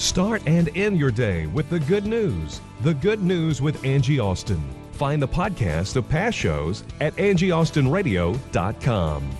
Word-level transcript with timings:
Start 0.00 0.42
and 0.46 0.74
end 0.78 0.98
your 0.98 1.10
day 1.10 1.46
with 1.48 1.68
the 1.68 1.80
good 1.80 2.06
news. 2.06 2.62
The 2.80 2.94
Good 2.94 3.22
News 3.22 3.60
with 3.60 3.84
Angie 3.84 4.18
Austin. 4.18 4.62
Find 4.92 5.20
the 5.20 5.28
podcast 5.28 5.94
of 5.94 6.08
past 6.08 6.38
shows 6.38 6.84
at 7.02 7.14
angieaustinradio.com. 7.16 9.30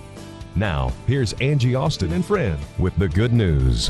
Now, 0.55 0.93
here's 1.07 1.33
Angie 1.33 1.73
Austin 1.73 2.13
and 2.13 2.23
friend 2.23 2.59
with 2.77 2.95
the 2.97 3.09
good 3.09 3.33
news. 3.33 3.89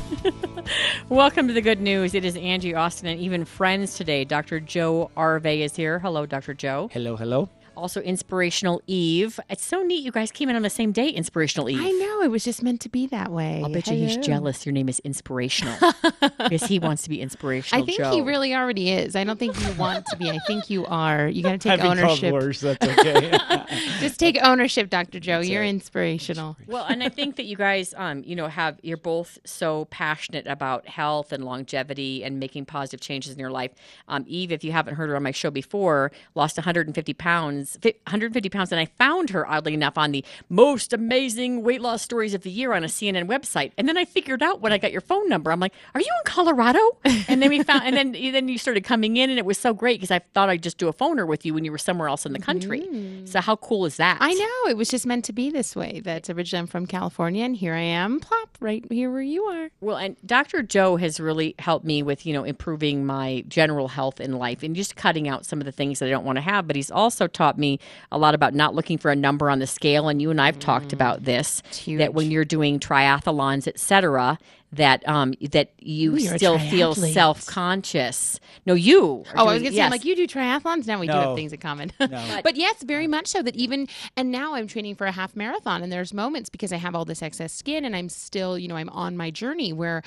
Welcome 1.09 1.49
to 1.49 1.53
the 1.53 1.59
good 1.59 1.81
news. 1.81 2.15
It 2.15 2.23
is 2.23 2.37
Angie 2.37 2.73
Austin 2.73 3.09
and 3.09 3.19
even 3.19 3.43
friends 3.43 3.97
today. 3.97 4.23
Dr. 4.23 4.61
Joe 4.61 5.11
Arvey 5.17 5.65
is 5.65 5.75
here. 5.75 5.99
Hello, 5.99 6.25
Dr. 6.25 6.53
Joe. 6.53 6.89
Hello, 6.93 7.17
hello. 7.17 7.49
Also, 7.81 7.99
Inspirational 8.01 8.79
Eve. 8.85 9.39
It's 9.49 9.65
so 9.65 9.81
neat 9.81 10.03
you 10.03 10.11
guys 10.11 10.31
came 10.31 10.49
in 10.49 10.55
on 10.55 10.61
the 10.61 10.69
same 10.69 10.91
day, 10.91 11.09
Inspirational 11.09 11.67
Eve. 11.67 11.81
I 11.81 11.89
know 11.89 12.21
it 12.21 12.29
was 12.29 12.43
just 12.43 12.61
meant 12.61 12.79
to 12.81 12.89
be 12.89 13.07
that 13.07 13.31
way. 13.31 13.59
I'll 13.63 13.71
bet 13.71 13.87
you 13.87 13.95
he's 13.95 14.17
jealous 14.17 14.67
your 14.67 14.73
name 14.73 14.87
is 14.87 14.99
Inspirational 14.99 15.75
because 16.37 16.65
he 16.65 16.77
wants 16.77 17.01
to 17.03 17.09
be 17.09 17.19
Inspirational 17.19 17.83
I 17.83 17.85
think 17.87 17.97
Joe. 17.97 18.11
he 18.11 18.21
really 18.21 18.53
already 18.53 18.91
is. 18.91 19.15
I 19.15 19.23
don't 19.23 19.39
think 19.39 19.59
you 19.59 19.73
want 19.73 20.05
to 20.05 20.15
be. 20.15 20.29
I 20.29 20.37
think 20.45 20.69
you 20.69 20.85
are. 20.85 21.27
You 21.27 21.41
got 21.41 21.53
to 21.53 21.57
take 21.57 21.71
I've 21.71 21.79
been 21.79 21.99
ownership. 21.99 22.31
worse. 22.31 22.61
That's 22.61 22.87
okay. 22.87 23.35
Just 23.99 24.19
take 24.19 24.37
ownership, 24.43 24.91
Dr. 24.91 25.19
Joe. 25.19 25.39
You're 25.39 25.63
inspirational. 25.63 26.57
well, 26.67 26.85
and 26.85 27.01
I 27.01 27.09
think 27.09 27.35
that 27.37 27.45
you 27.45 27.55
guys, 27.55 27.95
um, 27.97 28.21
you 28.23 28.35
know, 28.35 28.47
have 28.47 28.79
you're 28.83 28.95
both 28.97 29.39
so 29.43 29.85
passionate 29.85 30.45
about 30.45 30.87
health 30.87 31.31
and 31.31 31.45
longevity 31.45 32.23
and 32.23 32.39
making 32.39 32.65
positive 32.65 33.01
changes 33.01 33.33
in 33.33 33.39
your 33.39 33.49
life. 33.49 33.71
Um, 34.07 34.23
Eve, 34.27 34.51
if 34.51 34.63
you 34.63 34.71
haven't 34.71 34.95
heard 34.95 35.09
her 35.09 35.15
on 35.15 35.23
my 35.23 35.31
show 35.31 35.49
before, 35.49 36.11
lost 36.35 36.57
150 36.57 37.13
pounds, 37.15 37.70
fi- 37.77 37.95
150 38.05 38.49
pounds, 38.49 38.71
and 38.71 38.79
I 38.79 38.85
found 38.85 39.29
her 39.31 39.47
oddly 39.47 39.73
enough 39.73 39.97
on 39.97 40.11
the 40.11 40.23
most 40.49 40.93
amazing 40.93 41.63
weight 41.63 41.81
loss 41.81 42.01
stories 42.01 42.33
of 42.33 42.43
the 42.43 42.49
year 42.49 42.73
on 42.73 42.83
a 42.83 42.87
CNN 42.87 43.27
website. 43.27 43.71
And 43.77 43.87
then 43.87 43.97
I 43.97 44.05
figured 44.05 44.41
out 44.41 44.61
when 44.61 44.73
I 44.73 44.77
got 44.77 44.91
your 44.91 45.01
phone 45.01 45.29
number, 45.29 45.51
I'm 45.51 45.59
like, 45.59 45.73
"Are 45.93 46.01
you 46.01 46.07
in 46.19 46.23
Colorado?" 46.25 46.79
And 47.27 47.41
then 47.41 47.49
we 47.49 47.63
found, 47.69 47.83
and 47.85 47.95
then 47.95 48.11
then 48.11 48.47
you 48.47 48.57
started 48.57 48.83
coming 48.83 49.17
in, 49.17 49.29
and 49.29 49.39
it 49.39 49.45
was 49.45 49.57
so 49.57 49.73
great 49.73 49.99
because 49.99 50.11
I 50.11 50.19
thought 50.33 50.49
I'd 50.49 50.63
just 50.63 50.77
do 50.77 50.87
a 50.87 50.93
phoner 50.93 51.27
with 51.27 51.45
you 51.45 51.53
when 51.53 51.65
you 51.65 51.71
were 51.71 51.77
somewhere 51.77 52.07
else 52.07 52.25
in 52.25 52.33
the 52.33 52.39
country. 52.39 52.81
Mm. 52.81 53.27
So 53.27 53.41
how 53.41 53.55
cool 53.57 53.85
is 53.85 53.97
that? 53.97 54.17
I 54.19 54.33
know 54.33 54.69
it 54.71 54.77
was 54.77 54.89
just 54.89 55.05
meant 55.05 55.25
to 55.25 55.33
be 55.33 55.49
this 55.49 55.75
way. 55.75 56.01
That's 56.03 56.29
originally 56.29 56.61
I'm 56.61 56.67
from 56.67 56.87
California, 56.87 57.45
and 57.45 57.55
here 57.55 57.73
I 57.73 57.81
am, 57.81 58.19
plop, 58.19 58.40
right 58.59 58.85
here 58.91 59.11
where 59.11 59.21
you 59.21 59.43
are. 59.43 59.69
Well, 59.81 59.97
and 59.97 60.15
Dr. 60.25 60.61
Joe 60.61 60.95
has 60.97 61.19
really 61.19 61.55
helped 61.59 61.85
me 61.85 62.03
with, 62.03 62.25
you 62.25 62.33
know, 62.33 62.43
improving 62.43 63.05
my 63.05 63.43
general 63.47 63.87
health 63.87 64.19
in 64.19 64.33
life 64.33 64.63
and 64.63 64.75
just 64.75 64.95
cutting 64.95 65.27
out 65.27 65.45
some 65.45 65.59
of 65.59 65.65
the 65.65 65.71
things 65.71 65.99
that 65.99 66.07
I 66.07 66.09
don't 66.09 66.25
want 66.25 66.37
to 66.37 66.41
have. 66.41 66.67
But 66.67 66.75
he's 66.75 66.91
also 66.91 67.27
taught 67.27 67.57
me 67.57 67.79
a 68.11 68.17
lot 68.17 68.35
about 68.35 68.53
not 68.53 68.75
looking 68.75 68.97
for 68.97 69.11
a 69.11 69.15
number 69.15 69.49
on 69.49 69.59
the 69.59 69.67
scale. 69.67 70.07
And 70.07 70.21
you 70.21 70.29
and 70.31 70.39
I've 70.39 70.59
talked 70.59 70.89
mm. 70.89 70.93
about 70.93 71.23
this 71.23 71.63
that 71.87 72.13
when 72.13 72.31
you're 72.31 72.45
doing 72.45 72.79
triathlons, 72.79 73.67
et 73.67 73.79
cetera, 73.79 74.37
that 74.73 75.07
um 75.07 75.33
that 75.51 75.71
you 75.79 76.15
Ooh, 76.15 76.19
still 76.19 76.57
feel 76.57 76.95
self 76.95 77.45
conscious. 77.45 78.39
No, 78.65 78.73
you. 78.73 79.25
are 79.33 79.39
Oh, 79.39 79.47
I 79.47 79.53
was 79.53 79.63
gonna 79.63 79.75
say. 79.75 79.81
I'm 79.81 79.91
like, 79.91 80.05
you 80.05 80.15
do 80.15 80.27
triathlons? 80.27 80.87
Now 80.87 80.99
we 80.99 81.07
do 81.07 81.13
have 81.13 81.35
things 81.35 81.51
in 81.51 81.59
common. 81.59 81.91
but 81.97 82.55
yes, 82.55 82.83
very 82.83 83.07
much 83.07 83.27
so 83.27 83.41
that 83.41 83.55
even, 83.55 83.87
and 84.15 84.31
now 84.31 84.55
I'm 84.55 84.67
training 84.67 84.95
for 84.95 85.07
a 85.07 85.11
half 85.11 85.35
marathon, 85.35 85.83
and 85.83 85.91
there's 85.91 86.13
moments 86.13 86.49
because 86.49 86.71
I 86.71 86.77
have 86.77 86.95
all 86.95 87.05
this 87.05 87.21
excess 87.21 87.51
skin, 87.53 87.85
and 87.85 87.95
I'm 87.95 88.09
still, 88.09 88.57
you 88.57 88.67
know, 88.67 88.75
I'm 88.75 88.89
on 88.89 89.17
my 89.17 89.31
journey 89.31 89.73
where 89.73 90.03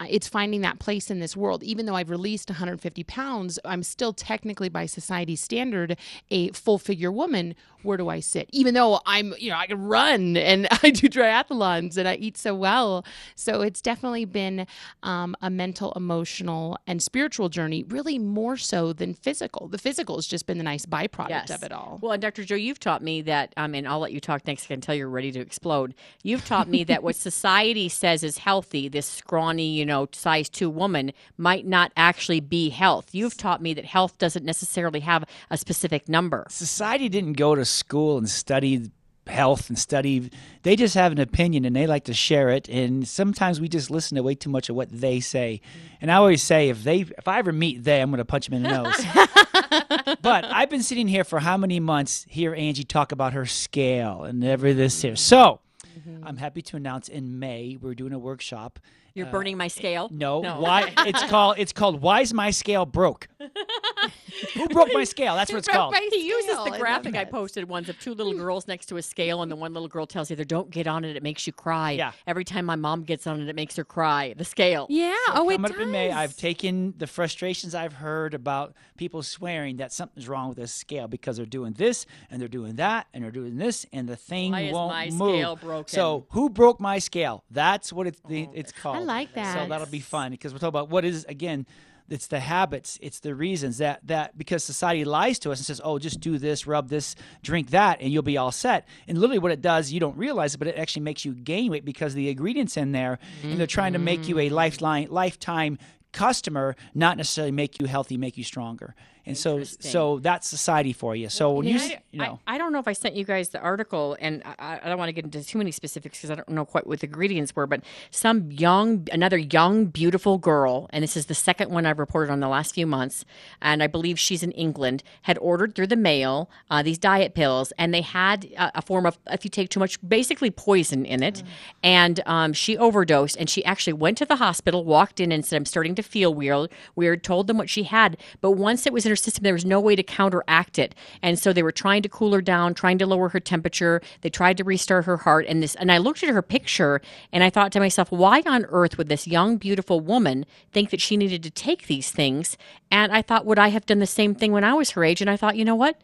uh, 0.00 0.06
it's 0.08 0.28
finding 0.28 0.60
that 0.60 0.78
place 0.78 1.10
in 1.10 1.18
this 1.18 1.36
world. 1.36 1.62
Even 1.62 1.86
though 1.86 1.96
I've 1.96 2.10
released 2.10 2.50
150 2.50 3.04
pounds, 3.04 3.58
I'm 3.64 3.82
still 3.82 4.12
technically, 4.12 4.68
by 4.68 4.86
society's 4.86 5.42
standard, 5.42 5.96
a 6.30 6.50
full 6.50 6.78
figure 6.78 7.10
woman. 7.10 7.54
Where 7.84 7.96
do 7.96 8.08
I 8.08 8.20
sit? 8.20 8.48
Even 8.52 8.74
though 8.74 9.00
I'm, 9.06 9.34
you 9.38 9.50
know, 9.50 9.56
I 9.56 9.66
can 9.66 9.80
run 9.82 10.36
and 10.36 10.66
I 10.82 10.90
do 10.90 11.08
triathlons 11.08 11.96
and 11.96 12.08
I 12.08 12.16
eat 12.16 12.36
so 12.36 12.54
well. 12.54 13.04
So 13.34 13.60
it's 13.62 13.80
definitely 13.80 14.24
been 14.24 14.66
um, 15.02 15.36
a 15.42 15.50
mental, 15.50 15.92
emotional, 15.94 16.78
and 16.86 17.02
spiritual 17.02 17.48
journey, 17.48 17.84
really 17.84 18.18
more 18.18 18.56
so 18.56 18.92
than 18.92 19.14
physical. 19.14 19.68
The 19.68 19.78
physical 19.78 20.16
has 20.16 20.26
just 20.26 20.46
been 20.46 20.58
the 20.58 20.64
nice 20.64 20.86
byproduct 20.86 21.54
of 21.54 21.62
it 21.62 21.72
all. 21.72 21.98
Well, 22.02 22.12
and 22.12 22.22
Dr. 22.22 22.44
Joe, 22.44 22.56
you've 22.56 22.80
taught 22.80 23.02
me 23.02 23.22
that, 23.22 23.52
um, 23.56 23.74
and 23.74 23.86
I'll 23.86 24.00
let 24.00 24.12
you 24.12 24.20
talk 24.20 24.46
next 24.46 24.70
until 24.70 24.94
you're 24.94 25.08
ready 25.08 25.30
to 25.32 25.40
explode. 25.40 25.94
You've 26.22 26.44
taught 26.44 26.68
me 26.68 26.84
that 26.84 27.02
what 27.02 27.16
society 27.30 27.88
says 27.88 28.22
is 28.22 28.38
healthy, 28.38 28.88
this 28.88 29.06
scrawny, 29.06 29.68
you 29.68 29.86
know, 29.86 30.08
size 30.12 30.48
two 30.48 30.70
woman, 30.70 31.12
might 31.36 31.66
not 31.66 31.92
actually 31.96 32.40
be 32.40 32.70
health. 32.70 33.08
You've 33.12 33.36
taught 33.36 33.62
me 33.62 33.74
that 33.74 33.84
health 33.84 34.18
doesn't 34.18 34.44
necessarily 34.44 35.00
have 35.00 35.24
a 35.50 35.56
specific 35.56 36.08
number. 36.08 36.46
Society 36.48 37.08
didn't 37.08 37.34
go 37.34 37.54
to 37.54 37.64
school 37.74 38.18
and 38.18 38.28
study 38.28 38.90
health 39.26 39.68
and 39.68 39.78
study. 39.78 40.30
They 40.62 40.76
just 40.76 40.94
have 40.94 41.12
an 41.12 41.18
opinion 41.18 41.64
and 41.64 41.74
they 41.74 41.86
like 41.86 42.04
to 42.04 42.14
share 42.14 42.50
it. 42.50 42.68
And 42.68 43.06
sometimes 43.06 43.60
we 43.60 43.68
just 43.68 43.90
listen 43.90 44.16
to 44.16 44.22
way 44.22 44.34
too 44.34 44.50
much 44.50 44.68
of 44.68 44.76
what 44.76 44.90
they 44.90 45.20
say. 45.20 45.60
And 46.00 46.10
I 46.10 46.16
always 46.16 46.42
say, 46.42 46.68
if 46.68 46.84
they, 46.84 47.00
if 47.00 47.26
I 47.26 47.38
ever 47.38 47.52
meet 47.52 47.84
they, 47.84 48.00
I'm 48.00 48.10
going 48.10 48.18
to 48.18 48.24
punch 48.24 48.48
them 48.48 48.54
in 48.54 48.62
the 48.62 48.82
nose. 48.82 50.16
but 50.22 50.44
I've 50.44 50.70
been 50.70 50.82
sitting 50.82 51.08
here 51.08 51.24
for 51.24 51.40
how 51.40 51.56
many 51.56 51.80
months? 51.80 52.26
Hear 52.28 52.54
Angie 52.54 52.84
talk 52.84 53.12
about 53.12 53.32
her 53.32 53.46
scale 53.46 54.24
and 54.24 54.44
every 54.44 54.72
this 54.72 55.00
here. 55.02 55.16
So. 55.16 55.60
Mm-hmm. 55.98 56.26
I'm 56.26 56.38
happy 56.38 56.60
to 56.60 56.76
announce 56.76 57.08
in 57.08 57.38
May 57.38 57.78
we're 57.80 57.94
doing 57.94 58.12
a 58.12 58.18
workshop. 58.18 58.80
You're 59.14 59.28
uh, 59.28 59.30
burning 59.30 59.56
my 59.56 59.68
scale. 59.68 60.08
No, 60.10 60.40
why? 60.40 60.92
It's 60.98 61.22
called. 61.30 61.56
It's 61.58 61.72
called. 61.72 62.00
Why 62.02 62.20
is 62.20 62.34
my 62.34 62.50
scale 62.50 62.84
broke? 62.84 63.28
Who 64.54 64.68
broke 64.68 64.92
my 64.92 65.04
scale? 65.04 65.36
That's 65.36 65.52
what 65.52 65.58
it's 65.58 65.68
called. 65.68 65.94
He 66.10 66.26
uses 66.26 66.56
the 66.64 66.76
graphic 66.78 67.14
I 67.14 67.24
posted 67.24 67.68
once 67.68 67.88
of 67.88 67.98
two 68.00 68.14
little 68.14 68.34
girls 68.34 68.66
next 68.66 68.86
to 68.86 68.96
a 68.96 69.02
scale, 69.02 69.42
and 69.42 69.50
the 69.52 69.56
one 69.56 69.72
little 69.72 69.88
girl 69.88 70.06
tells 70.06 70.28
the 70.28 70.34
other, 70.34 70.44
"Don't 70.44 70.68
get 70.70 70.88
on 70.88 71.04
it; 71.04 71.16
it 71.16 71.22
makes 71.22 71.46
you 71.46 71.52
cry." 71.52 71.92
Yeah. 71.92 72.10
Every 72.26 72.44
time 72.44 72.64
my 72.64 72.74
mom 72.74 73.04
gets 73.04 73.26
on 73.28 73.40
it, 73.40 73.48
it 73.48 73.54
makes 73.54 73.76
her 73.76 73.84
cry. 73.84 74.34
The 74.36 74.44
scale. 74.44 74.86
Yeah. 74.90 75.14
oh, 75.30 75.48
it 75.48 75.54
Coming 75.56 75.70
does. 75.70 75.70
up 75.70 75.82
in 75.82 75.90
May, 75.92 76.10
I've 76.10 76.36
taken 76.36 76.94
the 76.98 77.06
frustrations 77.06 77.74
I've 77.74 77.92
heard 77.92 78.34
about 78.34 78.74
people 78.96 79.22
swearing 79.22 79.76
that 79.76 79.92
something's 79.92 80.28
wrong 80.28 80.48
with 80.48 80.58
this 80.58 80.72
scale 80.72 81.06
because 81.06 81.36
they're 81.36 81.46
doing 81.46 81.72
this 81.74 82.06
and 82.30 82.40
they're 82.40 82.48
doing 82.48 82.76
that 82.76 83.06
and 83.14 83.22
they're 83.22 83.30
doing 83.30 83.56
this 83.56 83.86
and 83.92 84.08
the 84.08 84.16
thing 84.16 84.50
Why 84.52 84.62
is 84.62 84.72
won't 84.72 84.90
my 84.92 85.10
move. 85.10 85.36
scale 85.36 85.56
broken? 85.56 85.88
So 85.94 86.26
who 86.30 86.50
broke 86.50 86.80
my 86.80 86.98
scale? 86.98 87.44
That's 87.50 87.92
what 87.92 88.06
it's 88.08 88.20
the, 88.28 88.46
oh, 88.48 88.52
it's 88.54 88.72
called. 88.72 89.03
Like 89.06 89.34
that. 89.34 89.54
So 89.54 89.60
that. 89.60 89.68
that'll 89.68 89.86
be 89.86 90.00
fun 90.00 90.30
because 90.32 90.52
we're 90.52 90.58
talking 90.58 90.68
about 90.68 90.90
what 90.90 91.04
is 91.04 91.24
again. 91.24 91.66
It's 92.06 92.26
the 92.26 92.38
habits, 92.38 92.98
it's 93.00 93.20
the 93.20 93.34
reasons 93.34 93.78
that 93.78 94.06
that 94.08 94.36
because 94.36 94.62
society 94.62 95.06
lies 95.06 95.38
to 95.38 95.50
us 95.50 95.58
and 95.58 95.64
says, 95.64 95.80
"Oh, 95.82 95.98
just 95.98 96.20
do 96.20 96.36
this, 96.36 96.66
rub 96.66 96.90
this, 96.90 97.16
drink 97.42 97.70
that, 97.70 98.02
and 98.02 98.12
you'll 98.12 98.22
be 98.22 98.36
all 98.36 98.52
set." 98.52 98.86
And 99.08 99.16
literally, 99.16 99.38
what 99.38 99.52
it 99.52 99.62
does, 99.62 99.90
you 99.90 100.00
don't 100.00 100.16
realize 100.18 100.54
it, 100.54 100.58
but 100.58 100.68
it 100.68 100.76
actually 100.76 101.02
makes 101.02 101.24
you 101.24 101.32
gain 101.32 101.70
weight 101.70 101.82
because 101.82 102.12
the 102.12 102.28
ingredients 102.28 102.76
in 102.76 102.92
there, 102.92 103.18
and 103.42 103.58
they're 103.58 103.66
trying 103.66 103.94
to 103.94 103.98
make 103.98 104.28
you 104.28 104.38
a 104.38 104.46
mm-hmm. 104.46 104.54
lifeline, 104.54 105.08
lifetime 105.10 105.78
customer, 106.12 106.76
not 106.94 107.16
necessarily 107.16 107.52
make 107.52 107.80
you 107.80 107.86
healthy, 107.86 108.18
make 108.18 108.36
you 108.36 108.44
stronger. 108.44 108.94
And 109.26 109.36
so, 109.38 109.62
so 109.64 110.18
that's 110.18 110.46
society 110.46 110.92
for 110.92 111.16
you. 111.16 111.30
So 111.30 111.52
when 111.52 111.66
you, 111.66 111.78
you 112.10 112.18
know, 112.18 112.38
I, 112.46 112.56
I 112.56 112.58
don't 112.58 112.72
know 112.72 112.78
if 112.78 112.86
I 112.86 112.92
sent 112.92 113.14
you 113.14 113.24
guys 113.24 113.48
the 113.48 113.60
article, 113.60 114.16
and 114.20 114.42
I, 114.44 114.80
I 114.82 114.88
don't 114.88 114.98
want 114.98 115.08
to 115.08 115.14
get 115.14 115.24
into 115.24 115.42
too 115.42 115.56
many 115.56 115.70
specifics 115.70 116.18
because 116.18 116.30
I 116.30 116.34
don't 116.34 116.48
know 116.50 116.66
quite 116.66 116.86
what 116.86 117.00
the 117.00 117.06
ingredients 117.06 117.56
were. 117.56 117.66
But 117.66 117.80
some 118.10 118.52
young, 118.52 119.08
another 119.10 119.38
young, 119.38 119.86
beautiful 119.86 120.36
girl, 120.36 120.90
and 120.90 121.02
this 121.02 121.16
is 121.16 121.26
the 121.26 121.34
second 121.34 121.70
one 121.70 121.86
I've 121.86 121.98
reported 121.98 122.30
on 122.30 122.40
the 122.40 122.48
last 122.48 122.74
few 122.74 122.86
months, 122.86 123.24
and 123.62 123.82
I 123.82 123.86
believe 123.86 124.18
she's 124.18 124.42
in 124.42 124.50
England, 124.52 125.02
had 125.22 125.38
ordered 125.38 125.74
through 125.74 125.86
the 125.86 125.96
mail 125.96 126.50
uh, 126.70 126.82
these 126.82 126.98
diet 126.98 127.34
pills, 127.34 127.72
and 127.78 127.94
they 127.94 128.02
had 128.02 128.44
a, 128.58 128.78
a 128.78 128.82
form 128.82 129.06
of 129.06 129.18
if 129.30 129.42
you 129.44 129.50
take 129.50 129.70
too 129.70 129.80
much, 129.80 129.98
basically 130.06 130.50
poison 130.50 131.06
in 131.06 131.22
it, 131.22 131.42
and 131.82 132.20
um, 132.26 132.52
she 132.52 132.76
overdosed, 132.76 133.36
and 133.38 133.48
she 133.48 133.64
actually 133.64 133.94
went 133.94 134.18
to 134.18 134.26
the 134.26 134.36
hospital, 134.36 134.84
walked 134.84 135.18
in, 135.18 135.32
and 135.32 135.46
said, 135.46 135.56
"I'm 135.56 135.64
starting 135.64 135.94
to 135.94 136.02
feel 136.02 136.34
weird." 136.34 136.70
Weird. 136.94 137.24
Told 137.24 137.46
them 137.46 137.56
what 137.56 137.70
she 137.70 137.84
had, 137.84 138.18
but 138.42 138.50
once 138.52 138.86
it 138.86 138.92
was 138.92 139.06
in 139.06 139.13
her 139.14 139.16
system, 139.16 139.44
there 139.44 139.52
was 139.52 139.64
no 139.64 139.80
way 139.80 139.94
to 139.96 140.02
counteract 140.02 140.78
it, 140.78 140.94
and 141.22 141.38
so 141.38 141.52
they 141.52 141.62
were 141.62 141.72
trying 141.72 142.02
to 142.02 142.08
cool 142.08 142.32
her 142.32 142.42
down, 142.42 142.74
trying 142.74 142.98
to 142.98 143.06
lower 143.06 143.28
her 143.28 143.40
temperature. 143.40 144.02
They 144.22 144.30
tried 144.30 144.56
to 144.58 144.64
restart 144.64 145.04
her 145.04 145.18
heart, 145.18 145.46
and 145.48 145.62
this. 145.62 145.74
And 145.76 145.92
I 145.92 145.98
looked 145.98 146.22
at 146.22 146.28
her 146.28 146.42
picture, 146.42 147.00
and 147.32 147.44
I 147.44 147.50
thought 147.50 147.72
to 147.72 147.80
myself, 147.80 148.10
why 148.10 148.42
on 148.46 148.64
earth 148.66 148.98
would 148.98 149.08
this 149.08 149.26
young, 149.26 149.56
beautiful 149.56 150.00
woman 150.00 150.46
think 150.72 150.90
that 150.90 151.00
she 151.00 151.16
needed 151.16 151.42
to 151.44 151.50
take 151.50 151.86
these 151.86 152.10
things? 152.10 152.58
And 152.90 153.12
I 153.12 153.22
thought, 153.22 153.46
would 153.46 153.58
I 153.58 153.68
have 153.68 153.86
done 153.86 154.00
the 154.00 154.06
same 154.06 154.34
thing 154.34 154.52
when 154.52 154.64
I 154.64 154.74
was 154.74 154.90
her 154.90 155.04
age? 155.04 155.20
And 155.20 155.30
I 155.30 155.36
thought, 155.36 155.56
you 155.56 155.64
know 155.64 155.76
what? 155.76 156.00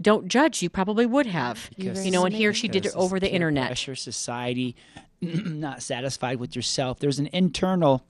Don't 0.00 0.26
judge. 0.26 0.62
You 0.62 0.70
probably 0.70 1.06
would 1.06 1.26
have. 1.26 1.70
You 1.76 2.10
know, 2.10 2.24
and 2.24 2.34
here 2.34 2.52
she 2.52 2.68
did 2.68 2.86
it 2.86 2.94
over 2.96 3.20
the 3.20 3.30
internet. 3.30 3.68
Pressure, 3.68 3.94
society. 3.94 4.74
not 5.20 5.82
satisfied 5.82 6.38
with 6.38 6.56
yourself. 6.56 6.98
There's 6.98 7.18
an 7.18 7.28
internal 7.32 8.04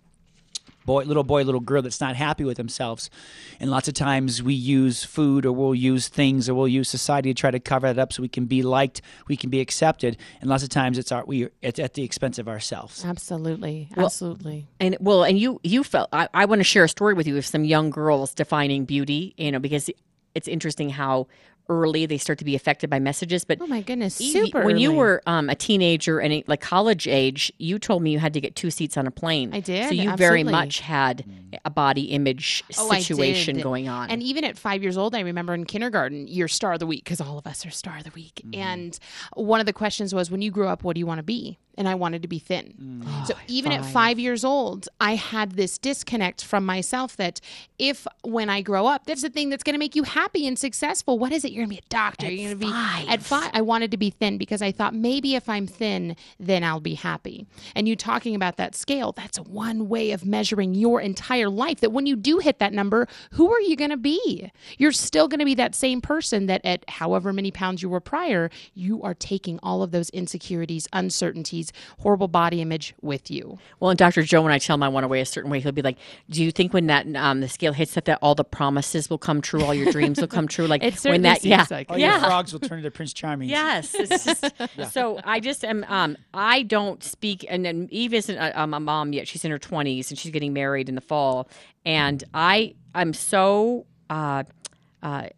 boy, 0.84 1.04
little 1.04 1.24
boy, 1.24 1.42
little 1.42 1.60
girl 1.60 1.82
that's 1.82 2.00
not 2.00 2.16
happy 2.16 2.44
with 2.44 2.56
themselves. 2.56 3.10
And 3.60 3.70
lots 3.70 3.88
of 3.88 3.94
times 3.94 4.42
we 4.42 4.54
use 4.54 5.04
food 5.04 5.46
or 5.46 5.52
we'll 5.52 5.74
use 5.74 6.08
things 6.08 6.48
or 6.48 6.54
we'll 6.54 6.68
use 6.68 6.88
society 6.88 7.32
to 7.32 7.40
try 7.40 7.50
to 7.50 7.60
cover 7.60 7.92
that 7.92 8.00
up 8.00 8.12
so 8.12 8.22
we 8.22 8.28
can 8.28 8.46
be 8.46 8.62
liked, 8.62 9.02
we 9.28 9.36
can 9.36 9.50
be 9.50 9.60
accepted. 9.60 10.16
And 10.40 10.50
lots 10.50 10.62
of 10.62 10.68
times 10.68 10.98
it's 10.98 11.12
our 11.12 11.24
we 11.24 11.48
it's 11.62 11.78
at 11.78 11.94
the 11.94 12.02
expense 12.02 12.38
of 12.38 12.48
ourselves. 12.48 13.04
Absolutely. 13.04 13.88
Absolutely. 13.96 14.68
And 14.80 14.96
well, 15.00 15.24
and 15.24 15.38
you 15.38 15.60
you 15.62 15.84
felt 15.84 16.08
I, 16.12 16.28
I 16.34 16.44
want 16.44 16.60
to 16.60 16.64
share 16.64 16.84
a 16.84 16.88
story 16.88 17.14
with 17.14 17.26
you 17.26 17.36
of 17.36 17.46
some 17.46 17.64
young 17.64 17.90
girls 17.90 18.34
defining 18.34 18.84
beauty, 18.84 19.34
you 19.36 19.52
know, 19.52 19.58
because 19.58 19.90
it's 20.34 20.48
interesting 20.48 20.90
how 20.90 21.28
early 21.68 22.06
they 22.06 22.18
start 22.18 22.38
to 22.38 22.44
be 22.44 22.54
affected 22.54 22.90
by 22.90 22.98
messages. 22.98 23.44
But 23.44 23.58
oh 23.60 23.66
my 23.66 23.80
goodness, 23.80 24.14
super. 24.16 24.64
When 24.64 24.78
you 24.78 24.92
were 24.92 25.22
um, 25.26 25.48
a 25.48 25.54
teenager 25.54 26.18
and 26.20 26.32
a, 26.32 26.44
like 26.46 26.60
college 26.60 27.08
age, 27.08 27.52
you 27.58 27.78
told 27.78 28.02
me 28.02 28.10
you 28.10 28.18
had 28.18 28.34
to 28.34 28.40
get 28.40 28.54
two 28.56 28.70
seats 28.70 28.96
on 28.96 29.06
a 29.06 29.10
plane. 29.10 29.54
I 29.54 29.60
did, 29.60 29.88
So 29.88 29.94
you 29.94 30.14
very 30.16 30.44
much 30.44 30.80
had 30.80 31.24
a 31.64 31.70
body 31.70 32.04
image 32.04 32.64
Oh, 32.78 32.92
situation 32.92 33.56
did. 33.56 33.62
going 33.62 33.88
on. 33.88 34.10
And 34.10 34.22
even 34.22 34.44
at 34.44 34.58
five 34.58 34.82
years 34.82 34.96
old, 34.96 35.14
I 35.14 35.20
remember 35.20 35.54
in 35.54 35.64
kindergarten, 35.64 36.26
you're 36.28 36.48
star 36.48 36.74
of 36.74 36.80
the 36.80 36.86
week 36.86 37.04
because 37.04 37.20
all 37.20 37.38
of 37.38 37.46
us 37.46 37.64
are 37.64 37.70
star 37.70 37.98
of 37.98 38.04
the 38.04 38.10
week. 38.10 38.42
Mm-hmm. 38.44 38.60
And 38.60 38.98
one 39.34 39.60
of 39.60 39.66
the 39.66 39.72
questions 39.72 40.14
was, 40.14 40.30
when 40.30 40.42
you 40.42 40.50
grow 40.50 40.68
up, 40.68 40.84
what 40.84 40.94
do 40.94 40.98
you 40.98 41.06
want 41.06 41.18
to 41.18 41.24
be? 41.24 41.58
And 41.76 41.88
I 41.88 41.94
wanted 41.94 42.22
to 42.22 42.28
be 42.28 42.38
thin. 42.38 42.74
Mm. 42.80 43.26
so 43.26 43.34
oh, 43.36 43.40
even 43.48 43.72
at 43.72 43.82
five. 43.82 43.92
five 43.92 44.18
years 44.18 44.44
old, 44.44 44.88
I 45.00 45.16
had 45.16 45.52
this 45.52 45.78
disconnect 45.78 46.44
from 46.44 46.64
myself 46.64 47.16
that 47.16 47.40
if 47.78 48.06
when 48.22 48.48
I 48.48 48.62
grow 48.62 48.86
up, 48.86 49.06
that's 49.06 49.22
the 49.22 49.30
thing 49.30 49.50
that's 49.50 49.62
going 49.62 49.74
to 49.74 49.78
make 49.78 49.96
you 49.96 50.04
happy 50.04 50.46
and 50.46 50.58
successful. 50.58 51.18
What 51.18 51.32
is 51.32 51.44
it? 51.44 51.52
You're 51.52 51.66
going 51.66 51.76
to 51.76 51.82
be 51.82 51.86
a 51.86 51.90
doctor. 51.90 52.30
you're 52.30 52.54
going 52.54 52.60
to 52.60 52.66
be 52.66 53.08
at 53.10 53.22
five. 53.22 53.50
I 53.52 53.62
wanted 53.62 53.90
to 53.90 53.96
be 53.96 54.10
thin 54.10 54.38
because 54.38 54.62
I 54.62 54.72
thought 54.72 54.94
maybe 54.94 55.34
if 55.34 55.48
I'm 55.48 55.66
thin, 55.66 56.16
then 56.38 56.62
I'll 56.62 56.80
be 56.80 56.94
happy. 56.94 57.46
And 57.74 57.88
you 57.88 57.96
talking 57.96 58.34
about 58.34 58.56
that 58.56 58.74
scale, 58.74 59.12
that's 59.12 59.38
one 59.38 59.88
way 59.88 60.12
of 60.12 60.24
measuring 60.24 60.74
your 60.74 61.00
entire 61.00 61.48
life. 61.48 61.80
That 61.80 61.90
when 61.90 62.06
you 62.06 62.16
do 62.16 62.38
hit 62.38 62.58
that 62.58 62.72
number, 62.72 63.08
who 63.32 63.52
are 63.52 63.60
you 63.60 63.76
going 63.76 63.90
to 63.90 63.96
be? 63.96 64.50
You're 64.78 64.92
still 64.92 65.28
going 65.28 65.40
to 65.40 65.44
be 65.44 65.54
that 65.54 65.74
same 65.74 66.00
person 66.00 66.46
that 66.46 66.60
at 66.64 66.84
however 66.88 67.32
many 67.32 67.50
pounds 67.50 67.82
you 67.82 67.88
were 67.88 68.00
prior, 68.00 68.50
you 68.74 69.02
are 69.02 69.14
taking 69.14 69.58
all 69.62 69.82
of 69.82 69.90
those 69.90 70.10
insecurities, 70.10 70.88
uncertainties, 70.92 71.63
horrible 71.98 72.28
body 72.28 72.60
image 72.60 72.94
with 73.02 73.30
you. 73.30 73.58
well, 73.80 73.90
and 73.90 73.98
Dr. 73.98 74.22
Joe, 74.22 74.42
when 74.42 74.52
I 74.52 74.58
tell 74.58 74.74
him 74.74 74.82
I 74.82 74.88
want 74.88 75.04
to 75.04 75.08
weigh 75.08 75.20
a 75.20 75.26
certain 75.26 75.50
way, 75.50 75.60
he'll 75.60 75.72
be 75.72 75.82
like, 75.82 75.96
"Do 76.30 76.42
you 76.42 76.50
think 76.50 76.72
when 76.72 76.86
that 76.86 77.06
um, 77.16 77.40
the 77.40 77.48
scale 77.48 77.72
hits 77.72 77.94
that, 77.94 78.04
that 78.06 78.18
all 78.22 78.34
the 78.34 78.44
promises 78.44 79.08
will 79.10 79.18
come 79.18 79.40
true, 79.40 79.62
all 79.62 79.74
your 79.74 79.90
dreams 79.92 80.20
will 80.20 80.28
come 80.28 80.48
true? 80.48 80.66
Like 80.66 80.82
It 80.84 80.98
when 81.04 81.22
that, 81.22 81.42
seems 81.42 81.50
yeah, 81.50 81.66
like 81.70 81.86
Oh, 81.90 81.94
it. 81.94 82.00
your 82.00 82.10
yeah." 82.10 82.24
frogs 82.24 82.52
will 82.52 82.60
turn 82.60 82.78
into 82.78 82.90
Prince 82.90 83.12
Charming. 83.12 83.48
Yes. 83.48 83.94
It's 83.94 84.24
just, 84.24 84.92
So 84.92 85.20
I 85.24 85.40
just 85.40 85.64
am. 85.64 85.84
Um, 85.88 86.16
I 86.32 86.62
don't 86.62 87.02
speak, 87.02 87.44
and 87.48 87.64
then 87.64 87.88
Eve 87.90 88.14
isn't 88.14 88.36
a, 88.36 88.60
um, 88.60 88.74
a 88.74 88.80
mom 88.80 89.12
yet. 89.12 89.28
She's 89.28 89.44
in 89.44 89.50
her 89.50 89.58
twenties 89.58 90.10
and 90.10 90.18
she's 90.18 90.32
getting 90.32 90.52
married 90.52 90.88
in 90.88 90.94
the 90.94 91.00
fall. 91.00 91.48
And 91.86 92.24
I, 92.32 92.74
I'm 92.94 93.12
so 93.12 93.86
uh, 94.10 94.44
uh, 95.02 95.28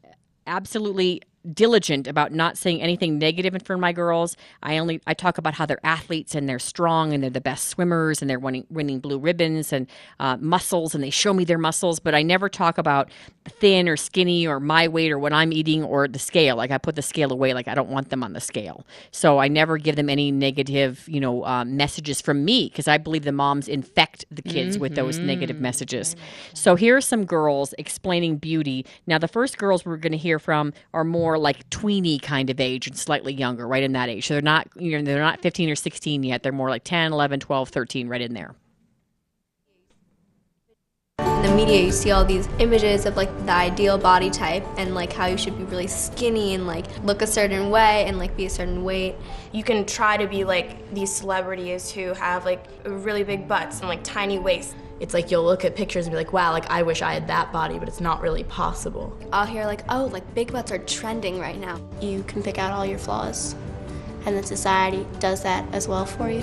absolutely 0.46 1.22
diligent 1.54 2.06
about 2.06 2.32
not 2.32 2.58
saying 2.58 2.82
anything 2.82 3.18
negative 3.18 3.54
in 3.54 3.60
front 3.60 3.78
of 3.78 3.80
my 3.80 3.92
girls. 3.92 4.36
I 4.62 4.78
only 4.78 5.00
I 5.06 5.14
talk 5.14 5.38
about 5.38 5.54
how 5.54 5.66
they're 5.66 5.84
athletes 5.84 6.34
and 6.34 6.48
they're 6.48 6.58
strong 6.58 7.12
and 7.12 7.22
they're 7.22 7.30
the 7.30 7.40
best 7.40 7.68
swimmers 7.68 8.20
and 8.20 8.30
they're 8.30 8.38
winning 8.38 8.66
winning 8.70 9.00
blue 9.00 9.18
ribbons 9.18 9.72
and 9.72 9.86
uh, 10.20 10.36
muscles 10.38 10.94
and 10.94 11.02
they 11.02 11.10
show 11.10 11.32
me 11.32 11.44
their 11.44 11.58
muscles. 11.58 12.00
But 12.00 12.14
I 12.14 12.22
never 12.22 12.48
talk 12.48 12.78
about 12.78 13.10
thin 13.46 13.88
or 13.88 13.96
skinny 13.96 14.46
or 14.46 14.60
my 14.60 14.88
weight 14.88 15.12
or 15.12 15.18
what 15.18 15.32
I'm 15.32 15.52
eating 15.52 15.84
or 15.84 16.08
the 16.08 16.18
scale. 16.18 16.56
Like 16.56 16.70
I 16.70 16.78
put 16.78 16.96
the 16.96 17.02
scale 17.02 17.32
away. 17.32 17.54
Like 17.54 17.68
I 17.68 17.74
don't 17.74 17.90
want 17.90 18.10
them 18.10 18.22
on 18.22 18.32
the 18.32 18.40
scale. 18.40 18.86
So 19.10 19.38
I 19.38 19.48
never 19.48 19.78
give 19.78 19.96
them 19.96 20.10
any 20.10 20.30
negative 20.30 21.04
you 21.08 21.20
know 21.20 21.44
uh, 21.44 21.64
messages 21.64 22.20
from 22.20 22.44
me 22.44 22.68
because 22.68 22.88
I 22.88 22.98
believe 22.98 23.24
the 23.24 23.32
moms 23.32 23.68
infect 23.68 24.24
the 24.30 24.42
kids 24.42 24.78
with 24.78 24.94
those 24.94 25.18
negative 25.18 25.60
messages. 25.60 26.16
So 26.54 26.74
here 26.74 26.96
are 26.96 27.00
some 27.00 27.24
girls 27.24 27.74
explaining 27.78 28.38
beauty. 28.38 28.84
Now 29.06 29.18
the 29.18 29.28
first 29.28 29.58
girls 29.58 29.84
we're 29.84 29.96
going 29.96 30.12
to 30.12 30.18
hear 30.18 30.38
from 30.38 30.72
are 30.92 31.04
more 31.04 31.35
like 31.38 31.68
tweeny 31.70 32.18
kind 32.18 32.50
of 32.50 32.60
age 32.60 32.86
and 32.86 32.96
slightly 32.96 33.32
younger, 33.32 33.66
right 33.66 33.82
in 33.82 33.92
that 33.92 34.08
age. 34.08 34.26
So 34.26 34.34
they're 34.34 34.42
not 34.42 34.68
you 34.76 34.96
know 34.96 35.04
they're 35.04 35.20
not 35.20 35.40
15 35.40 35.70
or 35.70 35.76
16 35.76 36.22
yet. 36.22 36.42
They're 36.42 36.52
more 36.52 36.70
like 36.70 36.84
10, 36.84 37.12
11, 37.12 37.40
12, 37.40 37.68
13 37.68 38.08
right 38.08 38.20
in 38.20 38.34
there. 38.34 38.54
In 41.18 41.42
the 41.42 41.54
media, 41.54 41.80
you 41.82 41.92
see 41.92 42.10
all 42.10 42.24
these 42.24 42.48
images 42.58 43.06
of 43.06 43.16
like 43.16 43.30
the 43.46 43.52
ideal 43.52 43.98
body 43.98 44.30
type 44.30 44.64
and 44.76 44.94
like 44.94 45.12
how 45.12 45.26
you 45.26 45.36
should 45.36 45.56
be 45.56 45.64
really 45.64 45.86
skinny 45.86 46.54
and 46.54 46.66
like 46.66 46.84
look 47.04 47.22
a 47.22 47.26
certain 47.26 47.70
way 47.70 48.04
and 48.06 48.18
like 48.18 48.36
be 48.36 48.46
a 48.46 48.50
certain 48.50 48.84
weight. 48.84 49.14
you 49.52 49.62
can 49.62 49.84
try 49.86 50.16
to 50.16 50.26
be 50.26 50.44
like 50.44 50.92
these 50.94 51.10
celebrities 51.10 51.90
who 51.90 52.12
have 52.14 52.44
like 52.44 52.66
really 52.84 53.22
big 53.22 53.46
butts 53.46 53.80
and 53.80 53.88
like 53.88 54.02
tiny 54.02 54.38
waists. 54.38 54.74
It's 54.98 55.12
like 55.12 55.30
you'll 55.30 55.44
look 55.44 55.64
at 55.66 55.76
pictures 55.76 56.06
and 56.06 56.12
be 56.12 56.16
like, 56.16 56.32
wow, 56.32 56.52
like 56.52 56.70
I 56.70 56.82
wish 56.82 57.02
I 57.02 57.12
had 57.12 57.28
that 57.28 57.52
body, 57.52 57.78
but 57.78 57.86
it's 57.86 58.00
not 58.00 58.22
really 58.22 58.44
possible. 58.44 59.14
I'll 59.30 59.44
hear 59.44 59.66
like, 59.66 59.82
oh, 59.90 60.06
like 60.06 60.34
big 60.34 60.52
butts 60.52 60.72
are 60.72 60.78
trending 60.78 61.38
right 61.38 61.58
now. 61.58 61.78
You 62.00 62.22
can 62.22 62.42
pick 62.42 62.58
out 62.58 62.72
all 62.72 62.86
your 62.86 62.98
flaws, 62.98 63.54
and 64.24 64.34
then 64.34 64.42
society 64.42 65.06
does 65.20 65.42
that 65.42 65.66
as 65.74 65.86
well 65.86 66.06
for 66.06 66.30
you. 66.30 66.40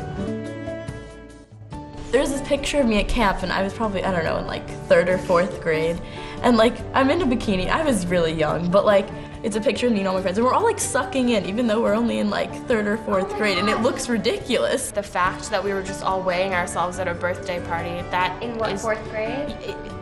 There's 2.11 2.29
this 2.29 2.47
picture 2.47 2.79
of 2.79 2.85
me 2.85 2.99
at 2.99 3.07
camp, 3.07 3.41
and 3.41 3.51
I 3.51 3.63
was 3.63 3.73
probably, 3.73 4.03
I 4.03 4.11
don't 4.11 4.23
know, 4.23 4.37
in 4.37 4.45
like 4.45 4.69
third 4.87 5.09
or 5.09 5.17
fourth 5.17 5.59
grade. 5.59 5.99
And 6.43 6.55
like, 6.55 6.75
I'm 6.93 7.09
in 7.09 7.23
a 7.23 7.25
bikini. 7.25 7.69
I 7.69 7.83
was 7.83 8.05
really 8.05 8.33
young, 8.33 8.69
but 8.69 8.85
like, 8.85 9.07
it's 9.43 9.55
a 9.57 9.61
picture 9.61 9.87
of 9.87 9.93
me 9.93 9.99
and 9.99 10.07
all 10.07 10.15
my 10.15 10.21
friends, 10.21 10.37
and 10.37 10.45
we're 10.47 10.53
all 10.53 10.63
like 10.63 10.79
sucking 10.79 11.29
in, 11.29 11.45
even 11.45 11.67
though 11.67 11.81
we're 11.81 11.93
only 11.93 12.19
in 12.19 12.29
like 12.29 12.51
third 12.67 12.87
or 12.87 12.97
fourth 12.97 13.27
oh 13.31 13.37
grade, 13.37 13.57
and 13.57 13.69
it 13.69 13.81
looks 13.81 14.07
ridiculous. 14.09 14.91
The 14.91 15.03
fact 15.03 15.49
that 15.51 15.63
we 15.63 15.73
were 15.73 15.83
just 15.83 16.03
all 16.03 16.21
weighing 16.21 16.53
ourselves 16.53 16.97
at 16.97 17.07
a 17.09 17.13
birthday 17.13 17.59
party, 17.65 18.01
that 18.09 18.41
In 18.41 18.57
what 18.57 18.71
is- 18.71 18.81
fourth 18.81 19.03
grade? 19.09 19.53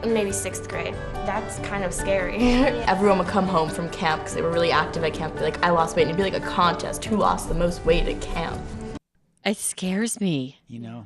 maybe 0.06 0.32
sixth 0.32 0.68
grade. 0.70 0.94
That's 1.26 1.60
kind 1.68 1.84
of 1.84 1.94
scary. 1.94 2.38
Everyone 2.40 3.18
would 3.20 3.28
come 3.28 3.48
home 3.48 3.70
from 3.70 3.90
camp 3.90 4.22
because 4.22 4.34
they 4.36 4.42
were 4.42 4.52
really 4.52 4.72
active 4.72 5.04
at 5.04 5.14
camp. 5.14 5.36
Be 5.36 5.42
like, 5.42 5.64
I 5.64 5.70
lost 5.72 5.96
weight, 5.96 6.04
and 6.08 6.12
it'd 6.12 6.18
be 6.18 6.24
like 6.38 6.42
a 6.42 6.46
contest: 6.46 7.04
who 7.06 7.18
lost 7.18 7.48
the 7.50 7.56
most 7.56 7.84
weight 7.86 8.08
at 8.08 8.22
camp. 8.22 8.60
It 9.44 9.58
scares 9.58 10.22
me. 10.22 10.60
You 10.68 10.80
know. 10.80 11.06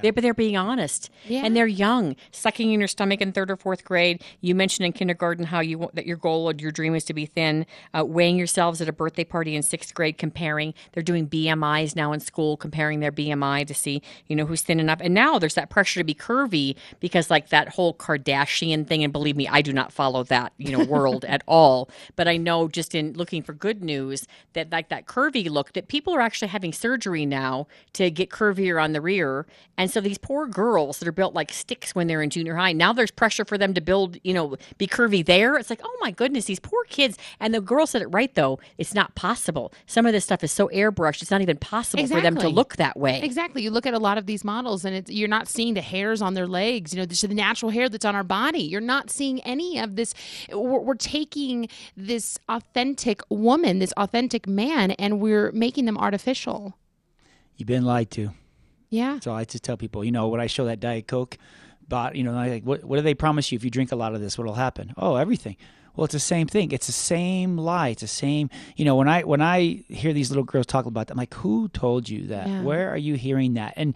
They, 0.00 0.10
but 0.10 0.22
they're 0.22 0.32
being 0.34 0.56
honest, 0.56 1.10
Yeah. 1.26 1.42
and 1.44 1.54
they're 1.56 1.66
young, 1.66 2.16
sucking 2.30 2.72
in 2.72 2.80
your 2.80 2.88
stomach 2.88 3.20
in 3.20 3.32
third 3.32 3.50
or 3.50 3.56
fourth 3.56 3.84
grade. 3.84 4.22
You 4.40 4.54
mentioned 4.54 4.86
in 4.86 4.92
kindergarten 4.92 5.44
how 5.46 5.60
you 5.60 5.90
that 5.94 6.06
your 6.06 6.16
goal 6.16 6.48
or 6.50 6.54
your 6.54 6.70
dream 6.72 6.94
is 6.94 7.04
to 7.04 7.14
be 7.14 7.26
thin. 7.26 7.66
Uh, 7.92 8.04
weighing 8.04 8.36
yourselves 8.36 8.80
at 8.80 8.88
a 8.88 8.92
birthday 8.92 9.24
party 9.24 9.54
in 9.54 9.62
sixth 9.62 9.92
grade, 9.94 10.16
comparing. 10.18 10.72
They're 10.92 11.02
doing 11.02 11.28
BMI's 11.28 11.94
now 11.94 12.12
in 12.12 12.20
school, 12.20 12.56
comparing 12.56 13.00
their 13.00 13.12
BMI 13.12 13.66
to 13.66 13.74
see 13.74 14.00
you 14.28 14.36
know 14.36 14.46
who's 14.46 14.62
thin 14.62 14.80
enough. 14.80 15.00
And 15.02 15.12
now 15.14 15.38
there's 15.38 15.54
that 15.54 15.68
pressure 15.70 16.00
to 16.00 16.04
be 16.04 16.14
curvy 16.14 16.76
because 17.00 17.30
like 17.30 17.48
that 17.50 17.70
whole 17.70 17.92
Kardashian 17.94 18.86
thing. 18.86 19.02
And 19.04 19.12
believe 19.12 19.36
me, 19.36 19.48
I 19.48 19.62
do 19.62 19.72
not 19.72 19.92
follow 19.92 20.22
that 20.24 20.52
you 20.58 20.70
know 20.76 20.84
world 20.84 21.24
at 21.26 21.42
all. 21.46 21.90
But 22.16 22.28
I 22.28 22.36
know 22.36 22.68
just 22.68 22.94
in 22.94 23.12
looking 23.14 23.42
for 23.42 23.52
good 23.52 23.82
news 23.82 24.26
that 24.54 24.70
like 24.70 24.88
that 24.88 25.06
curvy 25.06 25.50
look 25.50 25.72
that 25.72 25.88
people 25.88 26.14
are 26.14 26.20
actually 26.20 26.48
having 26.48 26.72
surgery 26.72 27.26
now 27.26 27.66
to 27.94 28.10
get 28.10 28.30
curvier 28.30 28.82
on 28.82 28.92
the 28.92 29.00
rear. 29.00 29.46
And 29.76 29.81
so 29.90 30.00
these 30.00 30.18
poor 30.18 30.46
girls 30.46 30.98
that 30.98 31.08
are 31.08 31.12
built 31.12 31.34
like 31.34 31.52
sticks 31.52 31.94
when 31.94 32.06
they're 32.06 32.22
in 32.22 32.30
junior 32.30 32.56
high, 32.56 32.72
now 32.72 32.92
there's 32.92 33.10
pressure 33.10 33.44
for 33.44 33.56
them 33.56 33.74
to 33.74 33.80
build, 33.80 34.18
you 34.22 34.34
know, 34.34 34.56
be 34.78 34.86
curvy 34.86 35.24
there. 35.24 35.56
It's 35.56 35.70
like, 35.70 35.80
oh 35.82 35.96
my 36.00 36.10
goodness, 36.10 36.44
these 36.46 36.60
poor 36.60 36.84
kids. 36.84 37.16
And 37.40 37.54
the 37.54 37.60
girl 37.60 37.86
said 37.86 38.02
it 38.02 38.08
right 38.08 38.34
though. 38.34 38.58
It's 38.78 38.94
not 38.94 39.14
possible. 39.14 39.72
Some 39.86 40.06
of 40.06 40.12
this 40.12 40.24
stuff 40.24 40.44
is 40.44 40.52
so 40.52 40.68
airbrushed, 40.68 41.22
it's 41.22 41.30
not 41.30 41.40
even 41.40 41.56
possible 41.56 42.06
for 42.06 42.20
them 42.20 42.36
to 42.36 42.48
look 42.48 42.76
that 42.76 42.98
way. 42.98 43.20
Exactly. 43.22 43.62
You 43.62 43.70
look 43.70 43.86
at 43.86 43.94
a 43.94 43.98
lot 43.98 44.18
of 44.18 44.26
these 44.26 44.44
models, 44.44 44.84
and 44.84 44.94
it's, 44.94 45.10
you're 45.10 45.28
not 45.28 45.48
seeing 45.48 45.74
the 45.74 45.80
hairs 45.80 46.20
on 46.22 46.34
their 46.34 46.46
legs. 46.46 46.92
You 46.92 47.00
know, 47.00 47.06
this 47.06 47.22
is 47.22 47.28
the 47.28 47.34
natural 47.34 47.70
hair 47.70 47.88
that's 47.88 48.04
on 48.04 48.14
our 48.14 48.24
body. 48.24 48.60
You're 48.60 48.80
not 48.80 49.10
seeing 49.10 49.40
any 49.40 49.78
of 49.78 49.96
this. 49.96 50.14
We're, 50.50 50.80
we're 50.80 50.94
taking 50.94 51.68
this 51.96 52.38
authentic 52.48 53.22
woman, 53.28 53.78
this 53.78 53.92
authentic 53.96 54.46
man, 54.46 54.92
and 54.92 55.20
we're 55.20 55.52
making 55.52 55.86
them 55.86 55.96
artificial. 55.96 56.76
You've 57.56 57.68
been 57.68 57.84
lied 57.84 58.10
to. 58.12 58.32
Yeah. 58.92 59.18
So 59.20 59.32
I 59.32 59.44
just 59.44 59.64
tell 59.64 59.78
people, 59.78 60.04
you 60.04 60.12
know, 60.12 60.28
when 60.28 60.40
I 60.40 60.46
show 60.46 60.66
that 60.66 60.78
Diet 60.78 61.08
Coke, 61.08 61.38
but 61.88 62.14
you 62.14 62.22
know, 62.22 62.36
I 62.36 62.48
like, 62.48 62.64
what, 62.64 62.84
what 62.84 62.96
do 62.96 63.02
they 63.02 63.14
promise 63.14 63.50
you 63.50 63.56
if 63.56 63.64
you 63.64 63.70
drink 63.70 63.90
a 63.90 63.96
lot 63.96 64.14
of 64.14 64.20
this? 64.20 64.36
What'll 64.36 64.54
happen? 64.54 64.92
Oh, 64.98 65.16
everything. 65.16 65.56
Well, 65.96 66.04
it's 66.04 66.12
the 66.12 66.20
same 66.20 66.46
thing. 66.46 66.72
It's 66.72 66.86
the 66.86 66.92
same 66.92 67.58
lie. 67.58 67.88
It's 67.88 68.02
the 68.02 68.08
same. 68.08 68.50
You 68.76 68.84
know, 68.84 68.96
when 68.96 69.08
I 69.08 69.22
when 69.22 69.42
I 69.42 69.84
hear 69.88 70.12
these 70.12 70.30
little 70.30 70.44
girls 70.44 70.66
talk 70.66 70.86
about 70.86 71.06
that, 71.06 71.14
I'm 71.14 71.18
like, 71.18 71.34
who 71.34 71.68
told 71.68 72.08
you 72.08 72.28
that? 72.28 72.46
Yeah. 72.46 72.62
Where 72.62 72.90
are 72.90 72.98
you 72.98 73.14
hearing 73.14 73.54
that? 73.54 73.74
And 73.76 73.94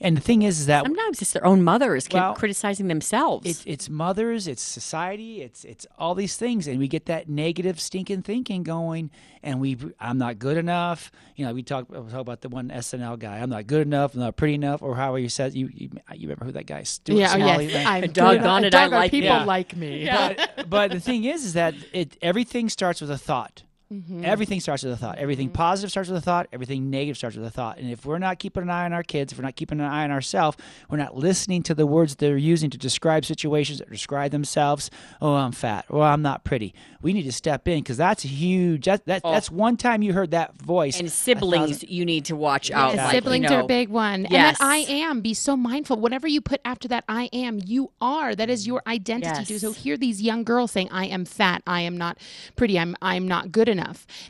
and 0.00 0.16
the 0.16 0.20
thing 0.20 0.42
is, 0.42 0.60
is 0.60 0.66
that 0.66 0.84
Sometimes 0.84 1.20
it's 1.22 1.32
their 1.32 1.44
own 1.46 1.62
mothers 1.62 2.06
Well, 2.12 2.34
criticizing 2.34 2.88
themselves. 2.88 3.46
it's 3.48 3.62
it's 3.66 3.88
mothers, 3.88 4.46
it's 4.46 4.62
society, 4.62 5.42
it's 5.42 5.64
it's 5.64 5.86
all 5.98 6.14
these 6.14 6.36
things, 6.36 6.66
and 6.66 6.78
we 6.78 6.88
get 6.88 7.06
that 7.06 7.28
negative 7.28 7.80
stinking 7.80 8.22
thinking 8.22 8.62
going, 8.62 9.10
and 9.42 9.60
we 9.60 9.76
I'm 10.00 10.18
not 10.18 10.38
good 10.38 10.56
enough. 10.56 11.10
You 11.36 11.46
know, 11.46 11.54
we 11.54 11.62
talk, 11.62 11.88
we 11.90 11.96
talk 12.10 12.20
about 12.20 12.40
the 12.40 12.48
one 12.48 12.68
SNL 12.68 13.18
guy. 13.18 13.38
I'm 13.38 13.50
not 13.50 13.66
good 13.66 13.82
enough. 13.86 14.14
I'm 14.14 14.20
not 14.20 14.36
pretty 14.36 14.54
enough, 14.54 14.82
or 14.82 14.94
however 14.96 15.18
you 15.18 15.28
said 15.28 15.54
you 15.54 15.68
you, 15.74 15.90
you 16.14 16.28
remember 16.28 16.44
who 16.46 16.52
that 16.52 16.66
guy? 16.66 16.82
Stuart 16.84 17.16
Yeah, 17.18 17.32
oh, 17.32 17.36
Smalley, 17.36 17.66
yes. 17.66 17.86
I'm 17.86 18.10
doggone 18.12 18.64
it, 18.64 18.74
I 18.74 18.86
like 18.86 19.10
people 19.10 19.28
Yeah. 19.28 19.44
like 19.44 19.76
me. 19.76 20.06
but, 20.08 20.68
but 20.70 20.90
the 20.92 21.00
thing 21.00 21.24
is, 21.24 21.44
is 21.44 21.52
that 21.54 21.74
it 21.92 22.16
everything 22.22 22.68
starts 22.68 23.00
with 23.00 23.10
a 23.10 23.18
thought. 23.18 23.62
Mm-hmm. 23.92 24.22
Everything 24.22 24.60
starts 24.60 24.82
with 24.82 24.92
a 24.92 24.96
thought. 24.96 25.16
Everything 25.16 25.46
mm-hmm. 25.46 25.54
positive 25.54 25.90
starts 25.90 26.10
with 26.10 26.18
a 26.18 26.20
thought. 26.20 26.46
Everything 26.52 26.90
negative 26.90 27.16
starts 27.16 27.36
with 27.36 27.46
a 27.46 27.50
thought. 27.50 27.78
And 27.78 27.90
if 27.90 28.04
we're 28.04 28.18
not 28.18 28.38
keeping 28.38 28.62
an 28.62 28.68
eye 28.68 28.84
on 28.84 28.92
our 28.92 29.02
kids, 29.02 29.32
if 29.32 29.38
we're 29.38 29.44
not 29.44 29.56
keeping 29.56 29.80
an 29.80 29.86
eye 29.86 30.04
on 30.04 30.10
ourselves, 30.10 30.58
we're 30.90 30.98
not 30.98 31.16
listening 31.16 31.62
to 31.62 31.74
the 31.74 31.86
words 31.86 32.16
they're 32.16 32.36
using 32.36 32.68
to 32.68 32.76
describe 32.76 33.24
situations, 33.24 33.80
or 33.80 33.86
describe 33.86 34.30
themselves. 34.30 34.90
Oh, 35.22 35.32
I'm 35.32 35.52
fat. 35.52 35.86
Or 35.88 36.02
I'm 36.02 36.20
not 36.20 36.44
pretty. 36.44 36.74
We 37.00 37.14
need 37.14 37.22
to 37.22 37.32
step 37.32 37.66
in 37.66 37.78
because 37.78 37.96
that's 37.96 38.24
huge. 38.24 38.84
That, 38.84 39.06
that, 39.06 39.22
oh. 39.24 39.32
That's 39.32 39.50
one 39.50 39.78
time 39.78 40.02
you 40.02 40.12
heard 40.12 40.32
that 40.32 40.60
voice. 40.60 41.00
And 41.00 41.10
siblings, 41.10 41.70
thousand- 41.70 41.88
you 41.90 42.04
need 42.04 42.26
to 42.26 42.36
watch 42.36 42.70
out. 42.70 42.94
Yeah, 42.94 43.04
like, 43.04 43.14
you 43.14 43.20
siblings 43.20 43.48
know. 43.48 43.56
are 43.56 43.60
a 43.60 43.66
big 43.66 43.88
one. 43.88 44.26
And 44.26 44.34
that 44.34 44.56
I 44.60 44.78
am, 44.78 45.22
be 45.22 45.32
so 45.32 45.56
mindful. 45.56 45.96
Whatever 45.96 46.28
you 46.28 46.42
put 46.42 46.60
after 46.64 46.88
that 46.88 47.04
I 47.08 47.30
am, 47.32 47.58
you 47.64 47.90
are. 48.02 48.34
That 48.34 48.50
is 48.50 48.66
your 48.66 48.82
identity. 48.86 49.54
Yes. 49.54 49.62
So 49.62 49.72
hear 49.72 49.96
these 49.96 50.20
young 50.20 50.44
girls 50.44 50.72
saying, 50.72 50.90
I 50.90 51.06
am 51.06 51.24
fat, 51.24 51.62
I 51.66 51.80
am 51.80 51.96
not 51.96 52.18
pretty, 52.54 52.78
I'm 52.78 52.94
I'm 53.00 53.26
not 53.26 53.50
good 53.50 53.68
enough. 53.68 53.77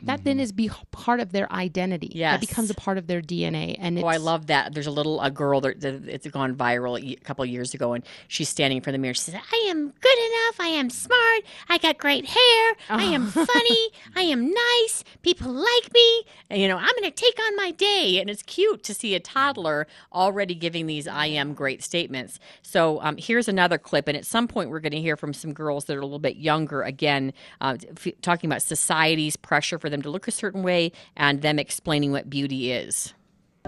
That 0.03 0.23
then 0.23 0.39
is 0.39 0.51
be 0.51 0.69
part 0.91 1.19
of 1.19 1.31
their 1.31 1.51
identity. 1.51 2.11
Yes. 2.13 2.39
That 2.39 2.47
becomes 2.47 2.69
a 2.69 2.73
part 2.75 2.97
of 2.97 3.07
their 3.07 3.21
DNA. 3.21 3.75
And 3.79 3.97
it's 3.97 4.03
Oh, 4.05 4.07
I 4.07 4.17
love 4.17 4.47
that. 4.47 4.73
There's 4.73 4.87
a 4.87 4.91
little 4.91 5.21
a 5.21 5.29
girl 5.31 5.61
that, 5.61 5.81
that 5.81 6.07
it's 6.07 6.27
gone 6.27 6.55
viral 6.55 6.99
a 6.99 7.15
couple 7.23 7.43
of 7.43 7.49
years 7.49 7.73
ago, 7.73 7.93
and 7.93 8.03
she's 8.27 8.49
standing 8.49 8.77
in 8.77 8.83
front 8.83 8.95
of 8.95 8.99
the 8.99 9.01
mirror. 9.01 9.13
She 9.13 9.21
says, 9.21 9.35
"I 9.35 9.67
am 9.69 9.89
good 9.99 10.17
enough. 10.17 10.59
I 10.59 10.67
am 10.79 10.89
smart. 10.89 11.43
I 11.69 11.77
got 11.77 11.97
great 11.97 12.25
hair. 12.25 12.75
I 12.89 13.03
am 13.05 13.27
funny. 13.31 13.89
I 14.15 14.21
am 14.21 14.51
nice. 14.51 15.03
People 15.21 15.51
like 15.51 15.93
me. 15.93 16.23
And, 16.49 16.61
you 16.61 16.67
know, 16.67 16.77
I'm 16.77 16.91
going 16.99 17.03
to 17.03 17.11
take 17.11 17.37
on 17.47 17.55
my 17.55 17.71
day." 17.71 18.19
And 18.19 18.29
it's 18.29 18.43
cute 18.43 18.83
to 18.83 18.93
see 18.93 19.15
a 19.15 19.19
toddler 19.19 19.87
already 20.13 20.55
giving 20.55 20.87
these 20.87 21.07
"I 21.07 21.27
am" 21.27 21.53
great 21.53 21.83
statements. 21.83 22.39
So 22.61 23.01
um, 23.01 23.17
here's 23.17 23.47
another 23.47 23.77
clip, 23.77 24.07
and 24.07 24.17
at 24.17 24.25
some 24.25 24.47
point 24.47 24.69
we're 24.69 24.79
going 24.79 24.91
to 24.93 25.01
hear 25.01 25.17
from 25.17 25.33
some 25.33 25.53
girls 25.53 25.85
that 25.85 25.95
are 25.95 25.99
a 26.01 26.05
little 26.05 26.19
bit 26.19 26.37
younger 26.37 26.81
again, 26.83 27.33
uh, 27.61 27.77
f- 28.05 28.13
talking 28.21 28.49
about 28.49 28.61
society's 28.61 29.35
pressure 29.41 29.79
for 29.79 29.89
them 29.89 30.01
to 30.01 30.09
look 30.09 30.27
a 30.27 30.31
certain 30.31 30.63
way 30.63 30.91
and 31.15 31.41
them 31.41 31.59
explaining 31.59 32.11
what 32.11 32.29
beauty 32.29 32.71
is. 32.71 33.13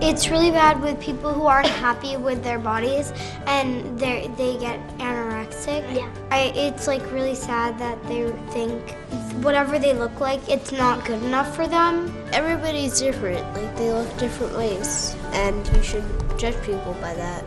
It's 0.01 0.29
really 0.29 0.51
bad 0.51 0.81
with 0.81 0.99
people 1.01 1.33
who 1.33 1.45
aren't 1.45 1.67
happy 1.67 2.17
with 2.17 2.43
their 2.43 2.57
bodies 2.57 3.11
and 3.45 3.99
they 3.99 4.31
they 4.37 4.57
get 4.57 4.79
anorexic. 4.97 5.83
Yeah. 5.93 6.09
I, 6.31 6.51
it's 6.55 6.87
like 6.87 7.03
really 7.11 7.35
sad 7.35 7.77
that 7.77 8.01
they 8.07 8.31
think 8.51 8.95
whatever 9.43 9.77
they 9.77 9.93
look 9.93 10.19
like, 10.19 10.39
it's 10.49 10.71
not 10.71 11.05
good 11.05 11.21
enough 11.23 11.55
for 11.55 11.67
them. 11.67 12.11
Everybody's 12.31 12.99
different. 12.99 13.43
Like 13.53 13.75
they 13.75 13.91
look 13.91 14.17
different 14.17 14.55
ways, 14.57 15.15
and 15.33 15.67
you 15.75 15.83
should 15.83 16.03
judge 16.39 16.59
people 16.63 16.93
by 17.01 17.13
that. 17.13 17.43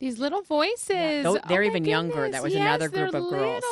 these 0.00 0.18
little 0.18 0.42
voices. 0.42 1.22
Tho- 1.22 1.38
Oh 1.38 1.48
they're 1.48 1.62
my 1.62 1.68
even 1.68 1.84
younger. 1.84 2.28
That 2.28 2.42
was 2.42 2.52
Yes, 2.52 2.60
another 2.60 2.88
group 2.88 3.12
they're 3.12 3.20
of 3.22 3.30
girls. 3.30 3.64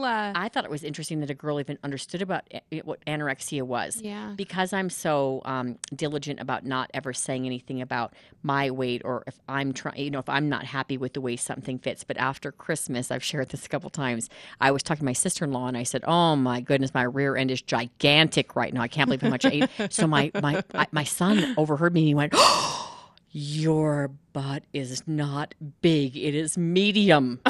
Little. 0.00 0.32
I 0.34 0.48
thought 0.48 0.64
it 0.64 0.70
was 0.70 0.84
interesting 0.84 1.20
that 1.20 1.30
a 1.30 1.34
girl 1.34 1.60
even 1.60 1.78
understood 1.82 2.22
about 2.22 2.42
a- 2.52 2.80
what 2.84 3.04
anorexia 3.06 3.62
was. 3.62 4.00
Yeah. 4.02 4.34
Because 4.36 4.72
I'm 4.72 4.90
so 4.90 5.42
um, 5.44 5.78
diligent 5.94 6.40
about 6.40 6.64
not 6.64 6.90
ever 6.94 7.12
saying 7.12 7.46
anything 7.46 7.80
about 7.82 8.14
my 8.42 8.70
weight 8.70 9.02
or 9.04 9.24
if 9.26 9.38
I'm 9.48 9.72
trying, 9.72 9.98
you 10.00 10.10
know, 10.10 10.18
if 10.18 10.28
I'm 10.28 10.48
not 10.48 10.64
happy 10.64 10.96
with 10.96 11.14
the 11.14 11.20
way 11.20 11.36
something 11.36 11.78
fits. 11.78 12.04
But 12.04 12.16
after 12.16 12.52
Christmas, 12.52 13.10
I've 13.10 13.24
shared 13.24 13.48
this 13.50 13.66
a 13.66 13.68
couple 13.68 13.90
times. 13.90 14.28
I 14.60 14.70
was 14.70 14.82
talking 14.82 15.00
to 15.00 15.04
my 15.04 15.12
sister 15.12 15.44
in 15.44 15.52
law 15.52 15.66
and 15.66 15.76
I 15.76 15.82
said, 15.82 16.02
"Oh 16.06 16.36
my 16.36 16.60
goodness, 16.60 16.94
my 16.94 17.02
rear 17.02 17.36
end 17.36 17.50
is 17.50 17.62
gigantic 17.62 18.56
right 18.56 18.72
now. 18.72 18.82
I 18.82 18.88
can't 18.88 19.06
believe 19.08 19.22
how 19.22 19.30
much 19.30 19.44
I 19.44 19.50
ate." 19.50 19.70
So 19.92 20.06
my 20.06 20.30
my 20.42 20.62
my 20.92 21.04
son 21.04 21.54
overheard 21.56 21.92
me 21.94 22.00
and 22.02 22.08
he 22.08 22.14
went. 22.14 22.34
Your 23.32 24.10
butt 24.36 24.64
is 24.74 25.02
not 25.06 25.54
big. 25.80 26.14
It 26.14 26.34
is 26.34 26.58
medium. 26.58 27.40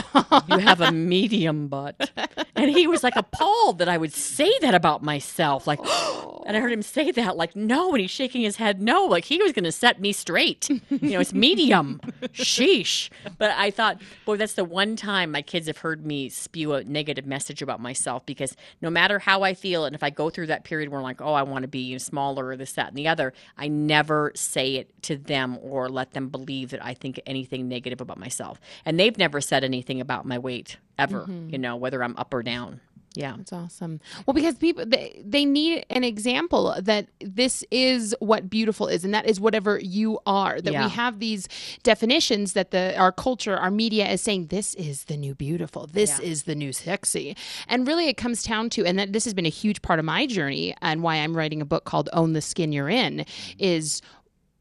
you 0.48 0.58
have 0.58 0.80
a 0.80 0.92
medium 0.92 1.66
butt. 1.66 2.12
And 2.54 2.70
he 2.70 2.86
was 2.86 3.02
like 3.02 3.16
appalled 3.16 3.78
that 3.80 3.88
I 3.88 3.98
would 3.98 4.12
say 4.12 4.56
that 4.60 4.72
about 4.72 5.02
myself. 5.02 5.66
Like, 5.66 5.80
and 6.46 6.56
I 6.56 6.60
heard 6.60 6.72
him 6.72 6.82
say 6.82 7.10
that, 7.10 7.36
like, 7.36 7.56
no. 7.56 7.90
And 7.90 8.00
he's 8.00 8.12
shaking 8.12 8.42
his 8.42 8.54
head, 8.54 8.80
no. 8.80 9.04
Like, 9.04 9.24
he 9.24 9.42
was 9.42 9.52
going 9.52 9.64
to 9.64 9.72
set 9.72 10.00
me 10.00 10.12
straight. 10.12 10.70
You 10.88 11.10
know, 11.10 11.20
it's 11.20 11.34
medium. 11.34 12.00
Sheesh. 12.28 13.10
But 13.36 13.50
I 13.50 13.72
thought, 13.72 14.00
boy, 14.24 14.36
that's 14.36 14.54
the 14.54 14.64
one 14.64 14.94
time 14.94 15.32
my 15.32 15.42
kids 15.42 15.66
have 15.66 15.78
heard 15.78 16.06
me 16.06 16.28
spew 16.28 16.74
a 16.74 16.84
negative 16.84 17.26
message 17.26 17.62
about 17.62 17.80
myself 17.80 18.24
because 18.24 18.56
no 18.80 18.90
matter 18.90 19.18
how 19.18 19.42
I 19.42 19.54
feel, 19.54 19.84
and 19.84 19.94
if 19.94 20.04
I 20.04 20.10
go 20.10 20.30
through 20.30 20.46
that 20.46 20.62
period 20.62 20.88
where 20.88 21.00
I'm 21.00 21.04
like, 21.04 21.20
oh, 21.20 21.34
I 21.34 21.42
want 21.42 21.62
to 21.62 21.68
be 21.68 21.98
smaller 21.98 22.46
or 22.46 22.56
this, 22.56 22.72
that, 22.74 22.88
and 22.88 22.96
the 22.96 23.08
other, 23.08 23.32
I 23.58 23.66
never 23.66 24.30
say 24.36 24.76
it 24.76 25.02
to 25.02 25.16
them 25.16 25.58
or 25.60 25.88
let 25.88 26.12
them 26.12 26.28
believe 26.28 26.70
that 26.70 26.75
I 26.82 26.94
think 26.94 27.20
anything 27.26 27.68
negative 27.68 28.00
about 28.00 28.18
myself. 28.18 28.60
And 28.84 28.98
they've 28.98 29.16
never 29.16 29.40
said 29.40 29.64
anything 29.64 30.00
about 30.00 30.24
my 30.26 30.38
weight 30.38 30.76
ever, 30.98 31.22
mm-hmm. 31.22 31.50
you 31.50 31.58
know, 31.58 31.76
whether 31.76 32.02
I'm 32.02 32.16
up 32.16 32.32
or 32.32 32.42
down. 32.42 32.80
Yeah. 33.16 33.34
That's 33.36 33.52
awesome. 33.52 34.00
Well, 34.26 34.34
because 34.34 34.56
people 34.56 34.84
they, 34.84 35.22
they 35.24 35.44
need 35.44 35.86
an 35.88 36.04
example 36.04 36.74
that 36.78 37.08
this 37.20 37.64
is 37.70 38.14
what 38.20 38.50
beautiful 38.50 38.88
is, 38.88 39.04
and 39.04 39.14
that 39.14 39.26
is 39.26 39.40
whatever 39.40 39.78
you 39.78 40.18
are. 40.26 40.60
That 40.60 40.72
Yeah. 40.72 40.84
we 40.84 40.90
have 40.90 41.18
these 41.18 41.48
definitions 41.82 42.52
that 42.52 42.70
the 42.72 42.96
our 42.98 43.12
culture, 43.12 43.56
our 43.56 43.70
media 43.70 44.06
is 44.08 44.20
saying 44.20 44.48
this 44.48 44.74
is 44.74 45.04
the 45.04 45.16
new 45.16 45.34
beautiful, 45.34 45.86
this 45.86 46.18
is 46.20 46.42
the 46.42 46.54
new 46.54 46.72
sexy, 46.72 47.36
and 47.68 47.88
really 47.88 48.08
it 48.08 48.18
comes 48.18 48.42
down 48.42 48.68
to, 48.70 48.84
and 48.84 48.98
that 48.98 49.12
this 49.14 49.24
has 49.24 49.32
been 49.32 49.46
a 49.46 49.50
huge 49.50 49.80
part 49.80 49.98
of 49.98 50.04
my 50.04 50.26
journey, 50.26 50.76
and 50.82 51.02
why 51.02 51.16
I'm 51.16 51.34
writing 51.34 51.62
a 51.62 51.66
book 51.66 51.84
called 51.84 52.10
"Own 52.12 52.34
the 52.34 52.42
Skin 52.42 52.70
You're 52.70 52.90
In," 52.90 53.20
mm-hmm. 53.20 53.52
is 53.58 54.02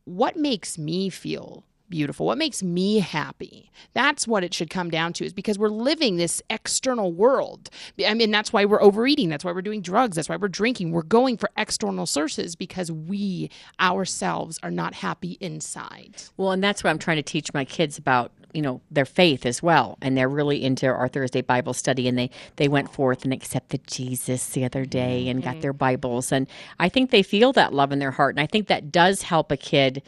what 0.06 0.38
makes 0.38 0.78
me 0.78 1.10
feel 1.10 1.66
beautiful. 1.90 2.26
What 2.26 2.38
makes 2.38 2.64
me 2.64 3.00
happy 3.00 3.72
that's 3.94 4.28
what 4.28 4.44
it 4.44 4.54
should 4.54 4.70
come 4.70 4.90
down 4.90 5.14
to 5.14 5.26
is 5.26 5.34
because 5.34 5.58
we're 5.58 5.70
living 5.70 6.18
this 6.18 6.42
external 6.50 7.12
world. 7.12 7.70
I 8.06 8.14
mean 8.14 8.32
that's 8.32 8.54
why 8.54 8.66
we're 8.66 8.82
overeating. 8.82 9.30
That's 9.30 9.44
why 9.44 9.52
we're 9.52 9.62
doing 9.62 9.82
drugs. 9.82 10.16
That's 10.16 10.30
why 10.30 10.38
we're 10.38 10.48
drinking. 10.48 10.92
We're 10.92 11.04
going 11.04 11.38
for 11.38 11.50
external 11.58 12.06
sources 12.06 12.56
because 12.56 12.92
we 12.92 13.50
ourselves 13.80 14.60
are 14.64 14.72
not 14.72 14.96
happy 14.96 15.38
inside. 15.40 16.16
Well, 16.38 16.52
and 16.52 16.64
that's 16.64 16.84
what 16.84 16.90
I'm 16.90 17.00
trying 17.00 17.18
to 17.18 17.24
teach 17.24 17.54
my 17.54 17.66
kids 17.66 17.98
about, 17.98 18.32
you 18.54 18.62
know, 18.62 18.82
their 18.92 19.06
faith 19.06 19.46
as 19.46 19.62
well. 19.62 19.98
And 20.02 20.18
they're 20.18 20.30
really 20.30 20.64
into 20.64 20.88
our 20.88 21.08
Thursday 21.08 21.42
Bible 21.42 21.74
study 21.74 22.08
and 22.08 22.18
they 22.18 22.30
they 22.56 22.68
went 22.68 22.92
forth 22.92 23.24
and 23.24 23.34
accepted 23.34 23.88
Jesus 23.88 24.48
the 24.50 24.66
other 24.66 24.86
day 24.86 25.28
and 25.30 25.44
got 25.44 25.54
mm-hmm. 25.54 25.62
their 25.62 25.74
Bibles. 25.74 26.32
And 26.32 26.48
I 26.80 26.90
think 26.90 27.12
they 27.12 27.24
feel 27.24 27.54
that 27.54 27.74
love 27.74 27.92
in 27.92 28.00
their 28.00 28.12
heart 28.12 28.36
and 28.36 28.42
I 28.42 28.48
think 28.48 28.68
that 28.68 28.92
does 28.92 29.22
help 29.22 29.52
a 29.52 29.58
kid 29.58 30.02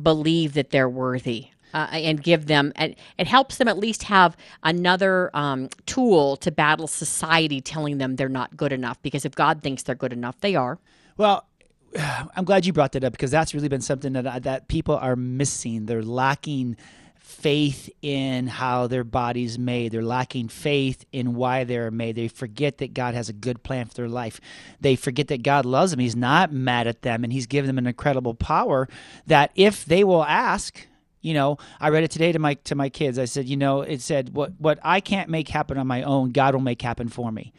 believe 0.00 0.54
that 0.54 0.70
they're 0.70 0.88
worthy. 0.88 1.48
Uh, 1.74 1.88
and 1.90 2.22
give 2.22 2.48
them, 2.48 2.70
and 2.76 2.94
it 3.16 3.26
helps 3.26 3.56
them 3.56 3.66
at 3.66 3.78
least 3.78 4.02
have 4.02 4.36
another 4.62 5.30
um, 5.32 5.70
tool 5.86 6.36
to 6.36 6.52
battle 6.52 6.86
society 6.86 7.62
telling 7.62 7.96
them 7.96 8.16
they're 8.16 8.28
not 8.28 8.54
good 8.58 8.74
enough. 8.74 9.00
Because 9.00 9.24
if 9.24 9.34
God 9.34 9.62
thinks 9.62 9.82
they're 9.82 9.94
good 9.94 10.12
enough, 10.12 10.38
they 10.40 10.54
are. 10.54 10.78
Well, 11.16 11.46
I'm 12.36 12.44
glad 12.44 12.66
you 12.66 12.74
brought 12.74 12.92
that 12.92 13.04
up 13.04 13.12
because 13.12 13.30
that's 13.30 13.54
really 13.54 13.68
been 13.68 13.80
something 13.80 14.12
that 14.12 14.42
that 14.42 14.68
people 14.68 14.96
are 14.96 15.16
missing. 15.16 15.86
They're 15.86 16.02
lacking 16.02 16.76
faith 17.22 17.88
in 18.02 18.48
how 18.48 18.86
their 18.88 19.04
body's 19.04 19.58
made. 19.58 19.92
They're 19.92 20.02
lacking 20.02 20.48
faith 20.48 21.04
in 21.12 21.34
why 21.34 21.64
they're 21.64 21.90
made. 21.90 22.16
They 22.16 22.28
forget 22.28 22.78
that 22.78 22.94
God 22.94 23.14
has 23.14 23.28
a 23.28 23.32
good 23.32 23.62
plan 23.62 23.86
for 23.86 23.94
their 23.94 24.08
life. 24.08 24.40
They 24.80 24.96
forget 24.96 25.28
that 25.28 25.42
God 25.42 25.64
loves 25.64 25.92
them. 25.92 26.00
He's 26.00 26.16
not 26.16 26.52
mad 26.52 26.86
at 26.86 27.02
them 27.02 27.24
and 27.24 27.32
he's 27.32 27.46
given 27.46 27.68
them 27.68 27.78
an 27.78 27.86
incredible 27.86 28.34
power 28.34 28.88
that 29.26 29.52
if 29.54 29.84
they 29.84 30.02
will 30.02 30.24
ask, 30.24 30.86
you 31.20 31.32
know, 31.32 31.58
I 31.80 31.90
read 31.90 32.02
it 32.02 32.10
today 32.10 32.32
to 32.32 32.38
my 32.40 32.54
to 32.54 32.74
my 32.74 32.88
kids. 32.88 33.18
I 33.18 33.26
said, 33.26 33.46
you 33.46 33.56
know, 33.56 33.82
it 33.82 34.00
said 34.00 34.34
what 34.34 34.52
what 34.58 34.80
I 34.82 35.00
can't 35.00 35.30
make 35.30 35.48
happen 35.48 35.78
on 35.78 35.86
my 35.86 36.02
own, 36.02 36.32
God 36.32 36.54
will 36.54 36.60
make 36.60 36.82
happen 36.82 37.08
for 37.08 37.30
me. 37.30 37.52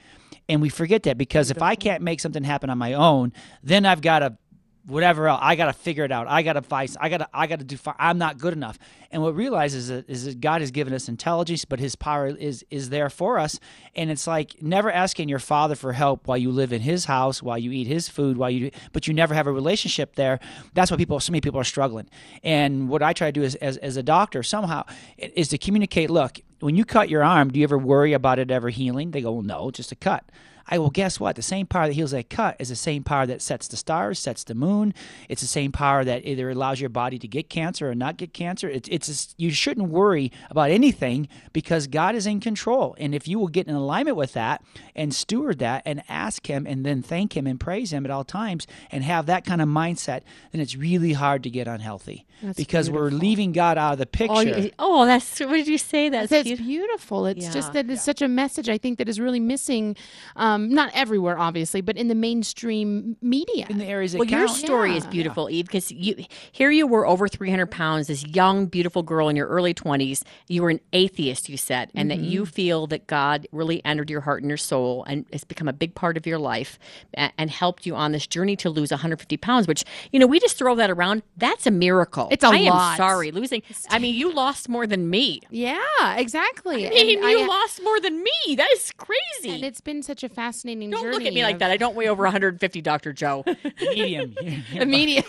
And 0.50 0.62
we 0.62 0.68
forget 0.68 1.04
that 1.04 1.18
because 1.18 1.52
if 1.52 1.62
I 1.62 1.76
can't 1.76 2.04
make 2.04 2.20
something 2.20 2.44
happen 2.44 2.70
on 2.70 2.78
my 2.78 2.94
own, 2.94 3.32
then 3.64 3.86
I've 3.86 4.02
got 4.02 4.20
to 4.20 4.38
whatever 4.86 5.28
else. 5.28 5.40
I 5.42 5.56
got 5.56 5.68
to 5.68 5.74
figure 5.74 6.04
it 6.04 6.12
out. 6.12 6.28
I 6.28 6.42
got 6.42 6.54
to 6.54 6.62
fight. 6.62 6.96
I 7.00 7.10
got 7.10 7.18
to 7.18 7.30
I 7.34 7.48
got 7.48 7.60
to 7.60 7.66
do 7.66 7.78
I'm 7.98 8.18
not 8.18 8.38
good 8.38 8.54
enough. 8.54 8.78
And 9.12 9.22
what 9.22 9.36
we 9.36 9.44
realize 9.44 9.74
is 9.74 9.88
that, 9.90 10.10
is 10.10 10.26
that 10.26 10.42
God 10.42 10.62
has 10.62 10.72
given 10.72 10.94
us 10.94 11.08
intelligence, 11.08 11.66
but 11.66 11.80
his 11.80 11.96
power 11.96 12.28
is 12.28 12.66
is 12.70 12.90
there 12.90 13.10
for 13.10 13.40
us. 13.40 13.60
And 13.96 14.10
it's 14.10 14.28
like 14.28 14.62
never 14.62 14.92
asking 14.92 15.30
your 15.30 15.40
father 15.40 15.76
for 15.76 15.94
help 15.94 16.28
while 16.28 16.38
you 16.38 16.52
live 16.52 16.74
in 16.74 16.82
his 16.82 17.06
house, 17.06 17.42
while 17.42 17.58
you 17.58 17.72
eat 17.72 17.88
his 17.88 18.10
food, 18.10 18.38
while 18.38 18.50
you 18.50 18.72
but 18.92 19.08
you 19.08 19.14
never 19.14 19.34
have 19.34 19.48
a 19.48 19.52
relationship 19.52 20.16
there. 20.16 20.40
That's 20.74 20.92
why 20.92 20.98
people 20.98 21.20
so 21.20 21.32
many 21.32 21.42
people 21.42 21.60
are 21.60 21.66
struggling. 21.66 22.10
And 22.44 22.90
what 22.90 23.02
I 23.02 23.14
try 23.14 23.30
to 23.30 23.32
do 23.32 23.44
is 23.44 23.56
as 23.56 23.78
as 23.78 23.98
a 23.98 24.04
doctor 24.04 24.44
somehow 24.44 24.86
is 25.18 25.48
to 25.50 25.58
communicate, 25.58 26.10
look, 26.10 26.40
when 26.60 26.76
you 26.76 26.86
cut 26.86 27.10
your 27.10 27.24
arm, 27.24 27.52
do 27.52 27.60
you 27.60 27.64
ever 27.64 27.78
worry 27.78 28.14
about 28.14 28.40
it 28.40 28.52
ever 28.52 28.70
healing? 28.70 29.12
They 29.12 29.22
go, 29.22 29.32
well, 29.32 29.42
no, 29.42 29.72
just 29.72 29.92
a 29.92 29.96
cut. 29.96 30.26
I 30.68 30.80
well, 30.80 30.90
guess 30.90 31.20
what? 31.20 31.36
The 31.36 31.42
same 31.42 31.66
power 31.66 31.88
that 31.88 31.94
heals 31.94 32.12
that 32.12 32.30
cut 32.30 32.56
is 32.60 32.70
the 32.70 32.76
same 32.76 33.04
power 33.04 33.26
that 33.26 33.42
sets 33.42 33.68
the 33.68 33.76
stars, 33.78 34.18
sets 34.20 34.44
the 34.46 34.56
moon. 34.56 34.94
It's 35.28 35.42
the 35.42 35.48
same 35.48 35.72
power 35.72 36.04
that 36.06 36.26
either 36.26 36.50
allows 36.50 36.80
your 36.80 36.90
body 36.90 37.20
to 37.20 37.28
get 37.28 37.50
cancer 37.50 37.90
or 37.90 37.96
not 37.96 38.18
get 38.18 38.34
cancer. 38.34 38.70
It's 38.70 38.88
it's 38.90 39.08
just- 39.08 39.36
you 39.38 39.52
shouldn't 39.52 39.90
worry 39.90 40.32
about 40.50 40.72
anything 40.72 41.28
because 41.52 41.88
God 41.88 42.16
is 42.16 42.26
in 42.26 42.40
control. 42.40 42.96
And 42.98 43.14
if 43.14 43.28
you 43.28 43.40
will 43.40 43.50
get 43.50 43.68
in 43.68 43.76
alignment 43.76 44.16
with 44.16 44.34
that 44.34 44.64
and 44.96 45.14
steward 45.14 45.60
that 45.60 45.82
and 45.86 46.02
ask 46.08 46.48
Him 46.48 46.66
and 46.66 46.86
then 46.86 47.02
thank 47.02 47.36
Him 47.36 47.46
and 47.46 47.60
praise 47.60 47.92
Him 47.92 48.06
at 48.06 48.12
all 48.12 48.24
times 48.24 48.66
and 48.90 49.04
have 49.04 49.26
that 49.26 49.44
kind 49.46 49.62
of 49.62 49.68
mindset, 49.68 50.22
then 50.52 50.62
it's 50.62 50.76
really 50.78 51.14
hard 51.14 51.44
to 51.44 51.50
get 51.50 51.68
unhealthy 51.68 52.26
That's 52.42 52.56
because 52.58 52.90
we're 52.90 53.10
leaving 53.10 53.52
God 53.52 53.78
out 53.78 53.94
of 53.94 54.00
the 54.00 54.06
picture. 54.06 54.34
Oh, 54.36 54.40
you- 54.42 54.72
oh, 54.80 55.06
that's 55.06 55.40
what 55.42 55.52
did 55.52 55.68
you 55.68 55.78
say? 55.78 56.08
That's 56.10 56.30
That's 56.30 56.44
beautiful. 56.48 56.66
beautiful. 56.66 57.26
It's 57.26 57.46
Yeah. 57.48 57.52
just 57.52 57.74
that 57.74 57.90
it's 57.90 58.02
such 58.04 58.22
a 58.22 58.28
message 58.30 58.70
I 58.70 58.78
think 58.78 58.98
that 59.00 59.10
is 59.10 59.20
really 59.20 59.40
missing 59.42 59.96
um, 60.36 60.53
um, 60.54 60.70
not 60.70 60.92
everywhere, 60.94 61.38
obviously, 61.38 61.82
but 61.82 61.98
in 61.98 62.08
the 62.08 62.16
mainstream 62.16 63.18
media. 63.22 63.66
In 63.70 63.78
the 63.78 63.86
areas 63.86 64.12
that 64.14 64.20
Well, 64.20 64.28
your 64.30 64.48
count. 64.48 64.58
story 64.58 64.96
is 64.96 65.04
Yeah. 65.06 65.10
beautiful, 65.10 65.50
Eve, 65.50 65.66
because 65.66 65.92
you 65.92 66.26
here 66.52 66.72
you 66.72 66.86
were 66.88 67.06
over 67.08 67.28
300 67.28 67.68
pounds, 67.72 68.08
this 68.08 68.26
young, 68.26 68.68
beautiful 68.68 69.04
girl 69.04 69.30
in 69.30 69.36
your 69.36 69.48
early 69.48 69.74
20s. 69.74 70.24
You 70.48 70.62
were 70.64 70.70
an 70.70 70.80
atheist, 70.94 71.50
you 71.50 71.58
said, 71.58 71.90
and 71.96 72.10
that 72.12 72.20
you 72.20 72.46
feel 72.46 72.88
that 72.88 73.08
God 73.08 73.48
really 73.52 73.84
entered 73.86 74.10
your 74.10 74.22
heart 74.22 74.42
and 74.44 74.50
your 74.50 74.58
soul 74.58 75.04
and 75.08 75.26
it's 75.32 75.44
become 75.44 75.68
a 75.68 75.74
big 75.74 75.96
part 75.96 76.18
of 76.18 76.26
your 76.28 76.38
life 76.40 76.78
a- 77.18 77.32
and 77.38 77.50
helped 77.50 77.86
you 77.86 77.96
on 77.96 78.12
this 78.12 78.28
journey 78.28 78.56
to 78.58 78.70
lose 78.70 78.92
150 78.92 79.38
pounds, 79.38 79.68
which, 79.68 79.84
you 80.12 80.20
know, 80.20 80.28
we 80.28 80.40
just 80.40 80.58
throw 80.58 80.76
that 80.76 80.90
around. 80.92 81.24
That's 81.38 81.66
a 81.68 81.72
miracle. 81.72 82.28
It's 82.32 82.44
a 82.44 82.48
I 82.48 82.58
am 82.58 82.98
sorry. 82.98 83.32
Losing, 83.32 83.64
I 83.90 84.00
mean, 84.00 84.16
you 84.16 84.32
lost 84.34 84.70
more 84.70 84.86
than 84.88 85.10
me. 85.10 85.42
yeah, 85.50 85.80
exactly. 86.18 86.86
I 86.88 86.90
mean, 86.90 87.20
And 87.20 87.30
you 87.32 87.42
I- 87.42 87.46
lost 87.48 87.82
more 87.84 88.00
than 88.00 88.24
me. 88.24 88.56
That 88.56 88.70
is 88.74 88.92
crazy. 88.98 89.56
And 89.56 89.64
it's 89.64 89.82
been 89.82 90.02
such 90.04 90.24
a 90.24 90.30
fascinating 90.44 90.90
Don't 90.90 91.04
journey. 91.04 91.16
look 91.18 91.26
at 91.26 91.34
me 91.34 91.44
like 91.44 91.60
that. 91.60 91.72
I 91.72 91.78
don't 91.78 91.96
weigh 91.96 92.10
over 92.10 92.24
150, 92.24 92.82
Dr. 92.82 93.14
Joe. 93.14 93.46
medium. 93.82 94.36
A 94.80 94.86
media. 94.86 95.24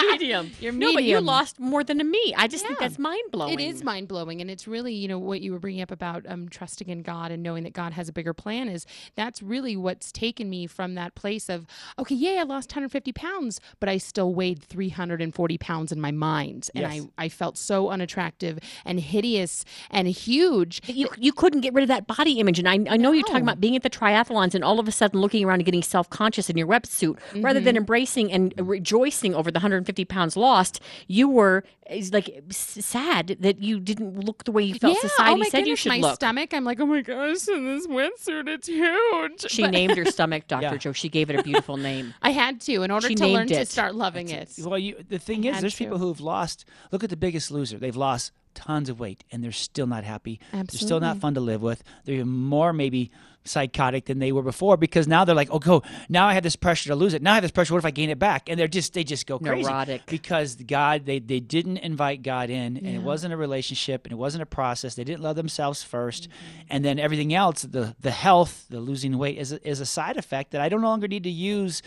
medium. 0.00 0.50
You're 0.60 0.72
medium. 0.72 0.78
No, 0.78 0.92
but 0.94 1.02
you 1.04 1.20
lost 1.20 1.58
more 1.58 1.82
than 1.82 2.00
a 2.00 2.04
me. 2.04 2.34
I 2.36 2.46
just 2.46 2.64
think 2.64 2.78
that's 2.78 2.98
mind 2.98 3.32
blowing. 3.32 3.54
It 3.58 3.60
is 3.60 3.82
mind 3.82 4.06
blowing, 4.06 4.40
and 4.40 4.48
it's 4.50 4.68
really 4.68 4.94
you 4.94 5.08
know 5.08 5.18
what 5.18 5.40
you 5.40 5.52
were 5.52 5.58
bringing 5.58 5.82
up 5.82 5.90
about 5.90 6.24
um, 6.28 6.48
trusting 6.48 6.88
in 6.88 7.02
God 7.02 7.32
and 7.32 7.42
knowing 7.42 7.64
that 7.64 7.72
God 7.72 7.92
has 7.94 8.08
a 8.08 8.12
bigger 8.12 8.32
plan. 8.32 8.68
Is 8.68 8.86
that's 9.16 9.42
really 9.42 9.76
what's 9.76 10.12
taken 10.12 10.48
me 10.48 10.66
from 10.66 10.94
that 10.94 11.14
place 11.16 11.48
of 11.48 11.66
okay, 11.98 12.14
yeah, 12.14 12.40
I 12.40 12.44
lost 12.44 12.70
150 12.70 13.12
pounds, 13.12 13.60
but 13.80 13.88
I 13.88 13.98
still 13.98 14.32
weighed 14.32 14.62
340 14.62 15.58
pounds 15.58 15.90
in 15.90 16.00
my 16.00 16.12
mind, 16.12 16.70
and 16.74 16.82
Yes. 16.82 17.06
I 17.18 17.24
I 17.24 17.28
felt 17.28 17.58
so 17.58 17.88
unattractive 17.90 18.58
and 18.84 19.00
hideous 19.00 19.64
and 19.90 20.06
huge. 20.06 20.80
You, 20.88 21.08
you 21.18 21.32
couldn't 21.32 21.60
get 21.62 21.74
rid 21.74 21.82
of 21.82 21.88
that 21.88 22.06
body 22.06 22.38
image. 22.38 22.58
And 22.58 22.68
I, 22.68 22.94
I 22.94 22.96
know 22.96 23.10
you're 23.12 23.26
talking 23.26 23.42
about 23.42 23.60
being 23.60 23.74
at 23.74 23.82
the 23.82 23.90
triathlons 24.28 24.54
and 24.54 24.64
all 24.64 24.78
of 24.80 24.88
a 24.88 24.92
sudden 24.92 25.20
looking 25.20 25.44
around 25.44 25.56
and 25.60 25.64
getting 25.64 25.82
self 25.82 26.08
conscious 26.10 26.48
in 26.50 26.56
your 26.56 26.66
wetsuit 26.66 27.18
rather 27.36 27.58
Mm-hmm. 27.58 27.64
than 27.64 27.76
embracing 27.76 28.30
and 28.32 28.54
rejoicing 28.58 29.34
over 29.34 29.50
the 29.50 29.56
150 29.58 30.04
pounds 30.04 30.36
lost. 30.36 30.80
You 31.06 31.28
were 31.28 31.64
like 32.12 32.42
sad 32.50 33.36
that 33.40 33.62
you 33.62 33.80
didn't 33.80 34.20
look 34.24 34.44
the 34.44 34.52
way 34.52 34.62
you 34.62 34.74
felt 34.74 34.94
yeah, 34.94 35.08
society 35.08 35.32
oh 35.32 35.36
my 35.38 35.44
said 35.46 35.50
goodness, 35.58 35.68
you 35.68 35.76
should 35.76 35.88
my 35.88 35.96
look. 35.96 36.10
My 36.10 36.14
stomach. 36.14 36.54
I'm 36.54 36.64
like, 36.64 36.78
oh 36.80 36.86
my 36.86 37.00
gosh, 37.00 37.48
in 37.48 37.64
this 37.64 37.86
wetsuit, 37.86 38.46
it's 38.48 38.68
huge. 38.68 39.50
She 39.50 39.62
But- 39.62 39.70
named 39.72 39.96
her 39.96 40.04
stomach, 40.04 40.46
Dr. 40.46 40.62
Yeah. 40.62 40.76
Joe. 40.76 40.92
She 40.92 41.08
gave 41.08 41.30
it 41.30 41.38
a 41.38 41.42
beautiful 41.42 41.76
name. 41.76 42.14
I 42.22 42.30
had 42.30 42.60
to 42.62 42.82
in 42.82 42.90
order 42.90 43.08
She 43.08 43.14
to 43.16 43.26
learn 43.26 43.46
named 43.46 43.60
to 43.60 43.66
start 43.66 43.94
loving 43.94 44.28
it. 44.28 44.50
Well, 44.62 44.78
you, 44.78 44.96
the 45.08 45.18
thing 45.18 45.44
is, 45.44 45.60
there's 45.60 45.74
to. 45.76 45.84
people 45.84 45.98
who've 45.98 46.20
lost. 46.20 46.64
Look 46.92 47.02
at 47.02 47.10
the 47.10 47.16
Biggest 47.16 47.50
Loser. 47.50 47.78
They've 47.78 47.96
lost 47.96 48.32
tons 48.54 48.88
of 48.88 49.00
weight, 49.00 49.24
and 49.30 49.42
they're 49.42 49.52
still 49.52 49.86
not 49.86 50.04
happy. 50.04 50.40
They're 50.52 50.64
still 50.68 51.00
not 51.00 51.18
fun 51.18 51.34
to 51.34 51.40
live 51.40 51.62
with. 51.62 51.82
They're 52.04 52.16
even 52.16 52.28
more 52.28 52.72
maybe 52.72 53.10
psychotic 53.44 54.04
than 54.04 54.18
they 54.18 54.30
were 54.30 54.42
before 54.42 54.76
because 54.76 55.08
now 55.08 55.24
they're 55.24 55.34
like, 55.34 55.48
oh, 55.50 55.58
go. 55.58 55.82
Now 56.08 56.28
I 56.28 56.34
have 56.34 56.42
this 56.42 56.56
pressure 56.56 56.88
to 56.90 56.94
lose 56.94 57.14
it. 57.14 57.22
Now 57.22 57.32
I 57.32 57.34
have 57.34 57.42
this 57.42 57.50
pressure. 57.50 57.74
What 57.74 57.78
if 57.78 57.84
I 57.84 57.90
gain 57.90 58.10
it 58.10 58.18
back? 58.18 58.48
And 58.48 58.58
they're 58.58 58.68
just 58.68 58.92
they 58.94 59.04
just 59.04 59.26
go 59.26 59.38
crazy 59.38 59.62
Neurotic. 59.62 60.06
because 60.06 60.54
God 60.54 61.06
they 61.06 61.18
they 61.18 61.40
didn't 61.40 61.78
invite 61.78 62.22
God 62.22 62.50
in, 62.50 62.76
and 62.76 62.86
it 62.86 63.02
wasn't 63.02 63.32
a 63.32 63.36
relationship, 63.36 64.04
and 64.04 64.12
it 64.12 64.16
wasn't 64.16 64.42
a 64.42 64.46
process. 64.46 64.94
They 64.94 65.04
didn't 65.04 65.22
love 65.22 65.36
themselves 65.36 65.84
1st 65.84 66.22
mm-hmm. 66.22 66.60
and 66.70 66.84
then 66.84 66.98
everything 66.98 67.34
else, 67.34 67.62
the 67.62 67.96
the 68.00 68.10
health, 68.10 68.66
the 68.68 68.80
losing 68.80 69.16
weight, 69.18 69.38
is 69.38 69.52
a, 69.52 69.68
is 69.68 69.80
a 69.80 69.86
side 69.86 70.16
effect 70.16 70.52
that 70.52 70.60
I 70.60 70.68
don't 70.68 70.82
no 70.82 70.88
longer 70.88 71.08
need 71.08 71.24
to 71.24 71.30
use 71.30 71.82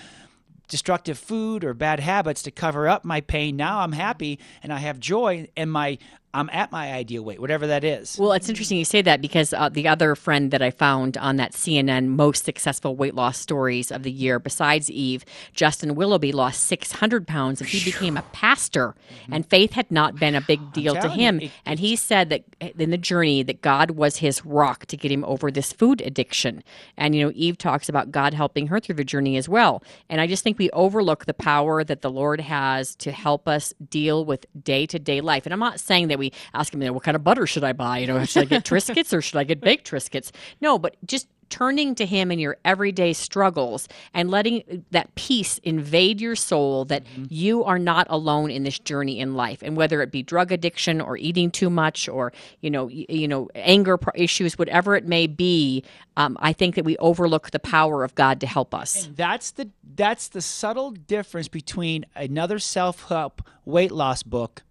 destructive 0.72 1.20
food 1.20 1.66
or 1.66 1.74
bad 1.74 2.00
habits 2.00 2.42
to 2.44 2.50
cover 2.50 2.88
up 2.88 3.04
my 3.04 3.20
pain. 3.20 3.58
Now 3.58 3.82
I'm 3.82 3.92
happy 3.92 4.40
and 4.64 4.72
I 4.72 4.78
have 4.78 5.00
joy 5.00 5.50
and 5.58 5.70
my 5.70 5.98
I'm 6.34 6.50
at 6.52 6.72
my 6.72 6.94
ideal 6.94 7.24
weight, 7.24 7.40
whatever 7.40 7.68
that 7.68 7.84
is. 7.84 8.18
Well, 8.18 8.32
it's 8.34 8.48
interesting 8.48 8.78
you 8.78 8.86
say 8.86 9.02
that 9.02 9.22
because 9.22 9.54
uh, 9.54 9.70
the 9.70 9.88
other 9.88 10.16
friend 10.16 10.52
that 10.52 10.62
I 10.62 10.72
found 10.72 11.18
on 11.18 11.36
that 11.38 11.52
CNN 11.52 12.08
most 12.08 12.46
successful 12.46 12.96
weight 12.96 13.16
loss 13.16 13.38
stories 13.38 13.92
of 13.92 14.04
the 14.04 14.12
year, 14.12 14.40
besides 14.40 14.90
Eve, 14.90 15.26
Justin 15.54 15.96
Willoughby 15.96 16.32
lost 16.32 16.64
600 16.68 17.28
pounds 17.28 17.60
and 17.60 17.70
he 17.70 17.84
became 17.84 18.16
a 18.18 18.22
pastor. 18.32 18.96
And 19.32 19.46
faith 19.46 19.74
had 19.74 19.92
not 19.92 20.16
been 20.20 20.36
a 20.36 20.42
big 20.42 20.72
deal 20.74 20.94
to 20.96 21.02
telling 21.02 21.20
you, 21.20 21.28
him. 21.28 21.40
it- 21.42 21.52
and 21.66 21.80
he 21.80 21.96
said 21.96 22.30
that 22.30 22.44
in 22.78 22.92
the 22.92 22.98
journey 22.98 23.44
that 23.44 23.62
God 23.62 23.92
was 23.92 24.18
his 24.18 24.46
rock 24.46 24.86
to 24.88 24.96
get 24.98 25.12
him 25.12 25.26
over 25.26 25.52
this 25.52 25.74
food 25.74 26.02
addiction. 26.02 26.64
And, 26.96 27.14
you 27.16 27.26
know, 27.26 27.32
Eve 27.36 27.58
talks 27.58 27.90
about 27.90 28.12
God 28.12 28.34
helping 28.34 28.68
her 28.68 28.80
through 28.80 28.96
the 28.96 29.04
journey 29.04 29.36
as 29.36 29.50
well. 29.50 29.84
And 30.10 30.22
I 30.22 30.28
just 30.28 30.44
think 30.44 30.58
we 30.58 30.70
overlook 30.72 31.26
the 31.26 31.34
power 31.34 31.84
that 31.84 32.02
the 32.02 32.10
Lord 32.10 32.40
has 32.40 32.96
to 32.98 33.12
help 33.12 33.48
us 33.48 33.74
deal 33.90 34.24
with 34.24 34.46
day 34.64 34.86
to 34.86 34.98
day 35.00 35.20
life. 35.20 35.46
And 35.46 35.52
I'm 35.54 35.60
not 35.60 35.80
saying 35.80 36.08
that 36.08 36.21
we 36.22 36.32
ask 36.54 36.74
him, 36.74 36.82
you 36.82 36.88
know, 36.88 36.94
what 36.94 37.04
kind 37.04 37.16
of 37.16 37.24
butter 37.24 37.46
should 37.46 37.64
I 37.64 37.74
buy? 37.74 37.98
You 37.98 38.08
know, 38.08 38.24
should 38.32 38.44
I 38.44 38.46
get 38.46 38.64
Triscuits 38.64 39.12
or 39.14 39.22
should 39.22 39.38
I 39.38 39.44
get 39.44 39.60
baked 39.60 39.90
Triscuits? 39.90 40.32
No, 40.62 40.80
but 40.80 40.96
just 41.06 41.28
turning 41.52 41.94
to 41.96 42.06
him 42.06 42.32
in 42.32 42.40
your 42.40 42.58
everyday 42.66 43.14
struggles 43.14 43.88
and 44.14 44.32
letting 44.32 44.86
that 44.92 45.14
peace 45.16 45.60
invade 45.60 46.20
your 46.20 46.36
soul 46.36 46.86
that 46.86 47.04
you 47.30 47.64
are 47.66 47.78
not 47.78 48.08
alone 48.10 48.50
in 48.50 48.64
this 48.64 48.80
journey 48.80 49.20
in 49.20 49.36
life 49.36 49.62
and 49.62 49.76
whether 49.78 50.02
it 50.02 50.12
be 50.12 50.24
drug 50.24 50.52
addiction 50.52 51.02
or 51.02 51.18
eating 51.18 51.52
too 51.52 51.70
much 51.70 52.08
or 52.08 52.32
you 52.62 52.72
know 52.72 52.88
you 52.88 53.28
know 53.28 53.50
anger 53.54 54.00
issues 54.16 54.58
whatever 54.58 54.96
it 54.96 55.06
may 55.06 55.28
be 55.28 55.84
um, 56.16 56.38
i 56.40 56.54
think 56.54 56.76
that 56.76 56.86
we 56.86 56.98
overlook 56.98 57.52
the 57.52 57.60
power 57.60 58.04
of 58.04 58.16
god 58.16 58.40
to 58.40 58.48
help 58.48 58.74
us 58.74 59.10
That's 59.14 59.52
the 59.52 59.70
that's 59.96 60.30
the 60.30 60.42
subtle 60.42 60.92
difference 60.92 61.50
between 61.50 62.06
another 62.16 62.60
self-help 62.60 63.42
weight 63.66 63.92
loss 63.92 64.24
book 64.24 64.64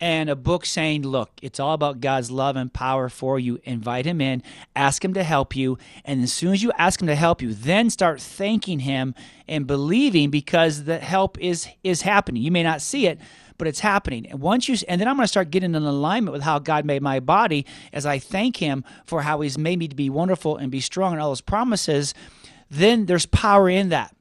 and 0.00 0.30
a 0.30 0.36
book 0.36 0.64
saying, 0.64 1.02
look, 1.02 1.30
it's 1.42 1.58
all 1.58 1.74
about 1.74 2.00
God's 2.00 2.30
love 2.30 2.56
and 2.56 2.72
power 2.72 3.08
for 3.08 3.38
you. 3.38 3.60
Invite 3.64 4.06
him 4.06 4.20
in, 4.20 4.42
ask 4.76 5.04
him 5.04 5.14
to 5.14 5.24
help 5.24 5.56
you, 5.56 5.78
and 6.04 6.22
as 6.22 6.32
soon 6.32 6.52
as 6.52 6.62
you 6.62 6.72
ask 6.78 7.00
him 7.00 7.08
to 7.08 7.14
help 7.14 7.42
you, 7.42 7.52
then 7.52 7.90
start 7.90 8.20
thanking 8.20 8.80
him 8.80 9.14
and 9.48 9.66
believing 9.66 10.30
because 10.30 10.84
the 10.84 10.98
help 10.98 11.38
is 11.38 11.68
is 11.82 12.02
happening. 12.02 12.42
You 12.42 12.50
may 12.50 12.62
not 12.62 12.80
see 12.80 13.06
it, 13.06 13.18
but 13.58 13.66
it's 13.66 13.80
happening. 13.80 14.26
And 14.26 14.40
once 14.40 14.68
you 14.68 14.76
and 14.88 15.00
then 15.00 15.08
I'm 15.08 15.16
going 15.16 15.24
to 15.24 15.28
start 15.28 15.50
getting 15.50 15.74
in 15.74 15.82
alignment 15.82 16.32
with 16.32 16.42
how 16.42 16.58
God 16.58 16.84
made 16.84 17.02
my 17.02 17.20
body 17.20 17.66
as 17.92 18.06
I 18.06 18.18
thank 18.18 18.56
him 18.56 18.84
for 19.04 19.22
how 19.22 19.40
he's 19.40 19.58
made 19.58 19.78
me 19.78 19.88
to 19.88 19.96
be 19.96 20.08
wonderful 20.08 20.56
and 20.56 20.70
be 20.70 20.80
strong 20.80 21.12
and 21.12 21.20
all 21.20 21.30
His 21.30 21.40
promises, 21.40 22.14
then 22.70 23.06
there's 23.06 23.26
power 23.26 23.68
in 23.68 23.88
that. 23.88 24.14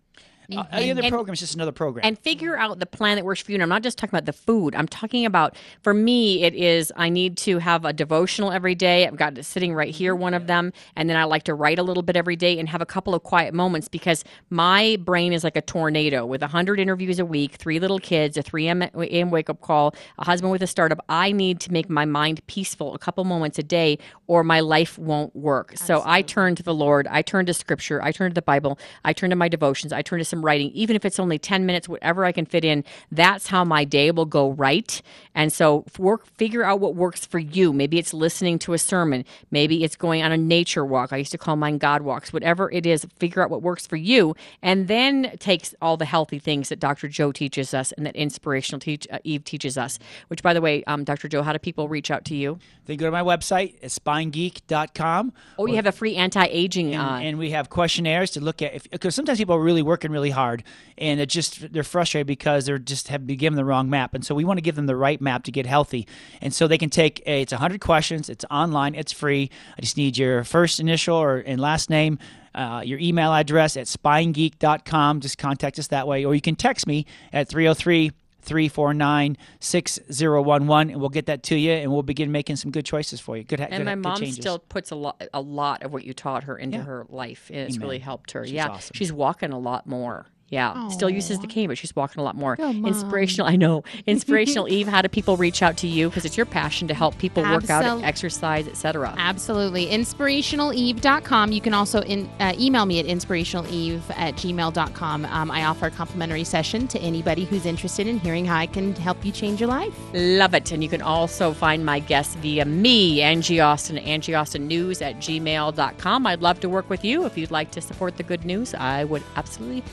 Uh, 0.55 0.63
Any 0.71 0.91
other 0.91 1.01
and- 1.01 1.11
program 1.11 1.33
is 1.33 1.39
just 1.41 1.55
another 1.55 1.71
program. 1.73 2.05
and 2.05 2.17
figure 2.17 2.57
out 2.57 2.79
the 2.79 2.85
plan 2.85 3.17
that 3.17 3.25
works 3.25 3.41
for 3.41 3.51
you. 3.51 3.55
And 3.57 3.63
I'm 3.63 3.69
not 3.69 3.83
just 3.83 3.97
talking 3.97 4.11
about 4.15 4.25
the 4.25 4.33
food. 4.33 4.75
I'm 4.75 4.87
talking 4.87 5.25
about 5.25 5.55
for 5.81 5.93
me, 5.93 6.43
it 6.43 6.53
is 6.55 6.91
I 6.95 7.09
need 7.09 7.35
to 7.39 7.59
have 7.59 7.83
a 7.83 7.91
devotional 7.91 8.51
every 8.51 8.73
day. 8.75 9.05
I've 9.05 9.17
got 9.17 9.37
it 9.37 9.43
sitting 9.43 9.73
right 9.73 9.93
here, 9.93 10.15
one 10.15 10.33
of 10.33 10.47
them, 10.47 10.71
and 10.95 11.09
then 11.09 11.17
I 11.17 11.25
like 11.25 11.43
to 11.43 11.53
write 11.53 11.79
a 11.79 11.83
little 11.83 12.03
bit 12.03 12.15
every 12.15 12.35
day 12.37 12.57
and 12.59 12.69
have 12.69 12.81
a 12.81 12.85
couple 12.85 13.13
of 13.13 13.23
quiet 13.23 13.53
moments 13.53 13.87
because 13.89 14.23
my 14.49 14.97
brain 15.01 15.33
is 15.33 15.43
like 15.43 15.57
a 15.57 15.61
tornado 15.61 16.25
with 16.25 16.41
hundred 16.41 16.79
interviews 16.79 17.19
a 17.19 17.25
week, 17.25 17.53
three 17.55 17.79
little 17.79 17.99
kids, 17.99 18.37
a 18.37 18.41
3 18.41 18.67
a.m. 18.67 19.29
wake 19.31 19.49
up 19.49 19.59
call, 19.61 19.93
a 20.17 20.25
husband 20.25 20.51
with 20.51 20.61
a 20.63 20.67
startup. 20.67 21.03
I 21.09 21.31
need 21.33 21.59
to 21.61 21.73
make 21.73 21.89
my 21.89 22.05
mind 22.05 22.45
peaceful 22.47 22.93
a 22.95 22.99
couple 22.99 23.23
moments 23.25 23.59
a 23.59 23.63
day, 23.63 23.97
or 24.27 24.43
my 24.43 24.61
life 24.61 24.97
won't 24.97 25.35
work. 25.35 25.73
So 25.77 26.01
I 26.05 26.21
turn 26.21 26.55
to 26.55 26.63
the 26.63 26.73
Lord. 26.73 27.05
I 27.07 27.21
turn 27.21 27.45
to 27.47 27.53
Scripture. 27.53 28.01
I 28.01 28.11
turn 28.11 28.31
to 28.31 28.33
the 28.35 28.41
Bible. 28.41 28.79
I 29.03 29.11
turn 29.13 29.29
to 29.31 29.35
my 29.35 29.49
devotions. 29.49 29.91
I 29.91 30.01
turn 30.01 30.19
to 30.19 30.25
some 30.25 30.36
writing, 30.43 30.71
even 30.71 30.95
if 30.95 31.05
it's 31.05 31.19
only 31.19 31.37
10 31.39 31.65
minutes, 31.65 31.87
whatever 31.89 32.25
I 32.25 32.31
can 32.31 32.45
fit 32.45 32.63
in. 32.63 32.83
That's 33.11 33.47
how 33.47 33.63
my 33.63 33.83
day 33.83 34.11
will 34.11 34.25
go 34.25 34.51
right. 34.51 35.01
And 35.35 35.53
so 35.53 35.85
work, 35.99 36.25
figure 36.37 36.63
out 36.63 36.79
what 36.79 36.95
works 36.95 37.25
for 37.25 37.39
you. 37.39 37.73
Maybe 37.73 37.99
it's 37.99 38.13
listening 38.13 38.59
to 38.59 38.73
a 38.73 38.77
sermon. 38.77 39.25
Maybe 39.51 39.83
it's 39.83 39.95
going 39.95 40.23
on 40.23 40.31
a 40.31 40.37
nature 40.37 40.85
walk. 40.85 41.13
I 41.13 41.17
used 41.17 41.31
to 41.31 41.37
call 41.37 41.55
mine 41.55 41.77
God 41.77 42.01
walks. 42.01 42.33
Whatever 42.33 42.71
it 42.71 42.85
is, 42.85 43.05
figure 43.17 43.43
out 43.43 43.49
what 43.49 43.61
works 43.61 43.85
for 43.85 43.95
you, 43.97 44.35
and 44.61 44.87
then 44.87 45.35
takes 45.39 45.75
all 45.81 45.97
the 45.97 46.05
healthy 46.05 46.39
things 46.39 46.69
that 46.69 46.79
Dr. 46.79 47.07
Joe 47.07 47.31
teaches 47.31 47.73
us 47.73 47.91
and 47.93 48.05
that 48.05 48.15
inspirational 48.15 48.79
teach 48.79 49.07
uh, 49.11 49.19
Eve 49.23 49.43
teaches 49.43 49.77
us. 49.77 49.99
Which, 50.27 50.41
by 50.41 50.53
the 50.53 50.61
way, 50.61 50.83
um, 50.85 51.03
Dr. 51.03 51.27
Joe, 51.27 51.43
how 51.43 51.53
do 51.53 51.59
people 51.59 51.87
reach 51.87 52.09
out 52.11 52.25
to 52.25 52.35
you? 52.35 52.59
They 52.85 52.95
go 52.95 53.05
to 53.05 53.11
my 53.11 53.21
website, 53.21 53.75
it's 53.81 53.97
spinegeek.com. 53.99 55.33
Oh, 55.57 55.65
you 55.65 55.75
have 55.75 55.85
a 55.85 55.91
free 55.91 56.15
anti-aging. 56.15 56.93
and, 56.93 57.01
uh, 57.01 57.15
and 57.15 57.37
we 57.37 57.51
have 57.51 57.69
questionnaires 57.69 58.31
to 58.31 58.41
look 58.41 58.61
at 58.61 58.89
because 58.89 59.13
sometimes 59.13 59.37
people 59.39 59.55
are 59.55 59.61
really 59.61 59.81
working 59.81 60.11
really 60.11 60.26
hard 60.29 60.63
and 60.97 61.19
it 61.19 61.27
just 61.27 61.71
they're 61.71 61.83
frustrated 61.83 62.27
because 62.27 62.65
they're 62.65 62.77
just 62.77 63.07
have 63.07 63.25
been 63.25 63.37
given 63.37 63.55
the 63.55 63.65
wrong 63.65 63.89
map 63.89 64.13
and 64.13 64.25
so 64.25 64.33
we 64.33 64.43
want 64.43 64.57
to 64.57 64.61
give 64.61 64.75
them 64.75 64.85
the 64.85 64.95
right 64.95 65.21
map 65.21 65.43
to 65.43 65.51
get 65.51 65.65
healthy 65.65 66.07
and 66.41 66.53
so 66.53 66.67
they 66.67 66.77
can 66.77 66.89
take 66.89 67.21
a, 67.25 67.41
it's 67.41 67.51
100 67.51 67.81
questions 67.81 68.29
it's 68.29 68.45
online 68.49 68.95
it's 68.95 69.11
free 69.11 69.49
i 69.77 69.81
just 69.81 69.97
need 69.97 70.17
your 70.17 70.43
first 70.43 70.79
initial 70.79 71.17
or 71.17 71.37
and 71.37 71.59
last 71.59 71.89
name 71.89 72.19
uh, 72.55 72.81
your 72.83 72.97
email 72.99 73.33
address 73.33 73.77
at 73.77 73.85
spinegeek.com 73.85 75.19
just 75.19 75.37
contact 75.37 75.77
us 75.77 75.87
that 75.87 76.07
way 76.07 76.25
or 76.25 76.33
you 76.33 76.41
can 76.41 76.55
text 76.55 76.87
me 76.87 77.05
at 77.31 77.47
303 77.47 78.11
349 78.47 79.37
6011 79.59 80.89
and 80.91 80.99
we'll 80.99 81.09
get 81.09 81.25
that 81.27 81.43
to 81.43 81.55
you 81.55 81.71
and 81.71 81.91
we'll 81.91 82.01
begin 82.03 82.31
making 82.31 82.55
some 82.55 82.71
good 82.71 82.85
choices 82.85 83.19
for 83.19 83.37
you 83.37 83.43
good, 83.43 83.59
and 83.59 83.69
good, 83.71 83.85
my 83.85 83.95
mom 83.95 84.25
still 84.27 84.59
puts 84.59 84.91
a 84.91 84.95
lot, 84.95 85.21
a 85.33 85.41
lot 85.41 85.83
of 85.83 85.93
what 85.93 86.03
you 86.03 86.13
taught 86.13 86.45
her 86.45 86.57
into 86.57 86.77
Yeah. 86.77 86.83
her 86.85 87.05
life. 87.09 87.51
It's 87.51 87.75
Amen. 87.75 87.85
really 87.85 87.99
helped 87.99 88.31
her. 88.31 88.43
She's 88.45 88.53
yeah, 88.53 88.69
awesome. 88.69 88.93
she's 88.95 89.11
walking 89.13 89.51
a 89.51 89.59
lot 89.59 89.85
more. 89.87 90.27
Yeah, 90.49 90.87
still 90.87 91.09
uses 91.09 91.39
the 91.39 91.47
cane, 91.47 91.67
but 91.67 91.77
she's 91.77 91.93
walking 91.95 92.21
a 92.21 92.23
lot 92.23 92.35
more. 92.35 92.55
Come 92.55 92.85
Inspirational, 92.85 93.47
I 93.51 93.57
know. 93.57 93.83
Inspirational 94.07 94.69
Eve. 94.69 94.87
How 94.87 95.01
do 95.01 95.09
people 95.09 95.35
reach 95.35 95.61
out 95.61 95.75
to 95.77 95.87
you? 95.87 96.09
Because 96.09 96.23
it's 96.23 96.37
your 96.37 96.45
passion 96.45 96.87
to 96.87 96.93
help 96.93 97.17
people 97.17 97.43
work 97.43 97.69
out, 97.69 97.83
Absol- 97.83 98.03
exercise, 98.03 98.67
etc. 98.67 99.13
Absolutely. 99.17 99.87
Inspirationaleve.com. 99.87 101.51
You 101.51 101.61
can 101.61 101.73
also 101.73 102.01
in, 102.01 102.29
uh, 102.39 102.53
email 102.57 102.85
me 102.85 102.99
at 102.99 103.05
inspirationaleve 103.05 104.01
at 104.11 104.35
gmail.com. 104.35 105.25
Um, 105.25 105.51
I 105.51 105.65
offer 105.65 105.87
a 105.87 105.91
complimentary 105.91 106.45
session 106.45 106.87
to 106.89 106.99
anybody 106.99 107.43
who's 107.43 107.65
interested 107.65 108.07
in 108.07 108.19
hearing 108.19 108.45
how 108.45 108.57
I 108.57 108.67
can 108.67 108.95
help 108.95 109.25
you 109.25 109.31
change 109.33 109.59
your 109.59 109.69
life. 109.69 109.93
Love 110.13 110.53
it. 110.53 110.71
And 110.71 110.81
you 110.81 110.89
can 110.89 111.01
also 111.01 111.53
find 111.53 111.85
my 111.85 111.99
guests 111.99 112.35
via 112.35 112.63
me, 112.65 113.21
Angie 113.21 113.59
Austin, 113.59 113.97
Angie 113.97 114.33
Austin 114.33 114.67
News 114.67 115.01
at 115.01 115.17
gmail.com. 115.17 116.25
I'd 116.27 116.41
love 116.41 116.59
to 116.61 116.69
work 116.69 116.89
with 116.89 117.03
you. 117.03 117.25
If 117.25 117.37
you'd 117.37 117.51
like 117.51 117.71
to 117.71 117.81
support 117.81 118.15
the 118.15 118.23
good 118.23 118.45
news, 118.45 118.73
I 118.73 119.03
would 119.03 119.23
absolutely 119.35 119.83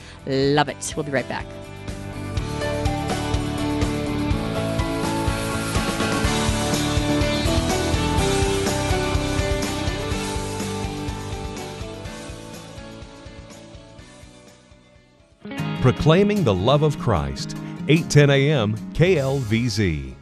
love 0.53 0.69
it. 0.69 0.93
We'll 0.95 1.05
be 1.05 1.11
right 1.11 1.27
back. 1.27 1.45
Proclaiming 15.81 16.43
the 16.43 16.53
love 16.53 16.81
of 16.81 16.97
Christ. 16.97 17.55
810 17.87 18.29
a.m. 18.31 18.75
KLVZ. 18.93 20.14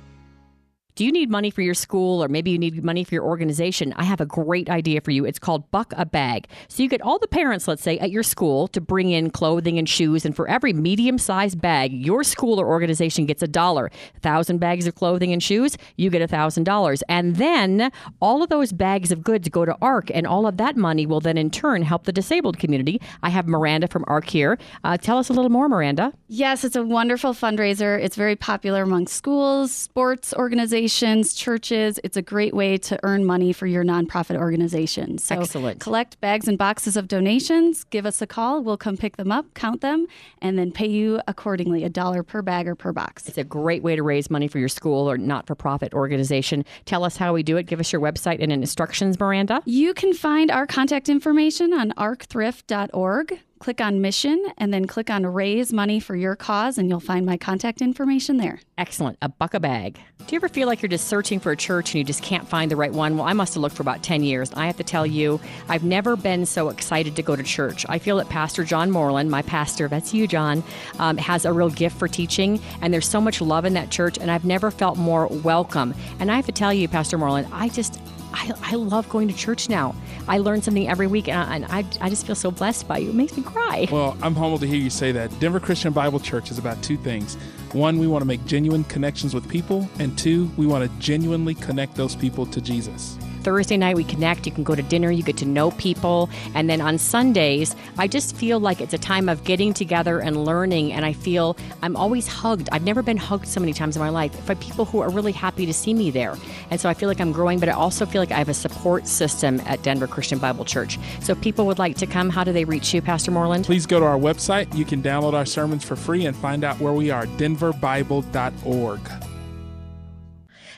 Do 0.95 1.03
you 1.03 1.12
need 1.12 1.32
money 1.32 1.49
for 1.49 1.63
your 1.63 1.73
school 1.73 2.23
or 2.23 2.27
maybe 2.27 2.51
you 2.51 2.60
need 2.60 2.84
money 2.84 3.03
for 3.03 3.15
your 3.15 3.23
organization? 3.23 3.93
I 3.93 4.03
have 4.03 4.21
a 4.21 4.27
great 4.27 4.69
idea 4.69 5.01
for 5.01 5.10
you. 5.10 5.25
It's 5.25 5.39
called 5.39 5.71
Buck 5.71 5.91
a 5.97 6.06
Bag. 6.06 6.45
So 6.67 6.84
you 6.84 6.89
get 6.89 7.01
all 7.01 7.17
the 7.17 7.27
parents, 7.27 7.67
let's 7.67 7.82
say, 7.82 7.97
at 7.97 8.12
your 8.12 8.21
school 8.21 8.67
to 8.67 8.79
bring 8.79 9.10
in 9.10 9.32
clothing 9.32 9.79
and 9.79 9.89
shoes, 9.89 10.23
and 10.23 10.36
for 10.36 10.47
every 10.47 10.71
medium 10.71 11.17
sized 11.17 11.60
bag, 11.60 11.91
your 11.93 12.23
school 12.23 12.62
or 12.62 12.67
organization 12.67 13.25
gets 13.25 13.41
a 13.41 13.47
dollar. 13.47 13.89
A 14.15 14.19
thousand 14.19 14.60
bags 14.60 14.86
of 14.86 14.93
clothing 14.93 15.34
and 15.34 15.41
shoes, 15.41 15.79
you 15.97 16.12
get 16.12 16.21
a 16.21 16.27
thousand 16.27 16.65
dollars. 16.65 17.01
And 17.10 17.38
then 17.38 17.91
all 18.21 18.43
of 18.43 18.49
those 18.49 18.71
bags 18.71 19.12
of 19.12 19.23
goods 19.23 19.49
go 19.49 19.65
to 19.65 19.75
ARC, 19.82 20.12
and 20.13 20.27
all 20.27 20.45
of 20.45 20.58
that 20.58 20.77
money 20.77 21.08
will 21.08 21.21
then 21.21 21.39
in 21.39 21.49
turn 21.49 21.82
help 21.82 22.03
the 22.03 22.12
disabled 22.12 22.60
community. 22.60 23.01
I 23.23 23.29
have 23.29 23.47
Miranda 23.47 23.88
from 23.88 24.06
ARC 24.06 24.29
here. 24.29 24.60
Uh, 24.84 24.97
tell 24.97 25.17
us 25.17 25.29
a 25.29 25.34
little 25.34 25.49
more, 25.49 25.67
Miranda. 25.67 26.13
Yes, 26.27 26.63
it's 26.63 26.75
a 26.75 26.84
wonderful 26.84 27.34
fundraiser. 27.34 27.99
It's 27.99 28.15
very 28.15 28.36
popular 28.36 28.84
among 28.84 29.08
schools, 29.08 29.71
sports 29.71 30.36
organizations, 30.36 30.83
churches. 30.88 32.00
It's 32.04 32.17
a 32.17 32.22
great 32.22 32.54
way 32.54 32.78
to 32.78 33.00
earn 33.04 33.26
money 33.26 33.54
for 33.54 33.67
your 33.67 33.84
nonprofit 33.84 34.36
organization. 34.36 35.17
So 35.17 35.39
Excellent. 35.39 35.80
collect 35.80 36.19
bags 36.22 36.48
and 36.48 36.58
boxes 36.58 36.98
of 36.98 37.08
donations, 37.08 37.84
give 37.86 38.06
us 38.06 38.22
a 38.22 38.28
call. 38.28 38.63
We'll 38.63 38.78
come 38.78 38.98
pick 38.98 39.17
them 39.17 39.32
up, 39.32 39.46
count 39.54 39.82
them, 39.82 40.08
and 40.41 40.58
then 40.58 40.72
pay 40.72 40.88
you 40.88 41.22
accordingly 41.28 41.84
a 41.84 41.89
dollar 41.89 42.24
per 42.24 42.41
bag 42.41 42.67
or 42.67 42.76
per 42.76 42.91
box. 42.91 43.28
It's 43.28 43.38
a 43.38 43.43
great 43.43 43.84
way 43.84 43.96
to 43.96 44.04
raise 44.04 44.30
money 44.30 44.48
for 44.48 44.60
your 44.60 44.69
school 44.69 45.10
or 45.10 45.17
not 45.17 45.48
for 45.48 45.56
profit 45.56 45.93
organization. 45.93 46.65
Tell 46.86 47.04
us 47.04 47.17
how 47.17 47.34
we 47.34 47.43
do 47.43 47.58
it. 47.58 47.67
Give 47.67 47.80
us 47.80 47.91
your 47.91 48.02
website 48.02 48.41
and 48.41 48.52
instructions, 48.52 49.19
Miranda. 49.19 49.62
You 49.65 49.93
can 49.93 50.13
find 50.13 50.52
our 50.52 50.67
contact 50.67 51.10
information 51.10 51.74
on 51.74 51.91
arcthrift.org. 51.91 53.39
Click 53.63 53.80
on 53.80 54.02
mission 54.02 54.45
and 54.58 54.73
then 54.73 54.86
click 54.88 55.10
on 55.10 55.26
raise 55.26 55.71
money 55.71 55.97
for 55.97 56.17
your 56.17 56.36
cause, 56.36 56.78
and 56.78 56.89
you'll 56.89 56.99
find 56.99 57.26
my 57.26 57.38
contact 57.38 57.82
information 57.82 58.36
there. 58.36 58.60
Excellent. 58.78 59.17
A 59.21 59.30
buck 59.30 59.54
a 59.54 59.60
bag. 59.62 59.97
Do 60.28 60.36
you 60.36 60.36
ever 60.36 60.49
feel 60.49 60.67
like 60.67 60.82
you're 60.82 60.89
just 60.89 61.08
searching 61.08 61.39
for 61.39 61.49
a 61.54 61.56
church 61.56 61.91
and 61.91 61.99
you 61.99 62.04
just 62.04 62.21
can't 62.21 62.45
find 62.45 62.69
the 62.69 62.76
right 62.76 62.91
one? 62.91 63.15
Well, 63.15 63.26
I 63.26 63.32
must 63.32 63.54
have 63.54 63.62
looked 63.62 63.78
for 63.78 63.82
about 63.82 64.04
10 64.04 64.21
years. 64.21 64.52
I 64.54 64.65
have 64.65 64.76
to 64.78 64.84
tell 64.84 65.06
you, 65.06 65.39
I've 65.69 65.86
never 65.86 66.17
been 66.17 66.45
so 66.45 66.67
excited 66.67 67.15
to 67.15 67.21
go 67.21 67.38
to 67.38 67.43
church. 67.43 67.86
I 67.88 67.99
feel 67.99 68.17
that 68.17 68.28
Pastor 68.28 68.65
John 68.65 68.91
Moreland, 68.91 69.32
my 69.32 69.43
pastor, 69.43 69.88
that's 69.88 70.13
you, 70.13 70.28
John, 70.28 70.62
um, 70.99 71.15
has 71.15 71.45
a 71.45 71.54
real 71.54 71.69
gift 71.69 71.97
for 71.97 72.10
teaching, 72.10 72.60
and 72.82 72.93
there's 72.93 73.08
so 73.08 73.21
much 73.21 73.39
love 73.39 73.63
in 73.63 73.76
that 73.76 73.91
church, 73.91 74.17
and 74.17 74.30
I've 74.30 74.43
never 74.43 74.71
felt 74.71 74.97
more 74.97 75.28
welcome. 75.28 75.95
And 76.19 76.30
I 76.30 76.36
have 76.36 76.47
to 76.47 76.52
tell 76.52 76.73
you, 76.73 76.89
Pastor 76.89 77.17
Moreland, 77.17 77.47
I 77.54 77.69
just 77.69 77.97
I, 78.34 78.52
I 78.62 78.76
love 78.76 79.08
going 79.10 79.28
to 79.28 79.34
church 79.34 79.69
now. 79.69 79.96
I 80.28 80.39
learn 80.39 80.62
something 80.62 80.88
every 80.88 81.08
week, 81.08 81.28
and, 81.28 81.65
I, 81.65 81.86
I 82.02 82.10
just 82.10 82.26
feel 82.26 82.36
so 82.36 82.52
blessed 82.52 82.88
by 82.88 82.98
you. 82.98 83.10
It 83.10 83.15
makes 83.15 83.38
me 83.38 83.43
cry. 83.43 83.88
Well, 83.91 84.17
I'm 84.22 84.36
humbled 84.36 84.62
to 84.62 84.67
hear 84.67 84.78
you 84.78 84.89
say 84.89 85.12
that. 85.12 85.38
Denver 85.39 85.60
Christian 85.60 85.93
Bible 85.93 86.19
Church 86.19 86.52
is 86.52 86.58
about 86.58 86.82
two 86.82 86.98
things. 86.98 87.36
One, 87.74 87.98
we 87.98 88.08
want 88.08 88.22
to 88.22 88.28
make 88.28 88.46
genuine 88.46 88.84
connections 88.86 89.34
with 89.34 89.48
people, 89.50 89.88
and 90.00 90.17
two, 90.17 90.52
we 90.58 90.65
want 90.65 90.89
to 90.89 91.00
genuinely 91.00 91.56
connect 91.56 91.96
those 91.96 92.15
people 92.15 92.46
to 92.48 92.62
Jesus. 92.62 93.17
Thursday 93.43 93.77
night 93.77 93.95
we 93.95 94.03
connect. 94.03 94.45
You 94.45 94.51
can 94.51 94.63
go 94.63 94.75
to 94.75 94.84
dinner, 94.84 95.12
you 95.12 95.23
get 95.23 95.38
to 95.38 95.45
know 95.45 95.71
people. 95.71 96.29
And 96.56 96.69
then 96.69 96.82
on 96.82 96.97
Sundays, 96.97 97.75
I 97.97 98.08
just 98.08 98.36
feel 98.36 98.60
like 98.60 98.82
it's 98.82 98.93
a 98.93 98.97
time 98.97 99.29
of 99.29 99.43
getting 99.43 99.73
together 99.73 100.19
and 100.19 100.45
learning. 100.45 100.93
And 100.93 101.06
I 101.06 101.13
feel 101.13 101.58
I'm 101.82 101.95
always 101.95 102.27
hugged. 102.27 102.69
I've 102.71 102.84
never 102.84 103.01
been 103.01 103.17
hugged 103.17 103.47
so 103.47 103.60
many 103.60 103.73
times 103.73 103.95
in 103.95 104.01
my 104.01 104.10
life 104.10 104.45
by 104.45 104.56
people 104.56 104.86
who 104.86 104.99
are 104.99 105.10
really 105.10 105.32
happy 105.32 105.65
to 105.65 105.73
see 105.73 105.93
me 105.93 106.12
there. 106.12 106.36
And 106.71 106.79
so 106.79 106.89
I 106.89 106.93
feel 106.93 107.10
like 107.10 107.19
I'm 107.19 107.32
growing, 107.32 107.60
but 107.60 107.69
I 107.69 107.73
also 107.73 108.06
feel 108.06 108.21
like 108.21 108.32
I 108.32 108.38
have 108.38 108.49
a 108.49 108.53
support 108.53 109.08
system 109.08 109.60
at 109.65 109.84
Denver 109.84 110.08
Christian 110.08 110.39
Bible 110.39 110.65
Church. 110.65 110.99
So 111.21 111.34
if 111.34 111.41
people 111.41 111.65
would 111.65 111.79
like 111.79 111.97
to 111.97 112.08
come, 112.08 112.29
how 112.29 112.43
do 112.43 112.53
they 112.53 112.65
reach 112.65 112.93
you, 112.93 113.01
Pastor 113.01 113.32
Moreland? 113.32 113.65
Please 113.65 113.86
go 113.86 113.99
to 113.99 114.06
our 114.06 114.17
website. 114.17 114.73
You 114.75 114.86
can 114.86 115.01
download 115.01 115.34
our 115.34 115.45
sermons 115.45 115.84
for 115.84 115.95
free 115.95 116.25
and 116.25 116.36
find 116.36 116.63
out 116.63 116.79
where 116.79 116.93
we 116.93 117.12
are 117.12 117.25
denverbible.org. 117.25 119.33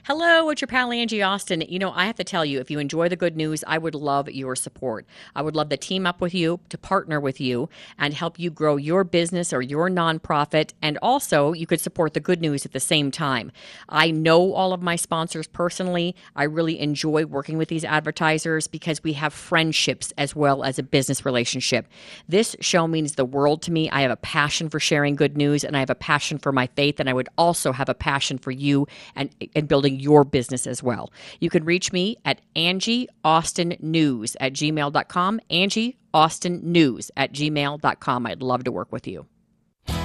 Hello, 0.08 0.52
it's 0.52 0.62
your 0.62 0.68
pal 0.68 0.92
Angie 0.92 1.24
Austin. 1.24 1.62
You 1.62 1.80
know, 1.80 1.92
I 1.92 2.06
have 2.06 2.18
to 2.18 2.24
tell 2.24 2.46
you, 2.46 2.60
if 2.60 2.70
you 2.70 2.78
enjoy 2.78 3.10
the 3.10 3.16
good 3.16 3.36
news, 3.36 3.64
I 3.66 3.80
would 3.80 3.96
love 3.96 4.30
your 4.30 4.56
support. 4.56 5.08
I 5.36 5.42
would 5.42 5.56
love 5.56 5.70
to 5.70 5.78
team 5.78 6.06
up 6.06 6.22
with 6.22 6.36
you, 6.36 6.60
to 6.70 6.78
partner 6.78 7.20
with 7.20 7.42
you, 7.42 7.70
and 7.98 8.14
help 8.14 8.38
you 8.38 8.52
grow 8.52 8.76
your 8.76 9.04
business 9.04 9.52
or 9.52 9.64
your 9.64 9.90
nonprofit. 9.90 10.74
And 10.80 11.00
also, 11.02 11.54
you 11.54 11.66
could 11.66 11.82
support 11.82 12.14
the 12.14 12.20
good 12.20 12.40
news 12.40 12.68
at 12.68 12.72
the 12.72 12.80
same 12.80 13.10
time. 13.10 13.52
I 13.90 14.12
know 14.12 14.54
all 14.54 14.74
of 14.74 14.84
my 14.84 14.96
sponsors 14.96 15.48
personally. 15.48 16.16
I 16.36 16.44
really 16.44 16.80
enjoy 16.80 17.26
working 17.26 17.58
with 17.58 17.70
these 17.70 17.84
advertisers 17.84 18.68
because 18.68 19.04
we 19.04 19.14
have 19.14 19.34
friendships 19.34 20.14
as 20.20 20.36
well 20.36 20.64
as 20.64 20.78
a 20.78 20.84
business 20.84 21.26
relationship. 21.26 21.88
This 22.30 22.56
show 22.62 22.88
means 22.88 23.14
the 23.14 23.26
world 23.26 23.64
to 23.64 23.72
me. 23.72 23.90
I 23.90 24.02
have 24.02 24.12
a 24.12 24.18
passion 24.18 24.70
for 24.70 24.80
sharing 24.80 25.16
good 25.16 25.36
news, 25.36 25.64
and 25.64 25.76
I 25.76 25.80
have 25.80 25.90
a 25.90 25.96
passion 25.96 26.38
for 26.38 26.52
my 26.52 26.68
faith, 26.76 27.00
and 27.00 27.10
I 27.10 27.14
would 27.14 27.30
also 27.40 27.72
have 27.72 27.90
a 27.90 27.96
passion 27.96 28.38
for 28.38 28.52
you 28.52 28.88
and, 29.16 29.32
and 29.56 29.68
building 29.68 29.95
your 30.00 30.24
business 30.24 30.68
as 30.68 30.84
well. 30.84 31.12
You 31.40 31.50
can 31.50 31.64
reach 31.66 31.92
me 31.92 32.18
at 32.26 32.42
Angie 32.56 33.08
Austin 33.24 33.76
News 33.80 34.36
at 34.40 34.54
gmail.com. 34.54 35.40
Angie 35.50 35.98
Austin 36.14 36.62
News 36.64 37.12
at 37.18 37.34
gmail.com. 37.34 38.26
I'd 38.26 38.42
love 38.42 38.64
to 38.64 38.72
work 38.72 38.92
with 38.92 39.08
you. 39.08 39.26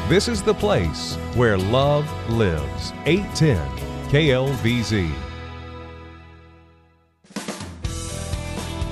This 0.08 0.28
is 0.28 0.42
the 0.42 0.54
place 0.54 1.14
where 1.34 1.56
love 1.56 2.06
lives. 2.30 2.92
810 3.06 3.58
KLVZ. 4.10 5.10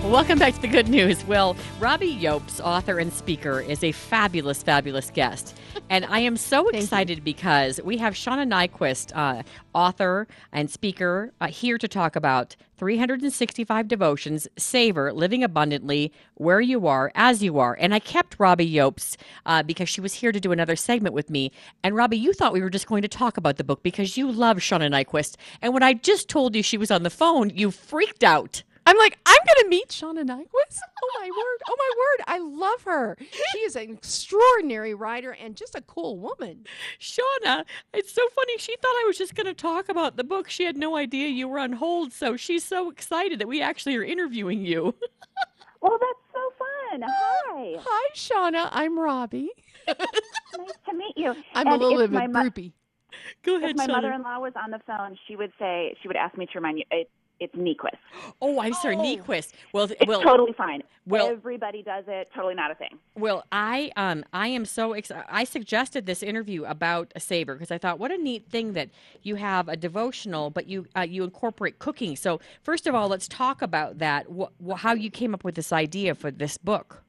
Welcome 0.04 0.38
back 0.38 0.54
to 0.54 0.60
the 0.62 0.68
good 0.68 0.88
news. 0.88 1.26
Well, 1.26 1.54
Robbie 1.80 2.16
Iobs, 2.16 2.60
author 2.64 2.98
and 2.98 3.12
speaker, 3.12 3.60
is 3.60 3.84
a 3.84 3.92
fabulous, 3.92 4.62
fabulous 4.62 5.10
guest. 5.10 5.58
And 5.90 6.04
I 6.06 6.20
am 6.20 6.36
so 6.36 6.68
excited 6.68 7.24
because 7.24 7.80
we 7.82 7.96
have 7.98 8.14
Shauna 8.14 8.46
Niequist, 8.46 9.12
uh, 9.14 9.42
author 9.74 10.28
and 10.52 10.70
speaker, 10.70 11.32
uh, 11.40 11.48
here 11.48 11.78
to 11.78 11.88
talk 11.88 12.16
about 12.16 12.56
365 12.76 13.88
devotions, 13.88 14.46
savor, 14.56 15.12
living 15.12 15.42
abundantly, 15.42 16.12
where 16.34 16.60
you 16.60 16.86
are, 16.86 17.10
as 17.14 17.42
you 17.42 17.58
are. 17.58 17.76
And 17.80 17.94
I 17.94 17.98
kept 17.98 18.36
Robbie 18.38 18.72
Iobs 18.72 19.16
uh, 19.46 19.62
because 19.62 19.88
she 19.88 20.00
was 20.00 20.14
here 20.14 20.32
to 20.32 20.40
do 20.40 20.52
another 20.52 20.76
segment 20.76 21.14
with 21.14 21.30
me. 21.30 21.50
And 21.82 21.96
Robbie, 21.96 22.18
you 22.18 22.32
thought 22.32 22.52
we 22.52 22.60
were 22.60 22.70
just 22.70 22.86
going 22.86 23.02
to 23.02 23.08
talk 23.08 23.36
about 23.36 23.56
the 23.56 23.64
book 23.64 23.82
because 23.82 24.16
you 24.16 24.30
love 24.30 24.58
Shauna 24.58 24.90
Niequist. 24.90 25.36
And 25.60 25.74
when 25.74 25.82
I 25.82 25.94
just 25.94 26.28
told 26.28 26.54
you 26.54 26.62
she 26.62 26.78
was 26.78 26.90
on 26.90 27.02
the 27.02 27.10
phone, 27.10 27.50
you 27.50 27.70
freaked 27.70 28.22
out. 28.22 28.62
I'm 28.88 28.96
like, 28.96 29.18
I'm 29.26 29.38
gonna 29.46 29.68
meet 29.68 29.88
Shauna 29.88 30.24
Niequist. 30.24 30.78
Oh 31.02 31.20
my 31.20 31.28
word! 31.28 31.58
Oh 31.68 31.76
my 31.78 31.90
word! 31.96 32.24
I 32.26 32.38
love 32.38 32.82
her. 32.84 33.16
She 33.52 33.58
is 33.58 33.76
an 33.76 33.90
extraordinary 33.90 34.94
writer 34.94 35.32
and 35.32 35.54
just 35.56 35.74
a 35.74 35.82
cool 35.82 36.18
woman. 36.18 36.64
Shauna, 36.98 37.64
it's 37.92 38.12
so 38.12 38.22
funny. 38.34 38.56
She 38.56 38.76
thought 38.80 38.88
I 38.96 39.04
was 39.06 39.18
just 39.18 39.34
going 39.34 39.46
to 39.46 39.52
talk 39.54 39.90
about 39.90 40.16
the 40.16 40.24
book. 40.24 40.48
She 40.48 40.64
had 40.64 40.76
no 40.78 40.96
idea 40.96 41.28
you 41.28 41.48
were 41.48 41.58
on 41.58 41.74
hold, 41.74 42.12
so 42.12 42.36
she's 42.36 42.64
so 42.64 42.90
excited 42.90 43.38
that 43.40 43.46
we 43.48 43.60
actually 43.60 43.94
are 43.96 44.04
interviewing 44.04 44.64
you. 44.64 44.94
Well, 45.80 45.96
that's 46.00 46.34
so 46.34 46.40
fun. 46.58 47.02
Hi. 47.06 47.76
Hi, 47.78 48.10
Shauna. 48.12 48.68
I'm 48.72 48.98
Robbie. 48.98 49.50
nice 49.86 49.96
to 50.88 50.92
meet 50.92 51.14
you. 51.16 51.36
I'm 51.54 51.68
a 51.68 51.76
little 51.76 51.98
bit 51.98 52.10
my 52.10 52.26
mo- 52.26 52.40
groupie. 52.42 52.72
Go 53.44 53.56
If 53.62 53.76
my 53.76 53.86
Shauna. 53.86 53.92
mother-in-law 53.92 54.40
was 54.40 54.54
on 54.60 54.72
the 54.72 54.80
phone, 54.88 55.16
she 55.28 55.36
would 55.36 55.52
say 55.56 55.94
she 56.02 56.08
would 56.08 56.16
ask 56.16 56.36
me 56.36 56.46
to 56.46 56.52
remind 56.56 56.78
you. 56.78 56.84
It, 56.90 57.08
it's 57.40 57.54
Niequist. 57.54 57.96
Oh, 58.42 58.60
I'm 58.60 58.72
sorry, 58.74 58.96
Niequist. 58.96 59.52
Well, 59.72 59.84
It's 59.84 60.06
well, 60.06 60.22
totally 60.22 60.52
fine. 60.52 60.82
well- 61.06 61.28
Everybody 61.28 61.82
does 61.82 62.04
it. 62.08 62.30
Totally 62.34 62.54
not 62.54 62.70
a 62.70 62.74
thing. 62.74 62.98
Well, 63.16 63.44
I 63.52 63.92
um 63.96 64.24
I 64.32 64.48
am 64.48 64.64
so 64.64 64.92
excited. 64.92 65.24
I 65.28 65.44
suggested 65.44 66.06
this 66.06 66.22
interview 66.22 66.64
about 66.64 67.12
a 67.14 67.20
Savor 67.20 67.54
because 67.54 67.70
I 67.70 67.78
thought 67.78 67.98
what 67.98 68.10
a 68.10 68.18
neat 68.18 68.48
thing 68.50 68.72
that 68.74 68.88
you 69.22 69.36
have 69.36 69.68
a 69.68 69.76
devotional, 69.76 70.50
but 70.50 70.66
you 70.68 70.86
uh, 70.96 71.02
you 71.02 71.24
incorporate 71.24 71.78
cooking. 71.78 72.16
So 72.16 72.40
first 72.62 72.86
of 72.86 72.94
all, 72.94 73.08
let's 73.08 73.28
talk 73.28 73.62
about 73.62 73.98
that. 73.98 74.26
Wh- 74.26 74.52
wh- 74.66 74.76
how 74.78 74.94
you 74.94 75.10
came 75.10 75.34
up 75.34 75.44
with 75.44 75.54
this 75.54 75.72
idea 75.72 76.14
for 76.14 76.30
this 76.30 76.58
book? 76.58 77.02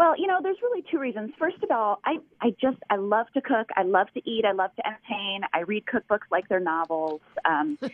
Well, 0.00 0.14
you 0.16 0.26
know, 0.26 0.38
there's 0.42 0.56
really 0.62 0.82
two 0.90 0.98
reasons. 0.98 1.32
First 1.38 1.62
of 1.62 1.70
all, 1.70 2.00
I 2.06 2.16
I 2.40 2.56
just 2.58 2.78
I 2.88 2.96
love 2.96 3.26
to 3.34 3.42
cook. 3.42 3.68
I 3.76 3.82
love 3.82 4.06
to 4.14 4.22
eat. 4.24 4.46
I 4.46 4.52
love 4.52 4.70
to 4.76 4.86
entertain. 4.86 5.42
I 5.52 5.60
read 5.60 5.84
cookbooks 5.84 6.24
like 6.30 6.48
they're 6.48 6.58
novels. 6.58 7.20
Um, 7.44 7.76
uh, 7.82 7.90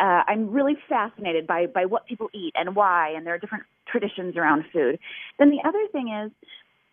I'm 0.00 0.50
really 0.50 0.78
fascinated 0.88 1.46
by 1.46 1.66
by 1.66 1.84
what 1.84 2.06
people 2.06 2.30
eat 2.32 2.54
and 2.56 2.74
why, 2.74 3.10
and 3.14 3.26
there 3.26 3.34
are 3.34 3.38
different 3.38 3.64
traditions 3.86 4.34
around 4.34 4.64
food. 4.72 4.98
Then 5.38 5.50
the 5.50 5.60
other 5.68 5.86
thing 5.92 6.08
is, 6.24 6.32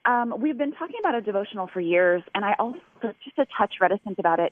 um, 0.04 0.34
we've 0.42 0.58
been 0.58 0.74
talking 0.74 0.98
about 1.00 1.16
a 1.16 1.22
devotional 1.22 1.70
for 1.72 1.80
years, 1.80 2.22
and 2.36 2.44
I 2.44 2.54
also 2.60 2.80
just 3.02 3.38
a 3.38 3.46
touch 3.58 3.76
reticent 3.80 4.20
about 4.20 4.42
it. 4.42 4.52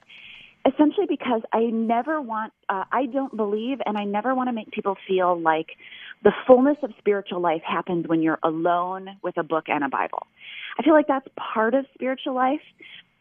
Essentially, 0.68 1.06
because 1.08 1.42
I 1.54 1.62
never 1.66 2.20
want, 2.20 2.52
uh, 2.68 2.84
I 2.92 3.06
don't 3.06 3.36
believe, 3.36 3.78
and 3.86 3.98
I 3.98 4.04
never 4.04 4.36
want 4.36 4.50
to 4.50 4.54
make 4.54 4.70
people 4.72 4.98
feel 5.08 5.40
like 5.40 5.68
the 6.24 6.34
fullness 6.46 6.76
of 6.84 6.92
spiritual 6.98 7.40
life 7.40 7.62
happens 7.66 8.06
when 8.08 8.22
you're 8.22 8.40
alone 8.44 9.08
with 9.24 9.38
a 9.38 9.44
book 9.44 9.66
and 9.70 9.82
a 9.84 9.88
Bible. 9.88 10.28
I 10.78 10.84
feel 10.84 10.94
like 10.94 11.08
that's 11.08 11.28
part 11.38 11.74
of 11.74 11.86
spiritual 11.94 12.34
life, 12.34 12.60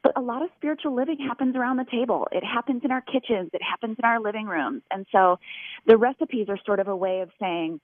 but 0.02 0.12
a 0.16 0.20
lot 0.20 0.42
of 0.42 0.48
spiritual 0.56 0.96
living 0.96 1.18
happens 1.18 1.54
around 1.54 1.76
the 1.76 1.84
table. 1.84 2.26
It 2.32 2.42
happens 2.42 2.82
in 2.84 2.90
our 2.90 3.02
kitchens, 3.02 3.50
it 3.52 3.62
happens 3.62 3.96
in 3.96 4.04
our 4.04 4.20
living 4.20 4.46
rooms. 4.46 4.82
And 4.90 5.06
so 5.12 5.38
the 5.86 5.96
recipes 5.96 6.48
are 6.48 6.58
sort 6.66 6.80
of 6.80 6.88
a 6.88 6.96
way 6.96 7.20
of 7.20 7.30
saying, 7.40 7.80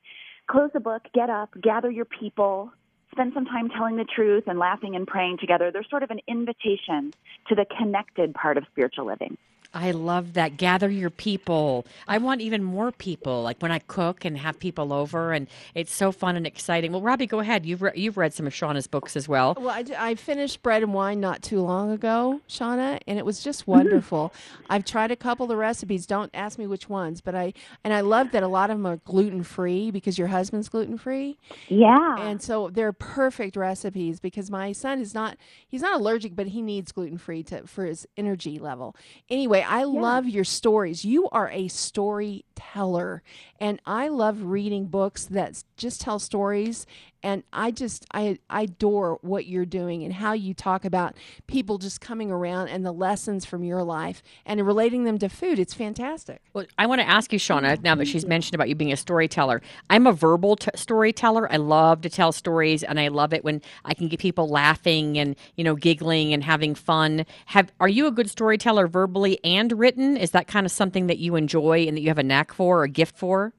close 0.49 0.71
the 0.75 0.81
book, 0.81 1.03
get 1.15 1.31
up, 1.31 1.51
gather 1.61 1.91
your 1.91 2.05
people, 2.07 2.73
spend 3.13 3.33
some 3.33 3.45
time 3.45 3.69
telling 3.69 3.97
the 3.97 4.05
truth 4.05 4.45
and 4.49 4.59
laughing 4.59 4.97
and 4.97 5.07
praying 5.07 5.39
together. 5.39 5.71
They're 5.71 5.87
sort 5.89 6.03
of 6.03 6.11
an 6.11 6.21
invitation 6.27 7.13
to 7.49 7.55
the 7.55 7.67
connected 7.79 8.35
part 8.35 8.57
of 8.57 8.65
spiritual 8.73 9.07
living. 9.07 9.39
I 9.75 9.93
love 9.93 10.35
that. 10.35 10.59
Gather 10.59 10.91
your 10.91 11.09
people. 11.09 11.87
I 12.07 12.19
want 12.19 12.43
even 12.43 12.63
more 12.63 12.93
people. 12.93 13.43
Like 13.43 13.61
when 13.61 13.73
I 13.73 13.79
cook 13.79 14.25
and 14.25 14.37
have 14.37 14.59
people 14.59 14.93
over, 14.93 15.33
and 15.33 15.49
it's 15.75 15.95
so 15.95 16.13
fun 16.13 16.37
and 16.37 16.47
exciting. 16.47 16.93
Well, 16.93 17.01
Robbie, 17.01 17.27
go 17.27 17.41
ahead. 17.41 17.65
You've 17.65 17.81
re- 17.81 17.93
you've 17.95 18.19
read 18.19 18.35
some 18.35 18.47
of 18.47 18.53
Shauna's 18.53 18.87
books 18.87 19.17
as 19.17 19.29
well. 19.29 19.57
Well, 19.59 19.71
I, 19.71 19.85
I 19.99 20.15
finished 20.15 20.63
Bread 20.63 20.83
and 20.83 20.93
Wine 20.93 21.21
not 21.21 21.43
too 21.43 21.61
long 21.61 21.91
ago, 21.91 22.41
Shauna, 22.49 23.01
and 23.07 23.19
it 23.19 23.25
was 23.25 23.43
just 23.43 23.67
wonderful. 23.67 24.33
Mm-hmm. 24.35 24.73
I've 24.73 24.85
tried 24.85 25.11
a 25.11 25.17
couple 25.17 25.45
of 25.45 25.49
the 25.49 25.57
recipes. 25.57 26.07
Don't 26.07 26.31
ask 26.35 26.59
me 26.59 26.67
which 26.67 26.91
ones, 26.91 27.23
but 27.23 27.35
I 27.35 27.55
and 27.83 27.95
I 27.95 28.03
love 28.03 28.33
that 28.33 28.43
a 28.43 28.49
lot 28.49 28.69
of 28.71 28.77
them 28.77 28.87
are 28.87 28.99
gluten 28.99 29.43
free 29.43 29.91
because 29.91 30.19
your 30.19 30.29
husband's 30.29 30.69
gluten 30.69 30.99
free. 30.99 31.39
Yeah, 31.69 32.21
and 32.21 32.43
so 32.43 32.69
they're 32.69 32.93
perfect 32.93 33.57
recipes 33.57 34.21
because 34.21 34.51
my 34.51 34.73
son 34.73 35.01
is 35.01 35.15
not 35.15 35.39
he's 35.67 35.83
not 35.83 35.99
allergic, 35.99 36.37
but 36.37 36.49
he 36.49 36.61
needs 36.61 36.93
gluten 36.93 37.17
free 37.17 37.43
to 37.45 37.67
for 37.67 37.87
his 37.87 38.07
energy 38.19 38.59
level. 38.59 38.95
Anyway 39.31 39.62
I 39.63 39.81
yeah. 39.81 39.87
love 39.87 40.29
your 40.29 40.45
stories. 40.45 41.05
You 41.05 41.29
are 41.31 41.51
a 41.51 41.69
storyteller, 41.69 43.23
and 43.61 43.81
I 43.87 44.09
love 44.09 44.43
reading 44.43 44.87
books 44.87 45.25
that 45.27 45.63
just 45.77 46.01
tell 46.01 46.19
stories 46.19 46.87
and 47.23 47.43
I 47.53 47.71
just 47.71 48.07
I, 48.13 48.39
I 48.51 48.63
adore 48.63 49.19
what 49.23 49.47
you're 49.47 49.67
doing 49.67 50.03
and 50.03 50.13
how 50.13 50.33
you 50.33 50.55
talk 50.55 50.85
about 50.85 51.17
people 51.47 51.79
just 51.79 52.01
coming 52.01 52.31
around 52.31 52.69
and 52.69 52.85
the 52.85 52.93
lessons 52.93 53.45
from 53.45 53.65
your 53.65 53.83
life 53.83 54.23
and 54.45 54.65
relating 54.67 55.05
them 55.05 55.19
to 55.19 55.29
food. 55.29 55.59
It's 55.59 55.75
fantastic. 55.75 56.43
Well, 56.53 56.67
I 56.79 56.87
want 56.87 57.01
to 57.01 57.09
ask 57.09 57.33
you, 57.33 57.39
Shauna, 57.39 57.75
mm-hmm. 57.75 57.83
now 57.83 57.95
that 57.95 58.09
she's 58.09 58.27
mentioned 58.27 58.55
about 58.55 58.69
you 58.69 58.75
being 58.75 58.93
a 58.93 58.97
storyteller. 58.97 59.63
I'm 59.91 60.07
a 60.07 60.13
verbal 60.13 60.57
t- 60.57 60.71
storyteller. 60.75 61.51
I 61.53 61.57
love 61.57 62.01
to 62.03 62.11
tell 62.11 62.33
stories, 62.33 62.83
and 62.83 62.99
I 62.99 63.09
love 63.09 63.33
it 63.33 63.45
when 63.45 63.63
I 63.85 63.95
can 63.95 64.09
get 64.09 64.21
people 64.21 64.49
laughing 64.49 65.19
and 65.19 65.37
you 65.57 65.65
know 65.65 65.75
giggling 65.75 66.33
and 66.33 66.43
having 66.43 66.75
fun. 66.75 67.25
Have 67.47 67.73
are 67.81 67.89
you 67.89 68.07
a 68.07 68.11
good 68.11 68.31
storyteller 68.31 68.87
verbally 68.87 69.39
and 69.45 69.73
written? 69.79 70.17
Is 70.17 70.33
that 70.33 70.47
kind 70.47 70.67
of 70.67 70.73
something 70.73 71.07
that 71.07 71.19
you 71.19 71.37
enjoy 71.37 71.87
and 71.87 71.97
that 71.97 72.01
you 72.01 72.09
have 72.09 72.19
a 72.19 72.23
knack 72.23 72.53
for 72.53 72.81
or 72.81 72.85
a 72.85 72.89
gift 72.89 73.17
for? 73.17 73.53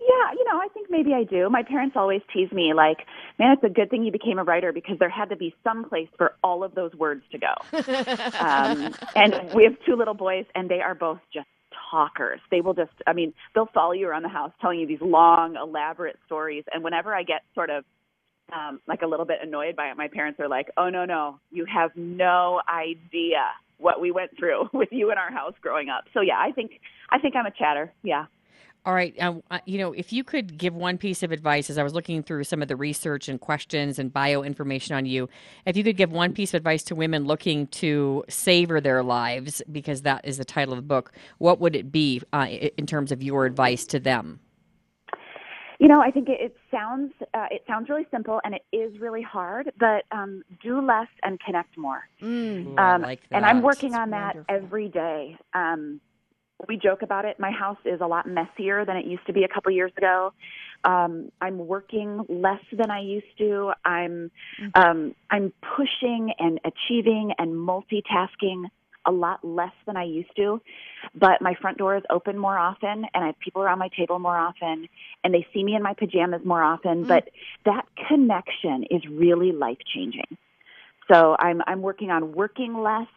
Yeah, 0.00 0.32
you 0.32 0.44
know, 0.44 0.58
I 0.58 0.68
think 0.72 0.73
maybe 0.94 1.12
I 1.12 1.24
do. 1.24 1.50
My 1.50 1.62
parents 1.62 1.96
always 1.96 2.22
tease 2.32 2.50
me 2.52 2.72
like, 2.72 2.98
"Man, 3.38 3.52
it's 3.52 3.64
a 3.64 3.68
good 3.68 3.90
thing 3.90 4.04
you 4.04 4.12
became 4.12 4.38
a 4.38 4.44
writer 4.44 4.72
because 4.72 4.98
there 4.98 5.08
had 5.08 5.30
to 5.30 5.36
be 5.36 5.54
some 5.64 5.88
place 5.88 6.08
for 6.16 6.36
all 6.42 6.62
of 6.62 6.74
those 6.74 6.94
words 6.94 7.22
to 7.32 7.38
go." 7.38 7.54
um, 8.40 8.94
and 9.16 9.52
we 9.54 9.64
have 9.64 9.76
two 9.84 9.96
little 9.96 10.14
boys, 10.14 10.46
and 10.54 10.68
they 10.68 10.80
are 10.80 10.94
both 10.94 11.18
just 11.32 11.48
talkers. 11.90 12.40
They 12.50 12.60
will 12.60 12.74
just, 12.74 12.92
I 13.06 13.12
mean, 13.12 13.34
they'll 13.54 13.70
follow 13.74 13.92
you 13.92 14.08
around 14.08 14.22
the 14.22 14.28
house 14.28 14.52
telling 14.60 14.80
you 14.80 14.86
these 14.86 15.00
long, 15.00 15.56
elaborate 15.56 16.18
stories. 16.26 16.64
And 16.72 16.82
whenever 16.82 17.14
I 17.14 17.22
get 17.22 17.42
sort 17.54 17.70
of 17.70 17.84
um, 18.52 18.80
like 18.86 19.02
a 19.02 19.06
little 19.06 19.26
bit 19.26 19.38
annoyed 19.42 19.76
by 19.76 19.88
it, 19.88 19.96
my 19.96 20.08
parents 20.08 20.38
are 20.40 20.48
like, 20.48 20.70
"Oh 20.76 20.88
no, 20.90 21.04
no, 21.04 21.40
you 21.50 21.64
have 21.66 21.90
no 21.96 22.60
idea 22.68 23.44
what 23.78 24.00
we 24.00 24.10
went 24.10 24.36
through 24.38 24.68
with 24.72 24.90
you 24.92 25.10
in 25.10 25.18
our 25.18 25.30
house 25.30 25.54
growing 25.60 25.88
up." 25.88 26.04
So 26.14 26.20
yeah, 26.20 26.38
I 26.38 26.52
think 26.52 26.80
I 27.10 27.18
think 27.18 27.34
I'm 27.36 27.46
a 27.46 27.50
chatter. 27.50 27.92
Yeah. 28.02 28.26
All 28.86 28.92
right. 28.92 29.14
Um, 29.18 29.42
you 29.64 29.78
know, 29.78 29.92
if 29.92 30.12
you 30.12 30.22
could 30.22 30.58
give 30.58 30.74
one 30.74 30.98
piece 30.98 31.22
of 31.22 31.32
advice, 31.32 31.70
as 31.70 31.78
I 31.78 31.82
was 31.82 31.94
looking 31.94 32.22
through 32.22 32.44
some 32.44 32.60
of 32.60 32.68
the 32.68 32.76
research 32.76 33.28
and 33.30 33.40
questions 33.40 33.98
and 33.98 34.12
bio 34.12 34.42
information 34.42 34.94
on 34.94 35.06
you, 35.06 35.28
if 35.64 35.74
you 35.74 35.82
could 35.82 35.96
give 35.96 36.12
one 36.12 36.34
piece 36.34 36.52
of 36.52 36.58
advice 36.58 36.82
to 36.84 36.94
women 36.94 37.24
looking 37.24 37.66
to 37.68 38.24
savor 38.28 38.82
their 38.82 39.02
lives, 39.02 39.62
because 39.72 40.02
that 40.02 40.26
is 40.26 40.36
the 40.36 40.44
title 40.44 40.74
of 40.74 40.78
the 40.78 40.82
book, 40.82 41.12
what 41.38 41.60
would 41.60 41.74
it 41.74 41.90
be 41.90 42.20
uh, 42.34 42.46
in 42.76 42.86
terms 42.86 43.10
of 43.10 43.22
your 43.22 43.46
advice 43.46 43.86
to 43.86 43.98
them? 43.98 44.40
You 45.80 45.88
know, 45.88 46.00
I 46.00 46.10
think 46.10 46.28
it, 46.28 46.40
it 46.40 46.56
sounds 46.70 47.12
uh, 47.32 47.46
it 47.50 47.64
sounds 47.66 47.88
really 47.88 48.06
simple, 48.10 48.40
and 48.44 48.54
it 48.54 48.64
is 48.70 48.98
really 49.00 49.22
hard. 49.22 49.72
But 49.78 50.04
um, 50.12 50.42
do 50.62 50.80
less 50.80 51.08
and 51.22 51.40
connect 51.40 51.76
more. 51.76 52.08
Mm. 52.22 52.66
Ooh, 52.66 52.78
um, 52.78 53.02
like 53.02 53.22
and 53.32 53.44
I'm 53.44 53.62
working 53.62 53.94
on 53.94 54.10
that 54.10 54.36
every 54.48 54.88
day. 54.88 55.36
Um, 55.54 56.00
we 56.68 56.76
joke 56.76 57.02
about 57.02 57.24
it. 57.24 57.38
My 57.38 57.50
house 57.50 57.78
is 57.84 58.00
a 58.00 58.06
lot 58.06 58.26
messier 58.26 58.84
than 58.84 58.96
it 58.96 59.06
used 59.06 59.26
to 59.26 59.32
be 59.32 59.44
a 59.44 59.48
couple 59.48 59.72
years 59.72 59.92
ago. 59.96 60.32
Um, 60.84 61.30
I'm 61.40 61.66
working 61.66 62.24
less 62.28 62.60
than 62.72 62.90
I 62.90 63.00
used 63.00 63.38
to. 63.38 63.72
I'm 63.84 64.30
mm-hmm. 64.60 64.80
um, 64.80 65.14
I'm 65.30 65.52
pushing 65.76 66.32
and 66.38 66.60
achieving 66.64 67.32
and 67.38 67.52
multitasking 67.52 68.64
a 69.06 69.12
lot 69.12 69.44
less 69.44 69.72
than 69.86 69.96
I 69.96 70.04
used 70.04 70.34
to. 70.36 70.60
But 71.14 71.42
my 71.42 71.54
front 71.60 71.78
door 71.78 71.96
is 71.96 72.02
open 72.10 72.38
more 72.38 72.58
often, 72.58 73.04
and 73.12 73.24
I 73.24 73.26
have 73.26 73.38
people 73.38 73.62
around 73.62 73.78
my 73.78 73.88
table 73.96 74.18
more 74.18 74.36
often, 74.36 74.88
and 75.22 75.34
they 75.34 75.46
see 75.52 75.62
me 75.62 75.74
in 75.74 75.82
my 75.82 75.94
pajamas 75.94 76.42
more 76.44 76.62
often. 76.62 77.00
Mm-hmm. 77.00 77.08
But 77.08 77.30
that 77.64 77.86
connection 78.08 78.84
is 78.90 79.02
really 79.10 79.52
life 79.52 79.78
changing. 79.94 80.36
So 81.10 81.36
I'm 81.38 81.62
I'm 81.66 81.82
working 81.82 82.10
on 82.10 82.32
working 82.32 82.80
less 82.80 83.08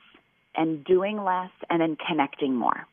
and 0.56 0.84
doing 0.84 1.24
less, 1.24 1.52
and 1.70 1.82
then 1.82 1.98
connecting 2.08 2.56
more. 2.56 2.88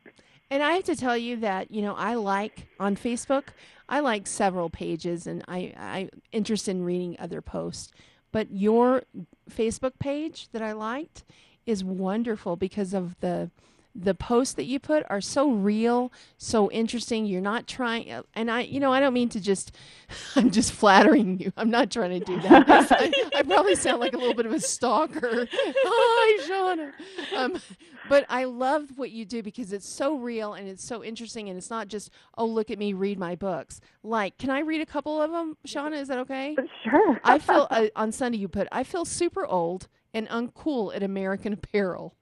And 0.50 0.62
I 0.62 0.72
have 0.72 0.84
to 0.84 0.96
tell 0.96 1.16
you 1.16 1.36
that 1.38 1.70
you 1.70 1.82
know 1.82 1.94
I 1.94 2.14
like 2.14 2.68
on 2.78 2.96
Facebook. 2.96 3.44
I 3.88 4.00
like 4.00 4.26
several 4.26 4.70
pages, 4.70 5.26
and 5.26 5.44
I 5.48 5.72
I'm 5.76 6.10
interested 6.32 6.72
in 6.72 6.84
reading 6.84 7.16
other 7.18 7.40
posts. 7.40 7.92
But 8.32 8.50
your 8.50 9.04
Facebook 9.50 9.98
page 9.98 10.48
that 10.52 10.62
I 10.62 10.72
liked 10.72 11.24
is 11.66 11.84
wonderful 11.84 12.56
because 12.56 12.92
of 12.92 13.18
the 13.20 13.50
the 13.94 14.14
posts 14.14 14.54
that 14.54 14.64
you 14.64 14.80
put 14.80 15.04
are 15.08 15.20
so 15.20 15.50
real, 15.50 16.12
so 16.36 16.70
interesting. 16.70 17.26
You're 17.26 17.40
not 17.40 17.66
trying, 17.66 18.10
and 18.34 18.50
I, 18.50 18.62
you 18.62 18.80
know, 18.80 18.92
I 18.92 18.98
don't 18.98 19.14
mean 19.14 19.28
to 19.30 19.40
just, 19.40 19.74
I'm 20.36 20.50
just 20.50 20.72
flattering 20.72 21.38
you. 21.38 21.52
I'm 21.56 21.70
not 21.70 21.90
trying 21.90 22.18
to 22.18 22.24
do 22.24 22.40
that. 22.40 22.68
I, 22.68 23.12
I, 23.36 23.42
probably 23.42 23.76
sound 23.76 24.00
like 24.00 24.12
a 24.12 24.18
little 24.18 24.34
bit 24.34 24.46
of 24.46 24.52
a 24.52 24.60
stalker. 24.60 25.46
Hi, 25.52 26.48
Shauna. 26.48 26.92
Um, 27.36 27.60
but 28.08 28.26
I 28.28 28.44
love 28.44 28.96
what 28.96 29.10
you 29.10 29.24
do 29.24 29.42
because 29.42 29.72
it's 29.72 29.88
so 29.88 30.16
real 30.16 30.54
and 30.54 30.68
it's 30.68 30.84
so 30.84 31.04
interesting, 31.04 31.48
and 31.48 31.56
it's 31.56 31.70
not 31.70 31.86
just, 31.86 32.10
oh, 32.36 32.46
look 32.46 32.70
at 32.70 32.78
me, 32.78 32.94
read 32.94 33.18
my 33.18 33.36
books. 33.36 33.80
Like, 34.02 34.38
can 34.38 34.50
I 34.50 34.60
read 34.60 34.80
a 34.80 34.86
couple 34.86 35.22
of 35.22 35.30
them, 35.30 35.56
Shauna? 35.66 36.00
Is 36.00 36.08
that 36.08 36.18
okay? 36.20 36.56
Sure. 36.84 37.18
I 37.24 37.38
feel 37.38 37.66
uh, 37.70 37.86
on 37.96 38.12
Sunday 38.12 38.36
you 38.38 38.48
put, 38.48 38.68
I 38.70 38.84
feel 38.84 39.04
super 39.04 39.46
old 39.46 39.88
and 40.12 40.28
uncool 40.28 40.94
at 40.94 41.02
American 41.02 41.52
Apparel 41.52 42.14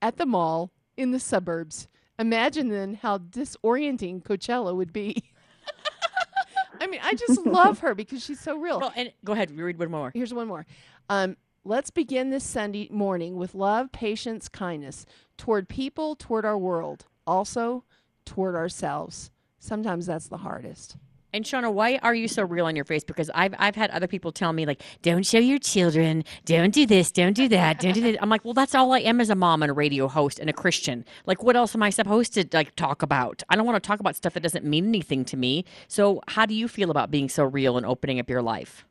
at 0.00 0.16
the 0.16 0.24
mall 0.24 0.72
in 1.00 1.10
the 1.10 1.20
suburbs. 1.20 1.88
Imagine 2.18 2.68
then 2.68 2.94
how 2.94 3.18
disorienting 3.18 4.22
Coachella 4.22 4.76
would 4.76 4.92
be. 4.92 5.24
I 6.80 6.86
mean, 6.86 7.00
I 7.02 7.14
just 7.14 7.46
love 7.46 7.80
her 7.80 7.94
because 7.94 8.22
she's 8.24 8.40
so 8.40 8.56
real. 8.56 8.80
Well, 8.80 8.92
and 8.94 9.12
go 9.24 9.32
ahead, 9.32 9.50
read 9.50 9.78
one 9.78 9.90
more. 9.90 10.10
Here's 10.14 10.32
one 10.32 10.46
more. 10.46 10.66
Um, 11.08 11.36
let's 11.64 11.90
begin 11.90 12.30
this 12.30 12.44
Sunday 12.44 12.88
morning 12.90 13.36
with 13.36 13.54
love, 13.54 13.92
patience, 13.92 14.48
kindness 14.48 15.06
toward 15.36 15.68
people, 15.68 16.14
toward 16.14 16.44
our 16.44 16.58
world, 16.58 17.06
also 17.26 17.84
toward 18.24 18.54
ourselves. 18.54 19.30
Sometimes 19.58 20.06
that's 20.06 20.28
the 20.28 20.38
hardest. 20.38 20.96
And 21.32 21.44
Shauna, 21.44 21.72
why 21.72 21.98
are 22.02 22.14
you 22.14 22.26
so 22.26 22.42
real 22.42 22.66
on 22.66 22.74
your 22.74 22.84
face? 22.84 23.04
Because 23.04 23.30
I've 23.34 23.54
I've 23.58 23.76
had 23.76 23.90
other 23.90 24.08
people 24.08 24.32
tell 24.32 24.52
me 24.52 24.66
like, 24.66 24.82
"Don't 25.02 25.24
show 25.24 25.38
your 25.38 25.58
children. 25.58 26.24
Don't 26.44 26.74
do 26.74 26.86
this. 26.86 27.12
Don't 27.12 27.34
do 27.34 27.48
that. 27.48 27.78
Don't 27.80 27.92
do 27.92 28.00
that." 28.00 28.20
I'm 28.20 28.28
like, 28.28 28.44
"Well, 28.44 28.54
that's 28.54 28.74
all 28.74 28.92
I 28.92 29.00
am 29.00 29.20
as 29.20 29.30
a 29.30 29.34
mom 29.36 29.62
and 29.62 29.70
a 29.70 29.72
radio 29.72 30.08
host 30.08 30.40
and 30.40 30.50
a 30.50 30.52
Christian. 30.52 31.04
Like, 31.26 31.42
what 31.42 31.54
else 31.56 31.74
am 31.74 31.82
I 31.82 31.90
supposed 31.90 32.34
to 32.34 32.44
like 32.52 32.74
talk 32.74 33.02
about? 33.02 33.42
I 33.48 33.56
don't 33.56 33.66
want 33.66 33.82
to 33.82 33.86
talk 33.86 34.00
about 34.00 34.16
stuff 34.16 34.34
that 34.34 34.42
doesn't 34.42 34.64
mean 34.64 34.88
anything 34.88 35.24
to 35.26 35.36
me. 35.36 35.64
So, 35.86 36.20
how 36.28 36.46
do 36.46 36.54
you 36.54 36.66
feel 36.66 36.90
about 36.90 37.10
being 37.10 37.28
so 37.28 37.44
real 37.44 37.76
and 37.76 37.86
opening 37.86 38.18
up 38.18 38.28
your 38.28 38.42
life?" 38.42 38.84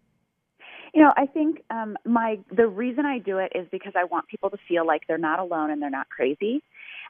You 0.93 1.04
know, 1.04 1.13
I 1.17 1.25
think 1.28 1.62
um, 1.69 1.97
my 2.06 2.39
the 2.56 2.67
reason 2.67 3.06
I 3.06 3.19
do 3.19 3.38
it 3.38 3.52
is 3.54 3.67
because 3.71 3.93
I 3.95 4.06
want 4.06 4.28
people 4.28 4.49
to 4.49 4.58
feel 4.67 4.88
like 4.88 5.04
they're 5.08 5.17
not 5.17 5.39
alone 5.39 5.71
and 5.71 5.82
they're 5.82 5.89
not 5.89 6.10
crazy. 6.10 6.63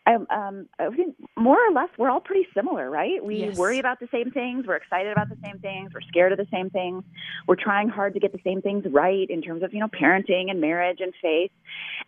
Um, 0.08 0.28
um, 0.30 0.70
I 0.80 0.90
think 0.90 1.16
more 1.38 1.58
or 1.58 1.72
less 1.74 1.90
we're 1.98 2.10
all 2.10 2.20
pretty 2.20 2.48
similar, 2.56 2.90
right? 2.90 3.24
We 3.24 3.40
Yes. 3.42 3.58
worry 3.58 3.80
about 3.80 4.00
the 4.00 4.08
same 4.12 4.32
things, 4.32 4.66
we're 4.68 4.76
excited 4.76 5.12
about 5.12 5.30
the 5.30 5.38
same 5.44 5.60
things, 5.60 5.92
we're 5.94 6.02
scared 6.08 6.32
of 6.32 6.38
the 6.38 6.48
same 6.52 6.70
things, 6.70 7.04
we're 7.48 7.56
trying 7.56 7.90
hard 7.90 8.14
to 8.14 8.20
get 8.20 8.32
the 8.32 8.40
same 8.44 8.62
things 8.62 8.86
right 8.92 9.30
in 9.30 9.42
terms 9.42 9.64
of 9.64 9.74
you 9.74 9.80
know 9.80 9.88
parenting 9.88 10.50
and 10.50 10.62
marriage 10.62 11.00
and 11.00 11.14
faith. 11.22 11.52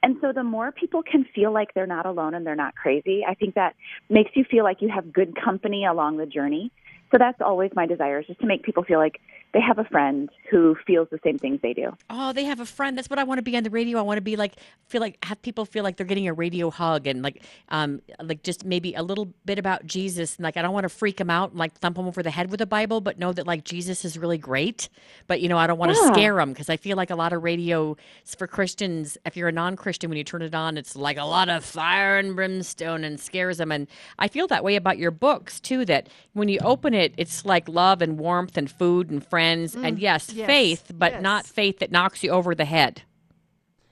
And 0.03 0.17
so 0.21 0.31
the 0.33 0.43
more 0.43 0.71
people 0.71 1.03
can 1.03 1.25
feel 1.35 1.53
like 1.53 1.73
they're 1.73 1.87
not 1.87 2.05
alone 2.05 2.33
and 2.33 2.45
they're 2.45 2.55
not 2.55 2.75
crazy, 2.75 3.23
I 3.27 3.35
think 3.35 3.55
that 3.55 3.75
makes 4.09 4.31
you 4.35 4.45
feel 4.49 4.63
like 4.63 4.81
you 4.81 4.89
have 4.89 5.13
good 5.13 5.35
company 5.35 5.85
along 5.85 6.17
the 6.17 6.25
journey. 6.25 6.71
So 7.11 7.17
that's 7.17 7.41
always 7.41 7.71
my 7.75 7.85
desire 7.85 8.19
is 8.19 8.27
just 8.27 8.39
to 8.39 8.47
make 8.47 8.63
people 8.63 8.83
feel 8.83 8.99
like 8.99 9.19
they 9.53 9.59
have 9.59 9.77
a 9.77 9.83
friend 9.83 10.29
who 10.49 10.75
feels 10.87 11.09
the 11.11 11.19
same 11.23 11.37
things 11.37 11.59
they 11.61 11.73
do. 11.73 11.91
Oh, 12.09 12.31
they 12.31 12.45
have 12.45 12.59
a 12.59 12.65
friend. 12.65 12.97
That's 12.97 13.09
what 13.09 13.19
I 13.19 13.23
want 13.23 13.39
to 13.39 13.41
be 13.41 13.57
on 13.57 13.63
the 13.63 13.69
radio. 13.69 13.99
I 13.99 14.01
want 14.01 14.17
to 14.17 14.21
be 14.21 14.35
like 14.35 14.55
feel 14.87 15.01
like 15.01 15.17
have 15.25 15.41
people 15.41 15.65
feel 15.65 15.83
like 15.83 15.97
they're 15.97 16.05
getting 16.05 16.27
a 16.27 16.33
radio 16.33 16.69
hug 16.69 17.07
and 17.07 17.21
like 17.21 17.43
um 17.69 18.01
like 18.21 18.43
just 18.43 18.65
maybe 18.65 18.93
a 18.93 19.03
little 19.03 19.33
bit 19.45 19.59
about 19.59 19.85
Jesus 19.85 20.37
and 20.37 20.43
like 20.43 20.55
I 20.55 20.61
don't 20.61 20.73
want 20.73 20.85
to 20.85 20.89
freak 20.89 21.17
them 21.17 21.29
out 21.29 21.51
and 21.51 21.59
like 21.59 21.73
thump 21.73 21.97
them 21.97 22.07
over 22.07 22.23
the 22.23 22.31
head 22.31 22.49
with 22.49 22.61
a 22.61 22.65
Bible, 22.65 23.01
but 23.01 23.19
know 23.19 23.33
that 23.33 23.45
like 23.45 23.65
Jesus 23.65 24.05
is 24.05 24.17
really 24.17 24.37
great. 24.37 24.87
But 25.27 25.41
you 25.41 25.49
know 25.49 25.57
I 25.57 25.67
don't 25.67 25.79
want 25.79 25.91
to 25.91 26.07
scare 26.07 26.35
them 26.35 26.51
because 26.51 26.69
I 26.69 26.77
feel 26.77 26.95
like 26.95 27.09
a 27.09 27.15
lot 27.15 27.33
of 27.33 27.43
radio 27.43 27.97
for 28.37 28.47
Christians. 28.47 29.17
If 29.25 29.35
you're 29.35 29.49
a 29.49 29.53
non-Christian, 29.53 30.09
when 30.09 30.17
you 30.17 30.23
turn 30.23 30.41
it 30.41 30.55
on, 30.55 30.77
it's 30.77 30.95
like 30.95 31.17
a 31.17 31.25
lot 31.25 31.49
of 31.49 31.65
fire 31.65 32.17
and 32.17 32.35
brimstone 32.35 33.03
and 33.03 33.19
scares 33.19 33.57
them. 33.57 33.71
And 33.71 33.87
I 34.17 34.29
feel 34.29 34.47
that 34.47 34.63
way 34.63 34.77
about 34.77 34.97
your 34.97 35.11
books 35.11 35.59
too. 35.59 35.83
That 35.85 36.07
when 36.33 36.47
you 36.47 36.59
open 36.63 36.93
it, 36.93 37.13
it's 37.17 37.45
like 37.45 37.67
love 37.67 38.01
and 38.01 38.17
warmth 38.17 38.57
and 38.57 38.71
food 38.71 39.11
and 39.11 39.25
friends 39.25 39.40
and 39.41 39.97
Mm, 39.97 40.01
yes, 40.01 40.33
yes, 40.33 40.47
faith, 40.47 40.91
but 40.95 41.21
not 41.21 41.45
faith 41.45 41.79
that 41.79 41.91
knocks 41.91 42.23
you 42.23 42.31
over 42.31 42.55
the 42.55 42.65
head. 42.65 43.03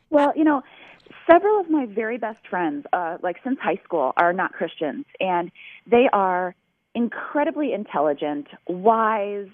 Well, 0.10 0.34
you 0.36 0.44
know, 0.44 0.64
several 1.30 1.60
of 1.60 1.70
my 1.70 1.86
very 1.86 2.18
best 2.18 2.48
friends, 2.48 2.86
uh, 2.94 3.18
like 3.22 3.38
since 3.44 3.60
high 3.60 3.80
school, 3.84 4.14
are 4.18 4.34
not 4.34 4.54
Christians, 4.54 5.06
and 5.20 5.52
they 5.86 6.08
are 6.12 6.56
incredibly 6.96 7.74
intelligent, 7.74 8.48
wise, 8.68 9.48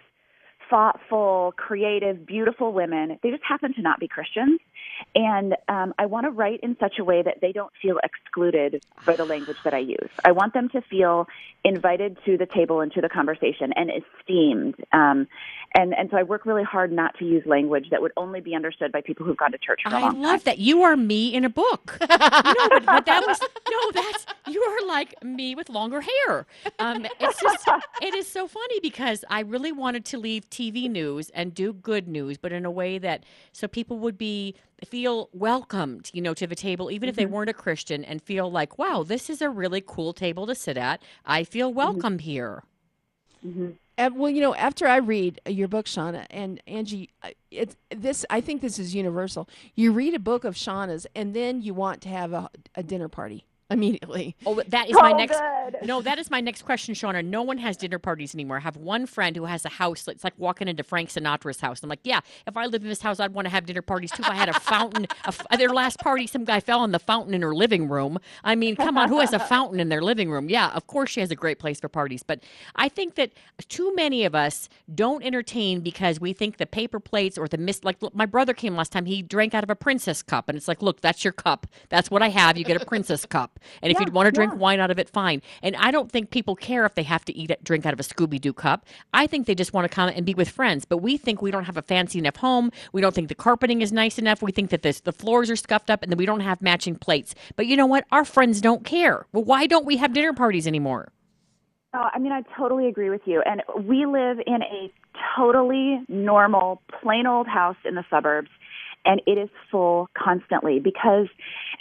thoughtful, 0.69 1.53
creative, 1.57 2.25
beautiful 2.25 2.73
women. 2.73 3.19
They 3.21 3.31
just 3.31 3.43
happen 3.43 3.73
to 3.75 3.81
not 3.81 3.99
be 3.99 4.07
Christians. 4.07 4.59
And 5.13 5.55
um, 5.67 5.93
I 5.97 6.05
want 6.05 6.25
to 6.25 6.29
write 6.29 6.61
in 6.61 6.77
such 6.79 6.99
a 6.99 7.03
way 7.03 7.21
that 7.21 7.41
they 7.41 7.51
don't 7.51 7.71
feel 7.81 7.97
excluded 8.03 8.83
by 9.05 9.15
the 9.15 9.25
language 9.25 9.57
that 9.63 9.73
I 9.73 9.79
use. 9.79 10.09
I 10.23 10.31
want 10.31 10.53
them 10.53 10.69
to 10.69 10.81
feel 10.81 11.27
invited 11.63 12.17
to 12.25 12.37
the 12.37 12.45
table 12.45 12.81
and 12.81 12.91
to 12.93 13.01
the 13.01 13.09
conversation 13.09 13.73
and 13.75 13.89
esteemed. 13.91 14.75
Um, 14.93 15.27
and, 15.73 15.93
and 15.93 16.09
so 16.11 16.17
I 16.17 16.23
work 16.23 16.45
really 16.45 16.63
hard 16.63 16.91
not 16.91 17.17
to 17.19 17.25
use 17.25 17.45
language 17.45 17.87
that 17.91 18.01
would 18.01 18.13
only 18.15 18.39
be 18.39 18.55
understood 18.55 18.91
by 18.91 19.01
people 19.01 19.25
who've 19.25 19.35
gone 19.35 19.51
to 19.51 19.57
church 19.57 19.81
for 19.83 19.89
a 19.89 19.97
I 19.97 20.01
long 20.01 20.21
love 20.21 20.43
that. 20.45 20.59
You 20.59 20.83
are 20.83 20.95
me 20.95 21.33
in 21.33 21.43
a 21.43 21.49
book. 21.49 21.97
no, 22.01 22.07
but, 22.07 22.85
but 22.85 23.05
that 23.05 23.23
was 23.27 23.39
no. 23.41 23.91
That's 23.91 24.25
you 24.47 24.61
are 24.61 24.87
like 24.87 25.21
me 25.23 25.55
with 25.55 25.69
longer 25.69 26.01
hair. 26.01 26.45
Um, 26.79 27.05
it's 27.19 27.41
just 27.41 27.67
it 28.01 28.13
is 28.13 28.27
so 28.27 28.47
funny 28.47 28.79
because 28.79 29.25
I 29.29 29.41
really 29.41 29.71
wanted 29.71 30.05
to 30.05 30.17
leave 30.17 30.49
TV 30.55 30.89
news 30.89 31.29
and 31.31 31.53
do 31.53 31.73
good 31.73 32.07
news, 32.07 32.37
but 32.37 32.51
in 32.51 32.65
a 32.65 32.71
way 32.71 32.97
that 32.97 33.23
so 33.51 33.67
people 33.67 33.97
would 33.99 34.17
be 34.17 34.55
feel 34.85 35.29
welcomed, 35.33 36.11
you 36.13 36.21
know, 36.21 36.33
to 36.33 36.45
the 36.47 36.55
table, 36.55 36.91
even 36.91 37.07
if 37.09 37.15
they 37.15 37.25
Mhm. 37.25 37.31
weren't 37.31 37.49
a 37.49 37.53
Christian, 37.53 38.03
and 38.03 38.21
feel 38.21 38.51
like, 38.51 38.77
wow, 38.77 39.03
this 39.03 39.29
is 39.29 39.41
a 39.41 39.49
really 39.49 39.81
cool 39.85 40.13
table 40.13 40.45
to 40.47 40.55
sit 40.55 40.77
at. 40.77 41.01
I 41.25 41.43
feel 41.43 41.73
welcome 41.73 42.19
here. 42.19 42.63
And, 43.97 44.17
well, 44.17 44.29
you 44.29 44.41
know, 44.41 44.53
after 44.55 44.87
I 44.87 44.97
read 44.97 45.39
your 45.47 45.69
book, 45.69 45.85
Shauna 45.85 46.25
and 46.29 46.61
Angie, 46.67 47.09
uh, 47.23 47.29
it's 47.49 47.77
this. 47.89 48.25
I 48.29 48.41
think 48.41 48.61
this 48.61 48.77
is 48.77 48.93
universal. 48.93 49.47
You 49.73 49.93
read 49.93 50.13
a 50.13 50.19
book 50.19 50.43
of 50.43 50.55
Shauna's, 50.55 51.07
and 51.15 51.33
then 51.33 51.61
you 51.61 51.73
want 51.73 52.01
to 52.01 52.09
have 52.09 52.33
a, 52.33 52.49
a 52.75 52.83
dinner 52.83 53.07
party 53.07 53.45
immediately. 53.69 54.35
Oh, 54.45 54.61
that 54.67 54.89
is 54.89 54.95
my 54.95 55.11
next. 55.11 55.39
No, 55.83 56.01
that 56.01 56.19
is 56.19 56.29
my 56.29 56.41
next 56.41 56.61
question, 56.63 56.93
Shauna. 56.93 57.25
No 57.25 57.41
one 57.41 57.57
has 57.57 57.77
dinner 57.77 57.99
parties 57.99 58.35
anymore. 58.35 58.57
I 58.57 58.61
have 58.61 58.77
one 58.77 59.05
friend 59.05 59.35
who 59.35 59.45
has 59.45 59.65
a 59.65 59.69
house. 59.69 60.07
It's 60.07 60.23
like 60.23 60.33
walking 60.37 60.67
into 60.67 60.83
Frank 60.83 61.09
Sinatra's 61.09 61.59
house. 61.59 61.81
I'm 61.81 61.89
like, 61.89 61.99
yeah, 62.03 62.19
if 62.47 62.55
I 62.55 62.65
lived 62.65 62.83
in 62.83 62.89
this 62.89 63.01
house, 63.01 63.19
I'd 63.19 63.33
want 63.33 63.45
to 63.45 63.49
have 63.51 63.65
dinner 63.65 63.81
parties 63.81 64.11
too. 64.11 64.21
If 64.23 64.29
I 64.29 64.35
had 64.35 64.49
a 64.49 64.59
fountain, 64.59 65.05
a 65.25 65.29
f- 65.29 65.45
their 65.57 65.69
last 65.69 65.99
party, 65.99 66.27
some 66.27 66.45
guy 66.45 66.59
fell 66.59 66.79
on 66.79 66.91
the 66.91 66.99
fountain 66.99 67.33
in 67.33 67.41
her 67.41 67.55
living 67.55 67.87
room. 67.89 68.19
I 68.43 68.55
mean, 68.55 68.75
come 68.75 68.97
on, 68.97 69.09
who 69.09 69.19
has 69.19 69.33
a 69.33 69.39
fountain 69.55 69.79
in 69.79 69.89
their 69.89 70.01
living 70.01 70.29
room? 70.29 70.49
Yeah, 70.49 70.69
of 70.69 70.87
course 70.87 71.09
she 71.11 71.19
has 71.21 71.31
a 71.31 71.35
great 71.35 71.59
place 71.59 71.79
for 71.79 71.89
parties. 71.89 72.23
But 72.23 72.41
I 72.75 72.89
think 72.89 73.15
that 73.15 73.31
too 73.67 73.93
many 73.95 74.25
of 74.25 74.35
us 74.35 74.69
don't 74.93 75.23
entertain 75.23 75.81
because 75.81 76.19
we 76.19 76.33
think 76.33 76.57
the 76.57 76.65
paper 76.65 76.99
plates 76.99 77.37
or 77.37 77.47
the 77.47 77.57
mist. 77.57 77.83
Like 77.83 78.01
look, 78.01 78.13
my 78.15 78.25
brother 78.25 78.53
came 78.53 78.75
last 78.75 78.91
time. 78.91 79.05
He 79.05 79.21
drank 79.21 79.53
out 79.53 79.63
of 79.63 79.69
a 79.69 79.75
princess 79.75 80.21
cup, 80.21 80.49
and 80.49 80.57
it's 80.57 80.67
like, 80.67 80.81
look, 80.81 81.01
that's 81.01 81.23
your 81.23 81.33
cup. 81.33 81.67
That's 81.89 82.11
what 82.11 82.21
I 82.21 82.29
have. 82.29 82.57
You 82.57 82.63
get 82.63 82.81
a 82.81 82.85
princess 82.85 83.25
cup. 83.25 83.54
And 83.81 83.91
if 83.91 83.99
Yeah, 83.99 84.01
you'd 84.01 84.13
want 84.13 84.27
to 84.27 84.31
drink 84.31 84.53
yeah. 84.53 84.59
wine 84.59 84.79
out 84.79 84.91
of 84.91 84.99
it, 84.99 85.09
fine. 85.09 85.41
And 85.61 85.75
I 85.77 85.91
don't 85.91 86.11
think 86.11 86.29
people 86.29 86.55
care 86.55 86.85
if 86.85 86.95
they 86.95 87.03
have 87.03 87.25
to 87.25 87.35
eat 87.35 87.51
it, 87.51 87.63
drink 87.63 87.85
out 87.85 87.93
of 87.93 87.99
a 87.99 88.03
Scooby 88.03 88.39
Doo 88.39 88.53
cup. 88.53 88.85
I 89.13 89.27
think 89.27 89.47
they 89.47 89.55
just 89.55 89.73
want 89.73 89.89
to 89.89 89.93
come 89.93 90.09
and 90.09 90.25
be 90.25 90.33
with 90.33 90.49
friends. 90.49 90.85
But 90.85 90.97
we 90.97 91.17
think 91.17 91.41
we 91.41 91.51
don't 91.51 91.65
have 91.65 91.77
a 91.77 91.81
fancy 91.81 92.19
enough 92.19 92.37
home. 92.37 92.71
We 92.93 93.01
don't 93.01 93.13
think 93.13 93.29
the 93.29 93.35
carpeting 93.35 93.81
is 93.81 93.91
nice 93.91 94.17
enough. 94.17 94.41
We 94.41 94.51
think 94.51 94.69
that 94.69 94.81
this, 94.81 95.01
the 95.01 95.13
floors 95.13 95.49
are 95.49 95.55
scuffed 95.55 95.89
up, 95.89 96.03
and 96.03 96.11
then 96.11 96.17
we 96.17 96.25
don't 96.25 96.41
have 96.41 96.61
matching 96.61 96.95
plates. 96.95 97.35
But 97.55 97.67
you 97.67 97.75
know 97.77 97.85
what? 97.85 98.05
Our 98.11 98.25
friends 98.25 98.61
don't 98.61 98.83
care. 98.85 99.25
Well, 99.31 99.43
why 99.43 99.67
don't 99.67 99.85
we 99.85 99.97
have 99.97 100.13
dinner 100.13 100.33
parties 100.33 100.67
anymore? 100.67 101.11
Oh, 101.93 102.09
I 102.13 102.19
mean, 102.19 102.33
I 102.33 102.41
totally 102.57 102.87
agree 102.87 103.09
with 103.09 103.21
you. 103.25 103.41
And 103.45 103.61
we 103.87 104.05
live 104.05 104.39
in 104.45 104.61
a 104.63 104.91
totally 105.37 106.01
normal, 106.09 106.81
plain 107.01 107.25
old 107.25 107.47
house 107.47 107.77
in 107.85 107.95
the 107.95 108.03
suburbs, 108.09 108.49
and 109.05 109.21
it 109.27 109.37
is 109.37 109.49
full 109.71 110.09
constantly 110.17 110.79
because, 110.79 111.27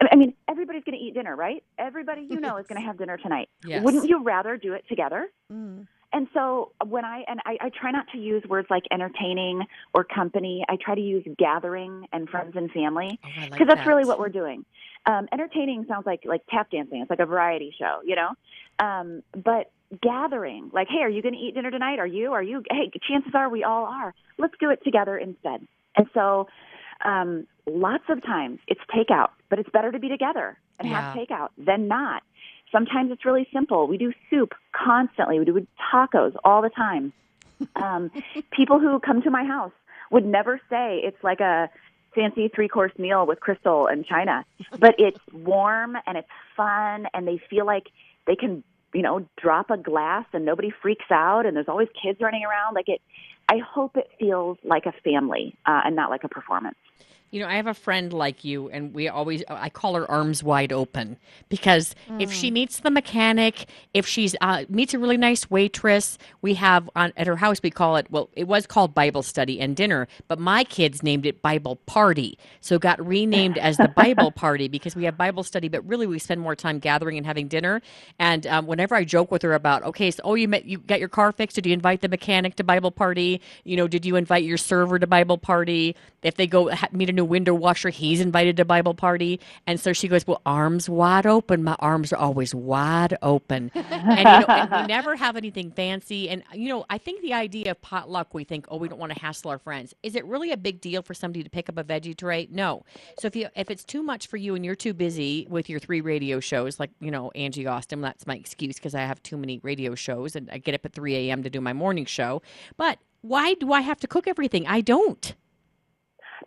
I- 0.01 0.17
mean, 0.17 0.35
everybody's 0.49 0.85
going 0.85 0.99
to 0.99 1.05
eat 1.05 1.15
dinner, 1.15 1.35
right? 1.35 1.63
Everybody 1.79 2.23
you 2.29 2.41
know 2.41 2.57
is 2.59 2.67
going 2.67 2.81
to 2.81 2.87
have 2.87 2.99
dinner 2.99 3.17
tonight. 3.17 3.49
Yes. 3.65 3.83
Wouldn't 3.83 4.09
you 4.09 4.23
rather 4.23 4.57
do 4.57 4.73
it 4.75 4.85
together? 4.89 5.29
And 5.51 6.29
so 6.33 6.71
when 6.87 7.05
I 7.05 7.25
and 7.27 7.41
I, 7.45 7.57
I 7.61 7.71
try 7.71 7.91
not 7.91 8.07
to 8.13 8.19
use 8.19 8.45
words 8.49 8.69
like 8.71 8.85
entertaining 8.93 9.63
or 9.93 10.05
company. 10.05 10.65
I 10.69 10.77
try 10.81 10.95
to 10.95 11.01
use 11.01 11.25
gathering 11.39 12.07
and 12.13 12.29
friends 12.29 12.53
and 12.55 12.71
family 12.71 13.19
Oh, 13.25 13.29
like 13.41 13.51
because 13.51 13.67
that's 13.67 13.81
that. 13.81 13.87
really 13.89 14.05
what 14.05 14.21
we're 14.21 14.29
doing. 14.29 14.65
Um, 15.07 15.29
entertaining 15.33 15.87
sounds 15.89 16.07
like 16.07 16.21
like 16.25 16.43
tap 16.49 16.71
dancing. 16.71 17.01
It's 17.01 17.11
like 17.11 17.19
a 17.19 17.27
variety 17.27 17.75
show, 17.77 17.99
you 18.05 18.15
know. 18.15 18.31
Um, 18.79 19.23
but 19.33 19.73
gathering, 20.03 20.71
like, 20.73 20.89
hey, 20.89 21.03
are 21.03 21.09
you 21.09 21.21
going 21.23 21.35
to 21.35 21.41
eat 21.41 21.55
dinner 21.55 21.71
tonight? 21.73 21.99
Are 21.99 22.07
you? 22.07 22.33
Are 22.33 22.43
you? 22.43 22.63
Hey, 22.71 22.91
chances 23.09 23.33
are 23.35 23.49
we 23.49 23.65
all 23.65 23.85
are. 23.85 24.15
Let's 24.39 24.55
do 24.61 24.71
it 24.71 24.83
together 24.85 25.19
instead. 25.19 25.67
And 25.97 26.07
so, 26.15 26.47
um, 27.05 27.47
lots 27.67 28.05
of 28.09 28.23
times 28.23 28.59
it's 28.69 28.81
takeout, 28.95 29.31
but 29.51 29.59
it's 29.59 29.71
better 29.71 29.91
to 29.93 29.99
be 29.99 30.09
together 30.09 30.59
and 30.79 30.89
have 30.89 31.15
Yeah. 31.15 31.25
takeout 31.25 31.49
than 31.59 31.89
not. 31.89 32.23
Sometimes 32.73 33.13
it's 33.13 33.25
really 33.25 33.47
simple. 33.53 33.87
We 33.87 33.99
do 33.99 34.13
soup 34.31 34.53
constantly. 34.73 35.39
We 35.39 35.45
do 35.45 35.67
tacos 35.93 36.35
all 36.45 36.63
the 36.63 36.71
time. 36.71 37.13
Um, 37.77 38.11
people 38.53 38.81
who 38.81 38.99
come 39.01 39.23
to 39.23 39.31
my 39.31 39.45
house 39.45 39.73
would 40.11 40.25
never 40.27 40.61
say 40.71 41.01
it's 41.05 41.23
like 41.23 41.41
a 41.41 41.71
fancy 42.15 42.49
three 42.55 42.69
course 42.69 42.93
meal 42.99 43.27
with 43.27 43.41
crystal 43.41 43.87
and 43.87 44.05
china, 44.05 44.45
but 44.79 44.95
it's 44.99 45.19
warm 45.33 45.97
and 46.07 46.17
it's 46.17 46.29
fun, 46.57 47.07
and 47.15 47.27
they 47.27 47.41
feel 47.51 47.67
like 47.67 47.85
they 48.27 48.37
can, 48.37 48.63
you 48.93 49.03
know, 49.03 49.27
drop 49.41 49.71
a 49.71 49.77
glass 49.77 50.25
and 50.33 50.45
nobody 50.45 50.71
freaks 50.83 51.11
out, 51.11 51.47
and 51.47 51.57
there's 51.57 51.69
always 51.69 51.89
kids 52.01 52.21
running 52.21 52.45
around. 52.45 52.75
Like 52.75 52.89
it, 52.89 53.01
I 53.49 53.59
hope 53.59 53.97
it 53.97 54.09
feels 54.19 54.59
like 54.65 54.87
a 54.87 54.93
family 54.93 55.57
uh, 55.67 55.83
and 55.85 55.97
not 55.97 56.11
like 56.11 56.25
a 56.25 56.29
performance. 56.29 56.77
You 57.35 57.41
know, 57.41 57.49
I 57.49 57.57
have 57.57 57.67
a 57.67 57.75
friend 57.75 58.13
like 58.13 58.45
you, 58.45 58.71
and 58.71 58.95
we 58.95 59.09
always, 59.09 59.43
I 59.49 59.69
call 59.69 59.97
her 59.97 60.09
arms 60.09 60.45
wide 60.45 60.73
open 60.73 61.17
because 61.49 61.97
if 62.21 62.33
she 62.33 62.53
meets 62.53 62.79
the 62.79 62.93
mechanic, 62.93 63.67
if 63.93 64.07
she's 64.07 64.37
uh, 64.41 64.67
meets 64.69 64.95
a 64.95 65.01
really 65.01 65.17
nice 65.17 65.51
waitress, 65.51 66.17
we 66.43 66.55
have 66.55 66.89
on 66.95 67.13
at 67.17 67.27
her 67.27 67.35
house, 67.35 67.59
we 67.61 67.71
call 67.71 67.97
it, 67.97 68.09
well, 68.09 68.31
it 68.35 68.47
was 68.47 68.69
called 68.69 68.95
Bible 68.95 69.25
study 69.25 69.61
and 69.61 69.75
dinner, 69.75 70.07
but 70.29 70.39
my 70.39 70.63
kids 70.63 71.03
named 71.03 71.27
it 71.27 71.43
Bible 71.43 71.75
party. 71.87 72.39
So 72.61 72.77
it 72.77 72.83
got 72.83 73.05
renamed 73.05 73.59
as 73.59 73.79
the 73.79 73.89
Bible 73.89 74.31
party 74.45 74.69
because 74.69 74.95
we 74.95 75.03
have 75.03 75.17
Bible 75.17 75.43
study, 75.43 75.67
but 75.67 75.85
really 75.89 76.07
we 76.07 76.21
spend 76.21 76.41
more 76.41 76.55
time 76.55 76.79
gathering 76.79 77.17
and 77.17 77.27
having 77.27 77.49
dinner. 77.49 77.83
And 78.17 78.47
um, 78.47 78.69
whenever 78.69 78.95
I 78.95 79.03
joke 79.03 79.33
with 79.33 79.43
her 79.43 79.55
about, 79.55 79.83
okay, 79.83 80.13
so, 80.13 80.23
oh, 80.23 80.35
you 80.35 80.47
met, 80.47 80.67
you 80.67 80.79
got 80.79 81.01
your 81.01 81.09
car 81.09 81.33
fixed. 81.33 81.57
Did 81.57 81.67
you 81.67 81.73
invite 81.73 82.01
the 82.01 82.09
mechanic 82.09 82.55
to 82.57 82.63
Bible 82.63 82.93
party? 82.93 83.41
You 83.65 83.77
know, 83.77 83.89
did 83.89 84.07
you 84.07 84.15
invite 84.15 84.45
your 84.45 84.57
server 84.57 85.01
to 85.01 85.07
Bible 85.09 85.37
party? 85.37 85.97
If 86.23 86.37
they 86.37 86.47
go 86.47 86.71
ha- 86.71 86.89
meet 86.93 87.11
a 87.11 87.13
new 87.13 87.24
window 87.25 87.55
washer, 87.55 87.91
he's 87.91 88.21
invited 88.21 88.57
to 88.59 88.65
Bible 88.65 88.95
party. 88.95 89.41
And 89.67 89.81
so 89.81 89.93
she 89.93 90.09
goes, 90.09 90.27
well, 90.27 90.41
arms 90.47 90.89
wide 90.89 91.27
open. 91.27 91.65
My 91.65 91.77
arms 91.79 92.13
are 92.13 92.17
always 92.17 92.55
wide 92.55 93.17
open. 93.23 93.71
and, 93.75 94.19
you 94.19 94.25
know, 94.25 94.47
and 94.49 94.71
we 94.71 94.87
never 94.89 95.17
have 95.17 95.37
anything 95.37 95.71
fancy. 95.71 96.29
And, 96.29 96.43
you 96.53 96.69
know, 96.69 96.85
I 96.91 96.99
think 96.99 97.23
the 97.23 97.33
idea 97.35 97.71
of 97.71 97.81
potluck, 97.83 98.35
we 98.35 98.45
think, 98.45 98.67
oh, 98.69 98.77
we 98.77 98.89
don't 98.89 98.99
want 98.99 99.13
to 99.13 99.21
hassle 99.21 99.51
our 99.51 99.59
friends. 99.59 99.95
Is 100.03 100.15
it 100.15 100.25
really 100.25 100.53
a 100.53 100.57
big 100.57 100.81
deal 100.81 101.03
for 101.03 101.15
somebody 101.15 101.43
to 101.43 101.51
pick 101.51 101.69
up 101.69 101.79
a 101.79 101.85
veggie 101.85 102.17
tray? 102.17 102.49
No. 102.51 102.85
So 103.19 103.27
if 103.27 103.37
you 103.37 103.49
if 103.57 103.71
it's 103.71 103.85
too 103.85 104.03
much 104.03 104.27
for 104.27 104.37
you 104.37 104.55
and 104.55 104.65
you're 104.65 104.75
too 104.75 104.95
busy 104.95 105.47
with 105.49 105.69
your 105.69 105.81
three 105.81 106.01
radio 106.01 106.41
shows, 106.41 106.79
like, 106.81 106.91
you 107.01 107.11
know, 107.11 107.31
Angie 107.35 107.67
Austin, 107.67 108.01
that's 108.01 108.27
my 108.27 108.37
excuse 108.37 108.77
because 108.77 108.95
I 108.95 109.01
have 109.01 109.23
too 109.23 109.37
many 109.37 109.61
radio 109.63 109.95
shows 109.95 110.37
and 110.37 110.51
I 110.51 110.59
get 110.59 110.75
up 110.75 110.85
at 110.85 110.93
3 110.93 111.15
a.m. 111.17 111.43
to 111.43 111.51
do 111.51 111.61
my 111.61 111.73
morning 111.73 112.05
show. 112.05 112.43
But 112.77 112.99
why 113.23 113.55
do 113.55 113.73
I 113.73 113.81
have 113.81 113.99
to 114.01 114.07
cook 114.07 114.29
everything? 114.29 114.67
I 114.67 114.81
don't. 114.83 115.35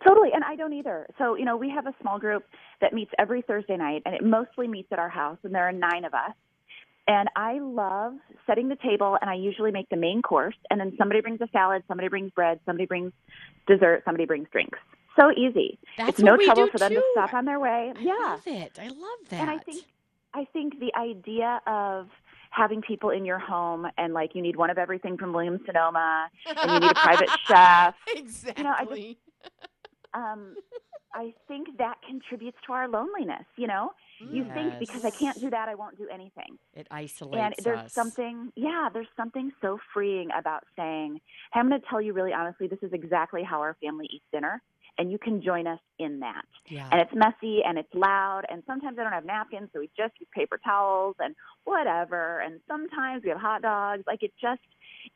Totally, 0.06 0.30
and 0.32 0.44
I 0.44 0.54
don't 0.56 0.72
either. 0.72 1.06
So, 1.18 1.34
you 1.34 1.44
know, 1.44 1.56
we 1.56 1.70
have 1.70 1.86
a 1.86 1.94
small 2.00 2.18
group 2.18 2.44
that 2.80 2.92
meets 2.92 3.10
every 3.18 3.42
Thursday 3.42 3.76
night, 3.76 4.02
and 4.06 4.14
it 4.14 4.24
mostly 4.24 4.68
meets 4.68 4.88
at 4.92 4.98
our 4.98 5.08
house, 5.08 5.38
and 5.42 5.54
there 5.54 5.68
are 5.68 5.72
nine 5.72 6.04
of 6.04 6.14
us. 6.14 6.32
And 7.08 7.28
I 7.34 7.58
love 7.58 8.14
setting 8.46 8.68
the 8.68 8.76
table, 8.76 9.16
and 9.20 9.30
I 9.30 9.34
usually 9.34 9.70
make 9.72 9.88
the 9.88 9.96
main 9.96 10.22
course, 10.22 10.56
and 10.70 10.78
then 10.78 10.94
somebody 10.98 11.20
brings 11.20 11.40
a 11.40 11.48
salad, 11.52 11.82
somebody 11.88 12.08
brings 12.08 12.30
bread, 12.32 12.60
somebody 12.66 12.86
brings 12.86 13.12
dessert, 13.66 14.02
somebody 14.04 14.26
brings 14.26 14.46
drinks. 14.52 14.78
So 15.18 15.32
easy. 15.32 15.78
That's 15.96 16.10
it's 16.10 16.18
no 16.20 16.36
trouble 16.36 16.68
for 16.68 16.78
them 16.78 16.92
to 16.92 17.02
stop 17.12 17.34
on 17.34 17.44
their 17.44 17.58
way. 17.58 17.92
I 17.96 18.00
yeah. 18.00 18.12
love 18.12 18.42
it. 18.46 18.78
I 18.80 18.88
love 18.88 19.18
that. 19.30 19.40
And 19.40 19.50
I 19.50 19.58
think 19.58 19.84
I 20.34 20.44
think 20.52 20.78
the 20.78 20.94
idea 20.96 21.60
of 21.66 22.08
having 22.50 22.82
people 22.82 23.10
in 23.10 23.24
your 23.24 23.38
home 23.38 23.86
and 23.96 24.14
like 24.14 24.34
you 24.34 24.42
need 24.42 24.56
one 24.56 24.70
of 24.70 24.78
everything 24.78 25.16
from 25.16 25.32
Williams 25.32 25.60
Sonoma 25.66 26.28
and 26.46 26.70
you 26.70 26.80
need 26.80 26.90
a 26.90 26.94
private 26.94 27.30
chef. 27.48 27.94
exactly. 28.14 28.58
You 28.58 28.64
know, 28.64 28.74
um 30.14 30.56
I 31.14 31.32
think 31.48 31.78
that 31.78 31.96
contributes 32.06 32.58
to 32.66 32.74
our 32.74 32.86
loneliness, 32.86 33.46
you 33.56 33.66
know? 33.66 33.92
You 34.20 34.44
think 34.52 34.78
because 34.78 35.04
I 35.04 35.10
can't 35.10 35.40
do 35.40 35.48
that 35.50 35.68
I 35.68 35.74
won't 35.74 35.96
do 35.96 36.06
anything. 36.12 36.58
It 36.74 36.86
isolates 36.90 37.42
And 37.42 37.54
there's 37.64 37.86
us. 37.86 37.92
something, 37.92 38.52
yeah, 38.56 38.88
there's 38.92 39.08
something 39.16 39.50
so 39.62 39.78
freeing 39.94 40.28
about 40.36 40.64
saying, 40.76 41.20
hey, 41.52 41.60
I'm 41.60 41.68
going 41.68 41.80
to 41.80 41.86
tell 41.88 42.00
you 42.00 42.12
really 42.12 42.32
honestly, 42.32 42.66
this 42.66 42.80
is 42.82 42.92
exactly 42.92 43.42
how 43.42 43.60
our 43.60 43.74
family 43.82 44.06
eats 44.12 44.24
dinner, 44.32 44.60
and 44.98 45.10
you 45.10 45.18
can 45.18 45.40
join 45.40 45.66
us 45.66 45.80
in 45.98 46.20
that. 46.20 46.44
Yeah. 46.68 46.88
And 46.92 47.00
it's 47.00 47.14
messy 47.14 47.62
and 47.66 47.78
it's 47.78 47.94
loud, 47.94 48.42
and 48.50 48.62
sometimes 48.66 48.98
I 48.98 49.04
don't 49.04 49.12
have 49.12 49.24
napkins, 49.24 49.70
so 49.72 49.80
we 49.80 49.88
just 49.96 50.12
use 50.20 50.28
paper 50.34 50.60
towels 50.62 51.16
and 51.20 51.34
whatever. 51.64 52.40
And 52.40 52.60
sometimes 52.68 53.22
we 53.22 53.30
have 53.30 53.38
hot 53.40 53.62
dogs. 53.62 54.02
Like 54.06 54.22
it 54.22 54.32
just, 54.40 54.60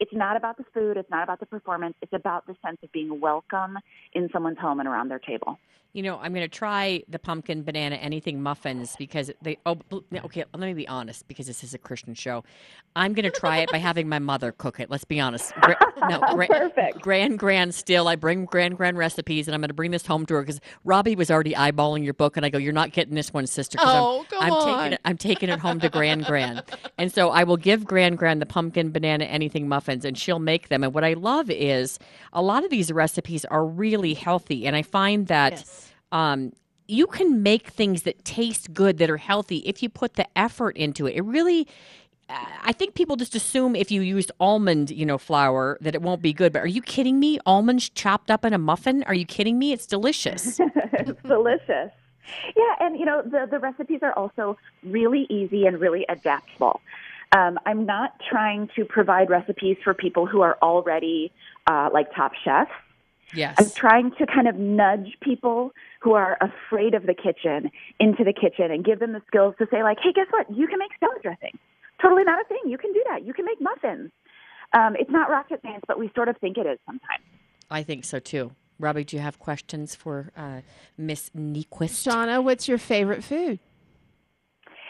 it's 0.01 0.13
not 0.13 0.37
about 0.37 0.57
the 0.57 0.65
food, 0.75 0.97
it's 0.97 1.11
not 1.11 1.23
about 1.25 1.41
the 1.41 1.47
performance, 1.47 1.95
it's 2.03 2.13
about 2.13 2.47
the 2.47 2.55
sense 2.65 2.79
of 2.83 2.91
being 2.93 3.21
welcome 3.21 3.79
in 4.15 4.29
someone's 4.33 4.59
home 4.59 4.81
and 4.81 4.89
around 4.89 5.09
their 5.09 5.19
table. 5.19 5.59
You 5.95 6.03
know, 6.03 6.17
I'm 6.23 6.33
going 6.33 6.49
to 6.49 6.49
try 6.49 7.03
the 7.07 7.19
pumpkin 7.19 7.65
banana 7.65 7.97
anything 7.97 8.43
muffins 8.43 8.97
because 8.97 9.31
they. 9.43 9.59
Oh, 9.67 9.77
okay. 10.25 10.43
Let 10.55 10.67
me 10.67 10.73
be 10.73 10.89
honest 10.89 11.29
because 11.29 11.47
this 11.47 11.63
is 11.63 11.75
a 11.75 11.79
Christian 11.79 12.15
show. 12.15 12.45
I'm 12.97 13.13
going 13.13 13.31
to 13.31 13.31
try 13.31 13.59
it 13.59 13.71
by 13.71 13.77
having 13.91 14.09
my 14.09 14.19
mother 14.19 14.53
cook 14.53 14.81
it. 14.81 14.89
Let's 14.89 15.05
be 15.05 15.21
honest. 15.21 15.53
Gra- 15.57 15.77
no, 16.09 16.19
gra- 16.33 16.47
Perfect. 16.47 17.03
Grand, 17.03 17.39
grand. 17.39 17.75
Still, 17.75 18.09
I 18.09 18.17
bring 18.17 18.47
grand, 18.47 18.79
grand 18.79 18.97
recipes, 18.97 19.47
and 19.49 19.55
I'm 19.55 19.61
going 19.61 19.69
to 19.69 19.75
bring 19.75 19.91
this 19.91 20.07
home 20.07 20.25
to 20.27 20.35
her 20.37 20.41
because 20.41 20.63
Robbie 20.83 21.15
was 21.15 21.31
already 21.31 21.53
eyeballing 21.53 22.05
your 22.05 22.15
book, 22.15 22.39
and 22.39 22.47
I 22.47 22.49
go, 22.49 22.57
"You're 22.57 22.73
not 22.73 22.93
getting 22.93 23.15
this 23.15 23.31
one, 23.35 23.47
sister." 23.47 23.77
'cause 23.77 23.87
Oh, 23.95 24.21
I'm, 24.21 24.25
come 24.29 24.43
I'm 24.45 24.53
on. 24.55 24.79
taking 24.81 24.93
it. 24.95 25.01
I'm 25.05 25.19
taking 25.19 25.49
it 25.51 25.59
home 25.59 25.79
to 25.81 25.91
Grand, 25.91 26.25
Grand, 26.25 26.63
and 26.97 27.13
so 27.13 27.29
I 27.29 27.45
will 27.45 27.59
give 27.59 27.85
Grand, 27.85 28.17
Grand 28.17 28.41
the 28.41 28.47
pumpkin 28.47 28.93
banana 28.93 29.25
anything 29.27 29.69
muffins, 29.83 30.05
and 30.05 30.17
she'll 30.17 30.39
make 30.39 30.69
them. 30.69 30.85
And 30.85 30.95
what 30.95 31.05
I 31.05 31.15
love 31.15 31.51
is 31.51 31.99
a 32.33 32.43
lot 32.43 32.65
of 32.65 32.71
these 32.71 32.93
recipes 32.93 33.45
are 33.47 33.65
really 33.65 34.15
healthy, 34.15 34.67
and 34.67 34.77
I 34.77 34.83
find 34.83 35.27
that 35.27 35.65
um, 36.13 36.53
you 36.87 37.07
can 37.07 37.43
make 37.43 37.69
things 37.69 38.03
that 38.03 38.25
taste 38.25 38.73
good 38.73 38.99
that 38.99 39.11
are 39.11 39.17
healthy 39.17 39.59
if 39.59 39.83
you 39.83 39.89
put 39.89 40.15
the 40.15 40.27
effort 40.39 40.77
into 40.77 41.07
it. 41.07 41.17
It 41.17 41.23
really. 41.23 41.67
I 42.65 42.73
think 42.73 42.95
people 42.95 43.17
just 43.17 43.35
assume 43.35 43.77
if 43.77 43.91
you 43.91 44.01
used 44.01 44.33
almond, 44.41 44.91
you 44.91 45.05
know, 45.05 45.19
flour 45.19 45.77
that 45.83 45.95
it 45.95 46.01
won't 46.01 46.23
be 46.23 46.33
good. 46.33 46.51
But 46.51 46.63
are 46.63 46.67
you 46.67 46.81
kidding 46.81 47.21
me? 47.21 47.39
Almonds 47.45 47.91
chopped 47.91 48.31
up 48.31 48.43
in 48.47 48.55
a 48.55 48.59
muffin? 48.59 49.03
Are 49.03 49.13
you 49.13 49.27
kidding 49.27 49.59
me? 49.59 49.73
It's 49.73 49.87
delicious. 49.87 50.59
it's 50.95 51.21
delicious. 51.25 51.91
Yeah, 52.57 52.75
and 52.81 52.99
you 52.99 53.05
know 53.05 53.21
the 53.23 53.47
the 53.51 53.59
recipes 53.59 54.01
are 54.03 54.15
also 54.15 54.57
really 54.83 55.27
easy 55.29 55.67
and 55.67 55.79
really 55.79 56.07
adaptable. 56.09 56.81
Um, 57.37 57.59
I'm 57.65 57.87
not 57.87 58.21
trying 58.29 58.69
to 58.77 58.85
provide 58.85 59.31
recipes 59.31 59.77
for 59.83 59.95
people 59.95 60.27
who 60.27 60.43
are 60.43 60.59
already 60.61 61.33
uh, 61.67 61.89
like 61.93 62.15
top 62.15 62.33
chefs. 62.45 62.71
Yes. 63.35 63.57
I'm 63.59 63.71
trying 63.71 64.11
to 64.19 64.27
kind 64.27 64.47
of 64.47 64.57
nudge 64.57 65.17
people 65.23 65.73
who 66.01 66.13
are 66.13 66.37
afraid 66.41 66.95
of 66.95 67.07
the 67.07 67.15
kitchen 67.15 67.71
into 67.99 68.25
the 68.25 68.33
kitchen 68.33 68.71
and 68.71 68.85
give 68.85 68.99
them 68.99 69.13
the 69.15 69.23
skills 69.27 69.55
to 69.59 69.67
say 69.71 69.83
like, 69.83 69.99
hey, 70.03 70.13
guess 70.13 70.27
what? 70.31 70.51
You 70.55 70.67
can 70.67 70.79
make 70.79 70.91
salad 71.01 71.23
dressing. 71.23 71.59
Totally 72.03 72.25
not 72.25 72.41
a 72.41 72.45
thing. 72.49 72.61
You 72.67 72.77
can 72.77 72.93
do 72.93 73.03
that. 73.09 73.25
You 73.25 73.33
can 73.33 73.47
make 73.47 73.61
muffins. 73.61 74.11
Um, 74.75 74.97
it's 74.99 75.11
not 75.11 75.31
rocket 75.31 75.61
science, 75.63 75.85
but 75.87 75.99
we 75.99 76.11
sort 76.15 76.29
of 76.29 76.37
think 76.39 76.59
it 76.59 76.67
is 76.67 76.79
sometimes. 76.85 77.25
I 77.71 77.83
think 77.83 78.05
so 78.05 78.19
too. 78.19 78.53
Robbie, 78.79 79.05
do 79.05 79.17
you 79.17 79.23
have 79.23 79.39
questions 79.39 79.95
for 79.95 80.31
uh, 80.37 80.61
Miss 80.99 81.31
Niequist? 81.31 82.07
Shauna, 82.07 82.43
what's 82.43 82.69
your 82.69 82.79
favorite 82.79 83.23
food? 83.23 83.61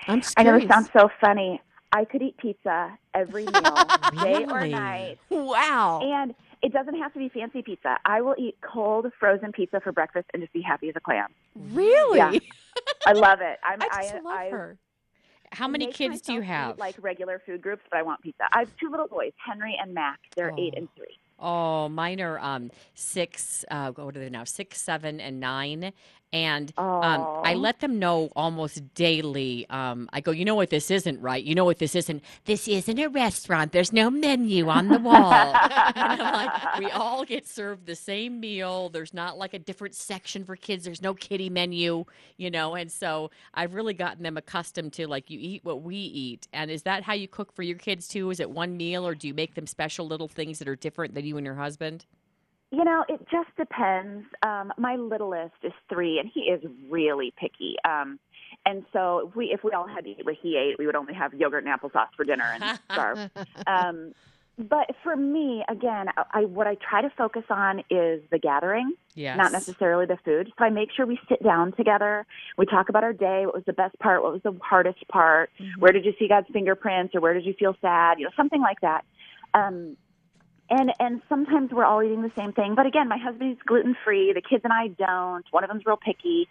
I'm 0.08 0.20
just 0.20 0.38
I 0.38 0.42
know 0.42 0.56
it 0.56 0.68
sounds 0.68 0.88
so 0.96 1.08
funny. 1.20 1.60
I 1.92 2.04
could 2.04 2.22
eat 2.22 2.36
pizza 2.38 2.98
every 3.14 3.44
meal, 3.46 3.84
day 4.22 4.44
or 4.48 4.66
night. 4.66 5.18
Wow. 5.28 6.00
And 6.02 6.34
it 6.62 6.72
doesn't 6.72 6.96
have 6.98 7.12
to 7.12 7.18
be 7.18 7.28
fancy 7.28 7.62
pizza. 7.62 7.98
I 8.04 8.22
will 8.22 8.34
eat 8.38 8.56
cold 8.62 9.06
frozen 9.18 9.52
pizza 9.52 9.80
for 9.80 9.92
breakfast 9.92 10.26
and 10.32 10.42
just 10.42 10.52
be 10.52 10.62
happy 10.62 10.88
as 10.88 10.94
a 10.96 11.00
clam. 11.00 11.28
Really? 11.54 12.18
Yeah. 12.18 12.38
I 13.06 13.12
love 13.12 13.40
it. 13.40 13.58
I'm, 13.62 13.82
I 13.92 14.02
just 14.02 14.14
I, 14.14 14.20
love 14.20 14.38
I, 14.38 14.50
her. 14.50 14.76
How 15.50 15.68
many 15.68 15.92
kids 15.92 16.22
do 16.22 16.32
you 16.32 16.40
have? 16.40 16.76
Eat, 16.76 16.78
like 16.78 16.96
regular 17.00 17.42
food 17.44 17.60
groups, 17.60 17.82
but 17.90 17.98
I 17.98 18.02
want 18.02 18.22
pizza. 18.22 18.44
I 18.52 18.60
have 18.60 18.76
two 18.80 18.88
little 18.90 19.08
boys, 19.08 19.32
Henry 19.44 19.76
and 19.80 19.92
Mac. 19.92 20.18
They're 20.34 20.54
eight 20.56 20.74
and 20.76 20.88
three. 20.96 21.18
Oh, 21.38 21.88
mine 21.88 22.20
are 22.20 22.38
um, 22.38 22.70
six. 22.94 23.64
Uh, 23.70 23.90
what 23.90 24.16
are 24.16 24.20
they 24.20 24.30
now? 24.30 24.44
Six, 24.44 24.80
seven, 24.80 25.20
and 25.20 25.40
nine. 25.40 25.92
And 26.32 26.72
um, 26.78 27.42
I 27.44 27.54
let 27.54 27.80
them 27.80 27.98
know 27.98 28.30
almost 28.34 28.94
daily. 28.94 29.66
Um, 29.68 30.08
I 30.14 30.22
go, 30.22 30.30
you 30.30 30.46
know 30.46 30.54
what 30.54 30.70
this 30.70 30.90
isn't, 30.90 31.20
right? 31.20 31.44
You 31.44 31.54
know 31.54 31.66
what 31.66 31.78
this 31.78 31.94
isn't. 31.94 32.22
This 32.46 32.66
isn't 32.68 32.98
a 32.98 33.08
restaurant. 33.08 33.72
There's 33.72 33.92
no 33.92 34.10
menu 34.10 34.68
on 34.68 34.88
the 34.88 34.98
wall. 34.98 35.54
and 35.94 35.94
I'm 35.94 36.18
like, 36.18 36.78
we 36.78 36.90
all 36.90 37.26
get 37.26 37.46
served 37.46 37.84
the 37.84 37.94
same 37.94 38.40
meal. 38.40 38.88
There's 38.88 39.12
not 39.12 39.36
like 39.36 39.52
a 39.52 39.58
different 39.58 39.94
section 39.94 40.44
for 40.44 40.56
kids. 40.56 40.84
There's 40.84 41.02
no 41.02 41.12
kiddie 41.12 41.50
menu, 41.50 42.06
you 42.38 42.50
know. 42.50 42.76
And 42.76 42.90
so 42.90 43.30
I've 43.52 43.74
really 43.74 43.94
gotten 43.94 44.22
them 44.22 44.38
accustomed 44.38 44.94
to 44.94 45.06
like 45.06 45.28
you 45.28 45.38
eat 45.38 45.64
what 45.66 45.82
we 45.82 45.96
eat. 45.96 46.48
And 46.54 46.70
is 46.70 46.84
that 46.84 47.02
how 47.02 47.12
you 47.12 47.28
cook 47.28 47.52
for 47.52 47.62
your 47.62 47.78
kids 47.78 48.08
too? 48.08 48.30
Is 48.30 48.40
it 48.40 48.50
one 48.50 48.78
meal, 48.78 49.06
or 49.06 49.14
do 49.14 49.28
you 49.28 49.34
make 49.34 49.54
them 49.54 49.66
special 49.66 50.06
little 50.06 50.28
things 50.28 50.58
that 50.60 50.68
are 50.68 50.76
different 50.76 51.14
than 51.14 51.26
you 51.26 51.36
and 51.36 51.44
your 51.44 51.56
husband? 51.56 52.06
You 52.72 52.84
know, 52.84 53.04
it 53.06 53.20
just 53.30 53.54
depends. 53.58 54.24
Um, 54.42 54.72
my 54.78 54.96
littlest 54.96 55.52
is 55.62 55.72
three, 55.90 56.18
and 56.18 56.30
he 56.32 56.40
is 56.40 56.62
really 56.88 57.32
picky. 57.38 57.76
Um, 57.84 58.18
and 58.64 58.84
so, 58.94 59.28
if 59.28 59.36
we 59.36 59.46
if 59.52 59.62
we 59.62 59.72
all 59.72 59.86
had 59.86 60.04
to 60.04 60.10
eat 60.10 60.24
what 60.24 60.36
he 60.40 60.56
ate, 60.56 60.78
we 60.78 60.86
would 60.86 60.96
only 60.96 61.12
have 61.12 61.34
yogurt 61.34 61.64
and 61.66 61.80
applesauce 61.80 62.08
for 62.16 62.24
dinner 62.24 62.50
and 62.50 62.80
starve. 62.90 63.30
um, 63.66 64.14
but 64.58 64.90
for 65.02 65.16
me, 65.16 65.62
again, 65.68 66.08
I, 66.16 66.24
I 66.32 66.44
what 66.46 66.66
I 66.66 66.76
try 66.76 67.02
to 67.02 67.10
focus 67.10 67.42
on 67.50 67.80
is 67.90 68.22
the 68.30 68.38
gathering, 68.38 68.94
Yes. 69.14 69.36
not 69.36 69.52
necessarily 69.52 70.06
the 70.06 70.18
food. 70.24 70.50
So 70.58 70.64
I 70.64 70.70
make 70.70 70.90
sure 70.96 71.04
we 71.04 71.18
sit 71.28 71.42
down 71.42 71.72
together. 71.72 72.24
We 72.56 72.64
talk 72.64 72.88
about 72.88 73.04
our 73.04 73.12
day. 73.12 73.44
What 73.44 73.54
was 73.54 73.64
the 73.66 73.72
best 73.74 73.98
part? 73.98 74.22
What 74.22 74.32
was 74.32 74.42
the 74.42 74.58
hardest 74.62 75.06
part? 75.08 75.50
Where 75.78 75.92
did 75.92 76.06
you 76.06 76.14
see 76.18 76.26
God's 76.26 76.48
fingerprints, 76.50 77.14
or 77.14 77.20
where 77.20 77.34
did 77.34 77.44
you 77.44 77.54
feel 77.58 77.76
sad? 77.82 78.18
You 78.18 78.24
know, 78.24 78.32
something 78.34 78.62
like 78.62 78.80
that. 78.80 79.04
Um, 79.54 79.96
and 80.72 80.90
and 80.98 81.20
sometimes 81.28 81.70
we're 81.70 81.84
all 81.84 82.02
eating 82.02 82.22
the 82.22 82.32
same 82.36 82.52
thing. 82.52 82.74
But 82.74 82.86
again, 82.86 83.08
my 83.08 83.18
husband 83.18 83.52
eats 83.52 83.62
gluten 83.66 83.94
free. 84.04 84.32
The 84.32 84.40
kids 84.40 84.64
and 84.64 84.72
I 84.72 84.88
don't. 84.88 85.44
One 85.50 85.64
of 85.64 85.68
them's 85.68 85.84
real 85.84 85.98
picky. 85.98 86.48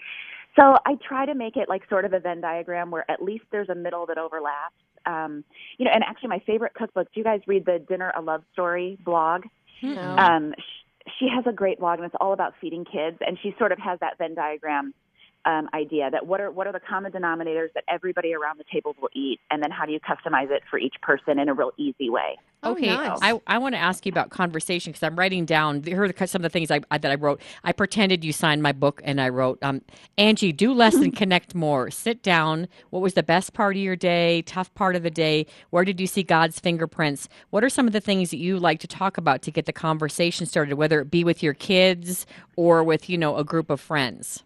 So 0.56 0.78
I 0.86 0.96
try 1.08 1.26
to 1.26 1.34
make 1.34 1.58
it 1.58 1.68
like 1.68 1.88
sort 1.90 2.06
of 2.06 2.14
a 2.14 2.20
Venn 2.20 2.42
diagram 2.42 2.92
where 2.92 3.10
at 3.10 3.24
least 3.24 3.46
there's 3.52 3.70
a 3.70 3.76
middle 3.76 4.06
that 4.08 4.18
overlaps. 4.18 4.76
Um, 5.06 5.44
you 5.78 5.86
know, 5.86 5.92
and 5.94 6.04
actually, 6.04 6.30
my 6.30 6.42
favorite 6.46 6.74
cookbook. 6.76 7.08
Do 7.14 7.20
you 7.20 7.24
guys 7.24 7.42
read 7.48 7.66
the 7.66 7.80
Dinner 7.80 8.14
a 8.16 8.22
Love 8.22 8.44
Story 8.54 8.98
blog? 9.04 9.44
No. 9.82 10.16
Um, 10.18 10.54
sh- 10.58 11.10
she 11.20 11.28
has 11.34 11.44
a 11.48 11.54
great 11.54 11.80
blog, 11.80 11.98
and 11.98 12.06
it's 12.06 12.16
all 12.22 12.34
about 12.34 12.54
feeding 12.62 12.86
kids. 12.86 13.18
And 13.26 13.40
she 13.42 13.56
sort 13.58 13.72
of 13.72 13.80
has 13.80 14.00
that 14.02 14.20
Venn 14.20 14.36
diagram 14.36 14.94
um, 15.46 15.70
idea 15.74 16.12
that 16.12 16.28
what 16.28 16.40
are 16.40 16.52
what 16.52 16.68
are 16.68 16.74
the 16.74 16.80
common 16.80 17.12
denominators 17.12 17.74
that 17.74 17.84
everybody 17.88 18.36
around 18.36 18.60
the 18.60 18.66
table 18.72 18.96
will 19.02 19.10
eat, 19.16 19.40
and 19.50 19.64
then 19.64 19.72
how 19.72 19.86
do 19.86 19.92
you 19.92 20.00
customize 20.00 20.52
it 20.52 20.62
for 20.70 20.78
each 20.78 20.96
person 21.02 21.40
in 21.40 21.50
a 21.50 21.54
real 21.54 21.72
easy 21.78 22.10
way? 22.10 22.38
Oh, 22.64 22.74
Okay, 22.74 22.88
nice. 22.88 23.18
I, 23.22 23.42
I 23.48 23.58
want 23.58 23.74
to 23.74 23.80
ask 23.80 24.06
you 24.06 24.12
about 24.12 24.30
conversation 24.30 24.92
because 24.92 25.02
I'm 25.02 25.18
writing 25.18 25.46
down. 25.46 25.82
Here 25.82 26.04
are 26.04 26.28
some 26.28 26.42
of 26.42 26.44
the 26.44 26.50
things 26.50 26.70
I, 26.70 26.82
I, 26.92 27.00
that 27.00 27.12
I 27.12 27.16
wrote. 27.16 27.42
I 27.64 27.72
pretended 27.72 28.24
you 28.24 28.32
signed 28.32 28.62
my 28.62 28.72
book, 28.72 29.02
and 29.04 29.20
I 29.20 29.30
wrote, 29.30 29.58
um, 29.64 29.82
Angie, 30.18 30.52
do 30.52 30.72
less 30.72 30.94
and 30.96 31.16
connect 31.16 31.56
more. 31.56 31.90
Sit 31.90 32.22
down. 32.22 32.68
What 32.92 33.02
was 33.02 33.16
the 33.16 33.24
best 33.24 33.54
part 33.54 33.76
of 33.76 33.82
your 33.82 33.96
day? 33.96 34.44
Tough 34.44 34.72
part 34.76 34.96
of 34.96 35.02
the 35.02 35.10
day? 35.10 35.48
Where 35.72 35.84
did 35.84 36.00
you 36.00 36.06
see 36.06 36.22
God's 36.22 36.60
fingerprints? 36.60 37.28
What 37.50 37.64
are 37.64 37.70
some 37.70 37.88
of 37.88 37.94
the 37.94 38.02
things 38.02 38.30
that 38.30 38.38
you 38.38 38.60
like 38.60 38.80
to 38.82 38.88
talk 38.88 39.18
about 39.18 39.42
to 39.44 39.52
get 39.52 39.66
the 39.66 39.74
conversation 39.74 40.46
started, 40.46 40.76
whether 40.76 41.02
it 41.02 41.10
be 41.10 41.24
with 41.24 41.42
your 41.42 41.56
kids 41.56 42.28
or 42.56 42.84
with 42.84 43.10
you 43.10 43.18
know 43.18 43.38
a 43.38 43.44
group 43.44 43.72
of 43.72 43.82
friends? 43.82 44.44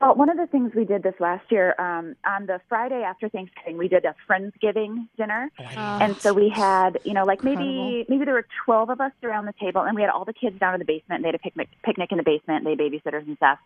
Well, 0.00 0.14
one 0.14 0.28
of 0.28 0.36
the 0.36 0.46
things 0.46 0.72
we 0.74 0.84
did 0.84 1.02
this 1.02 1.14
last 1.20 1.50
year 1.50 1.74
um, 1.78 2.16
on 2.26 2.44
the 2.44 2.60
Friday 2.68 3.02
after 3.02 3.30
Thanksgiving, 3.30 3.78
we 3.78 3.88
did 3.88 4.04
a 4.04 4.14
friendsgiving 4.28 5.08
dinner, 5.16 5.50
and 5.58 6.14
so 6.18 6.34
we 6.34 6.50
had, 6.50 6.98
you 7.04 7.14
know, 7.14 7.24
like 7.24 7.42
maybe 7.42 7.62
Incredible. 7.62 8.04
maybe 8.10 8.24
there 8.26 8.34
were 8.34 8.46
twelve 8.66 8.90
of 8.90 9.00
us 9.00 9.12
around 9.22 9.46
the 9.46 9.54
table, 9.58 9.80
and 9.80 9.96
we 9.96 10.02
had 10.02 10.10
all 10.10 10.26
the 10.26 10.34
kids 10.34 10.58
down 10.58 10.74
in 10.74 10.80
the 10.80 10.84
basement. 10.84 11.18
And 11.18 11.24
they 11.24 11.28
had 11.28 11.34
a 11.34 11.38
picnic 11.38 11.68
picnic 11.82 12.12
in 12.12 12.18
the 12.18 12.24
basement. 12.24 12.58
And 12.58 12.66
they 12.66 12.70
had 12.72 12.92
babysitters 12.92 13.26
and 13.26 13.38
stuff. 13.38 13.58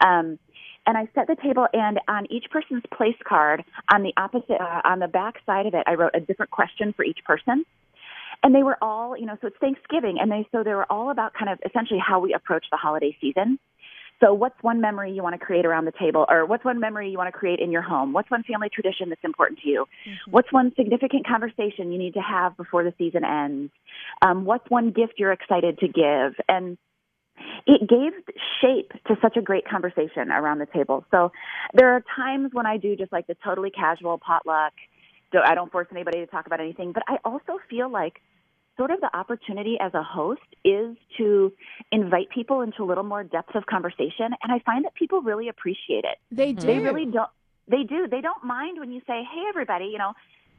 Um, 0.00 0.38
and 0.86 0.96
I 0.96 1.06
set 1.14 1.26
the 1.26 1.36
table, 1.36 1.66
and 1.74 2.00
on 2.08 2.26
each 2.30 2.46
person's 2.50 2.82
place 2.90 3.16
card, 3.22 3.62
on 3.92 4.02
the 4.02 4.14
opposite, 4.16 4.60
uh, 4.60 4.80
on 4.84 5.00
the 5.00 5.08
back 5.08 5.34
side 5.44 5.66
of 5.66 5.74
it, 5.74 5.84
I 5.86 5.94
wrote 5.94 6.12
a 6.14 6.20
different 6.20 6.50
question 6.50 6.94
for 6.94 7.04
each 7.04 7.18
person. 7.26 7.66
And 8.42 8.54
they 8.54 8.62
were 8.62 8.76
all, 8.82 9.16
you 9.16 9.26
know, 9.26 9.36
so 9.40 9.48
it's 9.48 9.56
Thanksgiving, 9.58 10.18
and 10.18 10.30
they 10.32 10.48
so 10.50 10.62
they 10.62 10.74
were 10.74 10.90
all 10.90 11.10
about 11.10 11.34
kind 11.34 11.50
of 11.50 11.58
essentially 11.64 12.00
how 12.00 12.20
we 12.20 12.32
approach 12.32 12.64
the 12.70 12.78
holiday 12.78 13.16
season. 13.20 13.58
So, 14.20 14.32
what's 14.32 14.56
one 14.62 14.80
memory 14.80 15.12
you 15.12 15.22
want 15.22 15.38
to 15.38 15.44
create 15.44 15.66
around 15.66 15.86
the 15.86 15.92
table, 15.98 16.24
or 16.28 16.46
what's 16.46 16.64
one 16.64 16.80
memory 16.80 17.10
you 17.10 17.18
want 17.18 17.28
to 17.28 17.38
create 17.38 17.58
in 17.58 17.70
your 17.70 17.82
home? 17.82 18.12
What's 18.12 18.30
one 18.30 18.42
family 18.44 18.68
tradition 18.72 19.08
that's 19.08 19.24
important 19.24 19.60
to 19.60 19.68
you? 19.68 19.86
Mm-hmm. 20.06 20.30
What's 20.30 20.52
one 20.52 20.72
significant 20.76 21.26
conversation 21.26 21.92
you 21.92 21.98
need 21.98 22.14
to 22.14 22.20
have 22.20 22.56
before 22.56 22.84
the 22.84 22.94
season 22.96 23.24
ends? 23.24 23.72
Um, 24.22 24.44
what's 24.44 24.68
one 24.70 24.92
gift 24.92 25.14
you're 25.18 25.32
excited 25.32 25.78
to 25.78 25.88
give? 25.88 26.34
And 26.48 26.78
it 27.66 27.88
gave 27.88 28.12
shape 28.60 28.92
to 29.08 29.16
such 29.20 29.36
a 29.36 29.42
great 29.42 29.68
conversation 29.68 30.30
around 30.30 30.58
the 30.58 30.66
table. 30.66 31.04
So, 31.10 31.32
there 31.72 31.90
are 31.94 32.04
times 32.16 32.50
when 32.52 32.66
I 32.66 32.76
do 32.76 32.96
just 32.96 33.12
like 33.12 33.26
the 33.26 33.36
totally 33.44 33.70
casual 33.70 34.18
potluck. 34.18 34.72
So 35.32 35.40
I 35.44 35.56
don't 35.56 35.72
force 35.72 35.88
anybody 35.90 36.20
to 36.20 36.26
talk 36.26 36.46
about 36.46 36.60
anything, 36.60 36.92
but 36.92 37.02
I 37.08 37.16
also 37.24 37.58
feel 37.68 37.90
like 37.90 38.20
sort 38.76 38.90
of 38.90 39.00
the 39.00 39.16
opportunity 39.16 39.76
as 39.80 39.94
a 39.94 40.02
host 40.02 40.40
is 40.64 40.96
to 41.16 41.52
invite 41.92 42.28
people 42.30 42.60
into 42.60 42.82
a 42.82 42.86
little 42.86 43.04
more 43.04 43.22
depth 43.24 43.54
of 43.54 43.66
conversation 43.66 44.26
and 44.42 44.52
i 44.52 44.58
find 44.60 44.84
that 44.84 44.94
people 44.94 45.22
really 45.22 45.48
appreciate 45.48 46.04
it 46.04 46.18
They 46.32 46.52
do. 46.52 46.66
they 46.66 46.78
really 46.78 47.06
don't 47.06 47.30
they 47.68 47.82
do 47.84 48.06
they 48.08 48.20
don't 48.20 48.42
mind 48.44 48.78
when 48.78 48.90
you 48.92 49.00
say 49.06 49.22
hey 49.32 49.44
everybody 49.48 49.86
you 49.86 49.98
know 49.98 50.12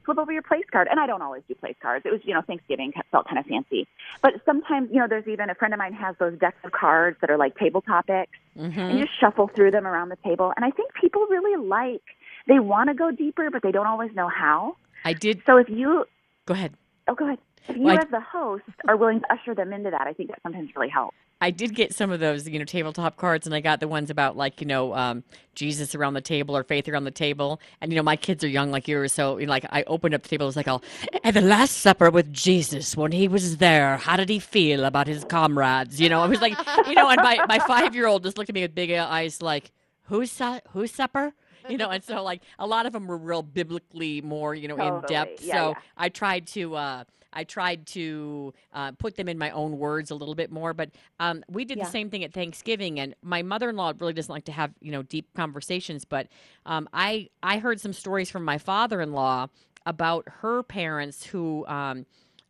flip 0.06 0.18
over 0.20 0.32
your 0.32 0.44
place 0.44 0.64
card 0.72 0.88
and 0.90 1.00
i 1.00 1.08
don't 1.08 1.22
always 1.22 1.44
do 1.48 1.56
place 1.56 1.76
cards 1.82 2.06
it 2.06 2.12
was 2.12 2.22
you 2.24 2.34
know 2.34 2.42
thanksgiving 2.42 2.94
felt 3.12 3.28
kind 3.28 3.40
of 3.40 3.46
fancy 3.48 3.88
but 4.22 4.34
sometimes 4.46 4.90
you 4.92 5.00
know 5.00 5.08
there's 5.08 5.28
even 5.28 5.50
a 5.50 5.56
friend 5.56 5.74
of 5.74 5.78
mine 5.78 5.94
has 5.94 6.16
those 6.20 6.38
decks 6.40 6.58
of 6.64 6.72
cards 6.72 7.18
that 7.22 7.30
are 7.30 7.38
like 7.38 7.58
table 7.58 7.82
topics 7.82 8.32
Mm-hmm. 8.58 8.80
and 8.80 8.98
you 9.00 9.04
just 9.06 9.20
shuffle 9.20 9.50
through 9.54 9.72
them 9.72 9.86
around 9.86 10.08
the 10.08 10.16
table 10.24 10.54
and 10.56 10.64
i 10.64 10.70
think 10.72 10.94
people 10.94 11.26
really 11.30 11.62
like 11.62 12.02
they 12.48 12.58
want 12.60 12.88
to 12.88 12.94
go 12.94 13.12
deeper 13.12 13.50
but 13.52 13.62
they 13.62 13.72
don't 13.74 13.86
always 13.88 14.12
know 14.16 14.30
how 14.30 14.78
I 15.04 15.12
did. 15.12 15.42
so 15.46 15.58
if 15.58 15.68
you 15.68 16.06
Go 16.46 16.54
ahead. 16.54 16.72
oh 17.10 17.16
go 17.16 17.26
ahead 17.26 17.40
if 17.68 17.78
you 17.78 17.84
Well, 17.84 18.00
as 18.00 18.10
the 18.10 18.22
host 18.22 18.64
are 18.88 18.98
willing 18.98 19.20
to 19.22 19.34
usher 19.34 19.56
them 19.56 19.74
into 19.74 19.90
that 19.92 20.08
i 20.08 20.14
think 20.14 20.30
that 20.30 20.40
sometimes 20.44 20.70
really 20.76 20.90
helps 20.90 21.16
I 21.42 21.52
did 21.52 21.76
get 21.76 21.94
some 21.94 22.12
of 22.12 22.20
those, 22.20 22.48
you 22.48 22.60
know, 22.60 22.66
tabletop 22.66 23.18
cards, 23.18 23.46
and 23.46 23.54
I 23.54 23.60
got 23.60 23.80
the 23.82 23.88
ones 23.88 24.10
about 24.10 24.38
like, 24.38 24.62
you 24.62 24.68
know, 24.68 24.96
um, 24.96 25.24
Jesus 25.54 25.94
around 25.94 26.14
the 26.14 26.22
table 26.22 26.56
or 26.56 26.64
faith 26.64 26.88
around 26.88 27.04
the 27.04 27.12
table. 27.12 27.60
And 27.82 27.92
you 27.92 27.98
know, 27.98 28.04
my 28.04 28.16
kids 28.16 28.44
are 28.44 28.48
young 28.48 28.72
like 28.72 28.88
yours, 28.88 29.12
so 29.12 29.38
you 29.38 29.46
know, 29.46 29.50
like 29.50 29.66
I 29.70 29.84
opened 29.84 30.16
up 30.16 30.24
the 30.24 30.30
table, 30.30 30.46
it 30.46 30.48
was 30.48 30.56
like, 30.56 30.68
"All 30.68 30.82
at 31.24 31.34
the 31.34 31.42
Last 31.42 31.78
Supper 31.78 32.10
with 32.10 32.32
Jesus 32.32 32.96
when 32.96 33.12
he 33.12 33.28
was 33.28 33.58
there, 33.58 33.98
how 33.98 34.16
did 34.16 34.30
he 34.30 34.40
feel 34.40 34.86
about 34.86 35.08
his 35.08 35.26
comrades?" 35.26 36.00
You 36.00 36.10
know, 36.10 36.22
I 36.22 36.28
was 36.28 36.42
like, 36.42 36.58
you 36.88 36.96
know, 36.96 37.10
and 37.10 37.22
my 37.22 37.46
my 37.50 37.60
five 37.60 37.94
year 37.94 38.08
old 38.08 38.24
just 38.24 38.38
looked 38.38 38.50
at 38.50 38.56
me 38.56 38.62
with 38.62 38.74
big 38.74 38.92
eyes, 38.92 39.42
like, 39.42 39.72
"Who's 40.04 40.32
su- 40.32 40.62
who's 40.70 40.92
supper?" 40.92 41.34
You 41.68 41.78
know, 41.78 41.90
and 41.90 42.04
so 42.04 42.24
like 42.24 42.44
a 42.60 42.68
lot 42.68 42.86
of 42.86 42.94
them 42.94 43.08
were 43.08 43.18
real 43.18 43.44
biblically 43.44 44.22
more, 44.22 44.56
you 44.56 44.68
know, 44.68 44.78
in 44.78 45.02
depth. 45.08 45.44
Yeah, 45.44 45.54
so 45.54 45.70
yeah. 45.70 45.76
I 45.98 46.10
tried 46.10 46.48
to. 46.48 46.76
Uh, 46.76 47.04
I 47.36 47.44
tried 47.44 47.86
to 47.88 48.54
uh, 48.74 48.94
put 48.94 49.16
them 49.16 49.28
in 49.28 49.38
my 49.38 49.52
own 49.52 49.78
words 49.78 50.10
a 50.12 50.16
little 50.16 50.36
bit 50.36 50.52
more, 50.52 50.74
but 50.74 50.90
um, 51.20 51.44
we 51.50 51.66
did 51.66 51.78
Yeah. 51.78 51.84
the 51.86 51.92
same 51.92 52.10
thing 52.10 52.24
at 52.24 52.34
Thanksgiving. 52.34 53.00
And 53.00 53.14
my 53.22 53.42
mother-in-law 53.44 53.94
really 54.00 54.14
doesn't 54.14 54.32
like 54.34 54.46
to 54.46 54.52
have 54.52 54.72
you 54.82 54.92
know 54.92 55.04
deep 55.04 55.28
conversations, 55.36 56.06
but 56.06 56.28
um, 56.66 56.88
I 56.94 57.30
I 57.44 57.58
heard 57.60 57.80
some 57.82 57.94
stories 57.94 58.30
from 58.32 58.44
my 58.46 58.58
father-in-law 58.58 59.48
about 59.86 60.26
her 60.42 60.64
parents 60.64 61.26
who. 61.26 61.66
Um, 61.68 62.06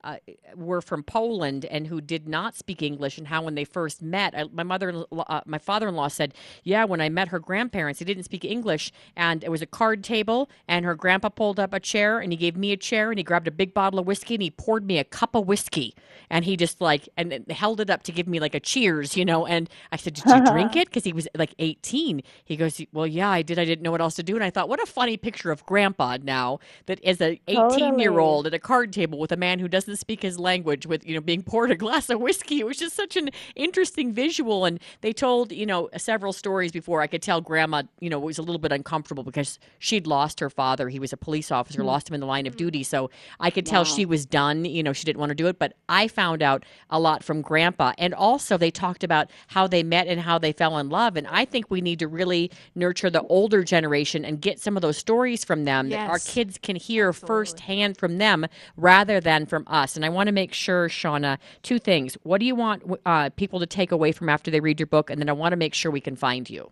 uh, 0.05 0.17
were 0.55 0.81
from 0.81 1.03
Poland 1.03 1.65
and 1.65 1.87
who 1.87 1.99
did 1.99 2.27
not 2.27 2.55
speak 2.55 2.81
English, 2.81 3.17
and 3.17 3.27
how 3.27 3.43
when 3.43 3.55
they 3.55 3.65
first 3.65 4.01
met, 4.01 4.33
I, 4.37 4.45
my 4.45 4.63
mother, 4.63 5.03
uh, 5.11 5.41
my 5.45 5.57
father-in-law 5.57 6.09
said, 6.09 6.33
"Yeah, 6.63 6.85
when 6.85 7.01
I 7.01 7.09
met 7.09 7.29
her 7.29 7.39
grandparents, 7.39 7.99
they 7.99 8.05
didn't 8.05 8.23
speak 8.23 8.45
English, 8.45 8.91
and 9.15 9.43
it 9.43 9.49
was 9.49 9.61
a 9.61 9.65
card 9.65 10.03
table, 10.03 10.49
and 10.67 10.85
her 10.85 10.95
grandpa 10.95 11.29
pulled 11.29 11.59
up 11.59 11.73
a 11.73 11.79
chair, 11.79 12.19
and 12.19 12.31
he 12.31 12.37
gave 12.37 12.55
me 12.55 12.71
a 12.71 12.77
chair, 12.77 13.09
and 13.09 13.17
he 13.17 13.23
grabbed 13.23 13.47
a 13.47 13.51
big 13.51 13.73
bottle 13.73 13.99
of 13.99 14.05
whiskey, 14.05 14.35
and 14.35 14.43
he 14.43 14.51
poured 14.51 14.85
me 14.85 14.99
a 14.99 15.03
cup 15.03 15.35
of 15.35 15.47
whiskey, 15.47 15.95
and 16.29 16.45
he 16.45 16.55
just 16.55 16.79
like 16.79 17.09
and 17.17 17.45
held 17.49 17.81
it 17.81 17.89
up 17.89 18.03
to 18.03 18.11
give 18.11 18.27
me 18.27 18.39
like 18.39 18.55
a 18.55 18.59
cheers, 18.59 19.17
you 19.17 19.25
know, 19.25 19.45
and 19.45 19.69
I 19.91 19.97
said, 19.97 20.13
"Did 20.13 20.25
you 20.25 20.45
drink 20.51 20.75
it?" 20.75 20.87
Because 20.87 21.03
he 21.03 21.13
was 21.13 21.27
like 21.35 21.55
18. 21.59 22.21
He 22.43 22.55
goes, 22.55 22.81
"Well, 22.93 23.07
yeah, 23.07 23.29
I 23.29 23.41
did. 23.41 23.59
I 23.59 23.65
didn't 23.65 23.83
know 23.83 23.91
what 23.91 24.01
else 24.01 24.15
to 24.15 24.23
do," 24.23 24.35
and 24.35 24.43
I 24.43 24.49
thought, 24.49 24.69
what 24.69 24.81
a 24.81 24.85
funny 24.85 25.17
picture 25.17 25.51
of 25.51 25.65
grandpa 25.65 26.17
now 26.21 26.59
that 26.85 27.03
is 27.03 27.19
a 27.21 27.39
18 27.47 27.99
year 27.99 28.19
old 28.19 28.47
at 28.47 28.53
a 28.53 28.59
card 28.59 28.93
table 28.93 29.19
with 29.19 29.31
a 29.31 29.37
man 29.37 29.59
who 29.59 29.67
doesn't 29.67 29.94
speak 29.95 30.21
his 30.21 30.39
language 30.39 30.85
with 30.85 31.05
you 31.07 31.15
know 31.15 31.21
being 31.21 31.43
poured 31.51 31.71
a 31.71 31.75
glass 31.75 32.09
of 32.09 32.19
whiskey. 32.19 32.59
It 32.59 32.65
was 32.65 32.77
just 32.77 32.95
such 32.95 33.15
an 33.15 33.29
interesting 33.55 34.11
visual 34.11 34.65
and 34.65 34.79
they 35.01 35.13
told 35.13 35.51
you 35.51 35.65
know 35.65 35.89
several 35.97 36.33
stories 36.33 36.71
before. 36.71 37.01
I 37.01 37.07
could 37.07 37.21
tell 37.21 37.41
grandma 37.41 37.83
you 37.99 38.09
know 38.09 38.19
was 38.19 38.37
a 38.37 38.41
little 38.41 38.59
bit 38.59 38.71
uncomfortable 38.71 39.23
because 39.23 39.59
she'd 39.79 40.07
lost 40.07 40.39
her 40.39 40.49
father. 40.49 40.89
He 40.89 40.99
was 40.99 41.13
a 41.13 41.17
police 41.17 41.51
officer 41.51 41.81
Hmm. 41.81 41.87
lost 41.87 42.09
him 42.09 42.15
in 42.15 42.19
the 42.21 42.27
line 42.27 42.47
of 42.47 42.55
duty. 42.57 42.83
So 42.83 43.09
i 43.39 43.49
could 43.49 43.65
tell 43.65 43.83
she 43.85 44.05
was 44.05 44.25
done. 44.25 44.65
You 44.65 44.83
know 44.83 44.93
she 44.93 45.03
didn't 45.05 45.19
want 45.19 45.29
to 45.31 45.35
do 45.35 45.47
it. 45.47 45.59
But 45.59 45.73
i 45.89 46.07
found 46.07 46.41
out 46.41 46.63
a 46.89 46.99
lot 46.99 47.23
from 47.23 47.41
grandpa. 47.41 47.93
And 47.97 48.13
also 48.13 48.57
they 48.57 48.71
talked 48.71 49.03
about 49.03 49.29
how 49.47 49.67
they 49.67 49.83
met 49.83 50.07
and 50.07 50.19
how 50.21 50.37
they 50.39 50.51
fell 50.51 50.77
in 50.77 50.89
love. 50.89 51.15
And 51.17 51.27
i 51.27 51.45
think 51.45 51.69
we 51.69 51.81
need 51.81 51.99
to 51.99 52.07
really 52.07 52.51
nurture 52.75 53.09
the 53.09 53.21
older 53.23 53.63
generation 53.63 54.23
and 54.25 54.41
get 54.41 54.59
some 54.59 54.75
of 54.77 54.81
those 54.81 54.97
stories 54.97 55.43
from 55.43 55.65
them 55.65 55.89
that 55.89 56.09
our 56.09 56.19
kids 56.19 56.57
can 56.61 56.75
hear 56.75 57.11
firsthand 57.13 57.97
from 57.97 58.17
them 58.17 58.45
rather 58.77 59.19
than 59.19 59.45
from 59.45 59.63
us. 59.67 59.84
And 59.95 60.05
I 60.05 60.09
want 60.09 60.27
to 60.27 60.33
make 60.33 60.53
sure, 60.53 60.89
Shauna, 60.89 61.37
two 61.61 61.79
things. 61.79 62.17
What 62.23 62.39
do 62.39 62.45
you 62.45 62.55
want 62.55 62.83
uh, 63.05 63.29
people 63.35 63.59
to 63.59 63.65
take 63.65 63.91
away 63.91 64.11
from 64.11 64.29
after 64.29 64.49
they 64.49 64.59
read 64.59 64.79
your 64.79 64.87
book? 64.87 65.09
And 65.09 65.19
then 65.19 65.29
I 65.29 65.33
want 65.33 65.51
to 65.53 65.57
make 65.57 65.73
sure 65.73 65.91
we 65.91 66.01
can 66.01 66.15
find 66.15 66.49
you. 66.49 66.71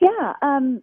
Yeah. 0.00 0.32
Um, 0.42 0.82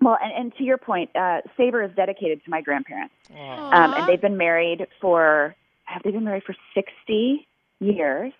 well, 0.00 0.18
and, 0.22 0.32
and 0.32 0.54
to 0.56 0.64
your 0.64 0.78
point, 0.78 1.10
uh, 1.14 1.40
Savor 1.56 1.82
is 1.82 1.90
dedicated 1.96 2.44
to 2.44 2.50
my 2.50 2.60
grandparents, 2.60 3.14
um, 3.30 3.94
and 3.94 4.08
they've 4.08 4.20
been 4.20 4.36
married 4.36 4.86
for 5.00 5.54
have 5.84 6.02
they 6.02 6.10
been 6.10 6.24
married 6.24 6.42
for 6.44 6.54
sixty 6.74 7.46
years? 7.80 8.32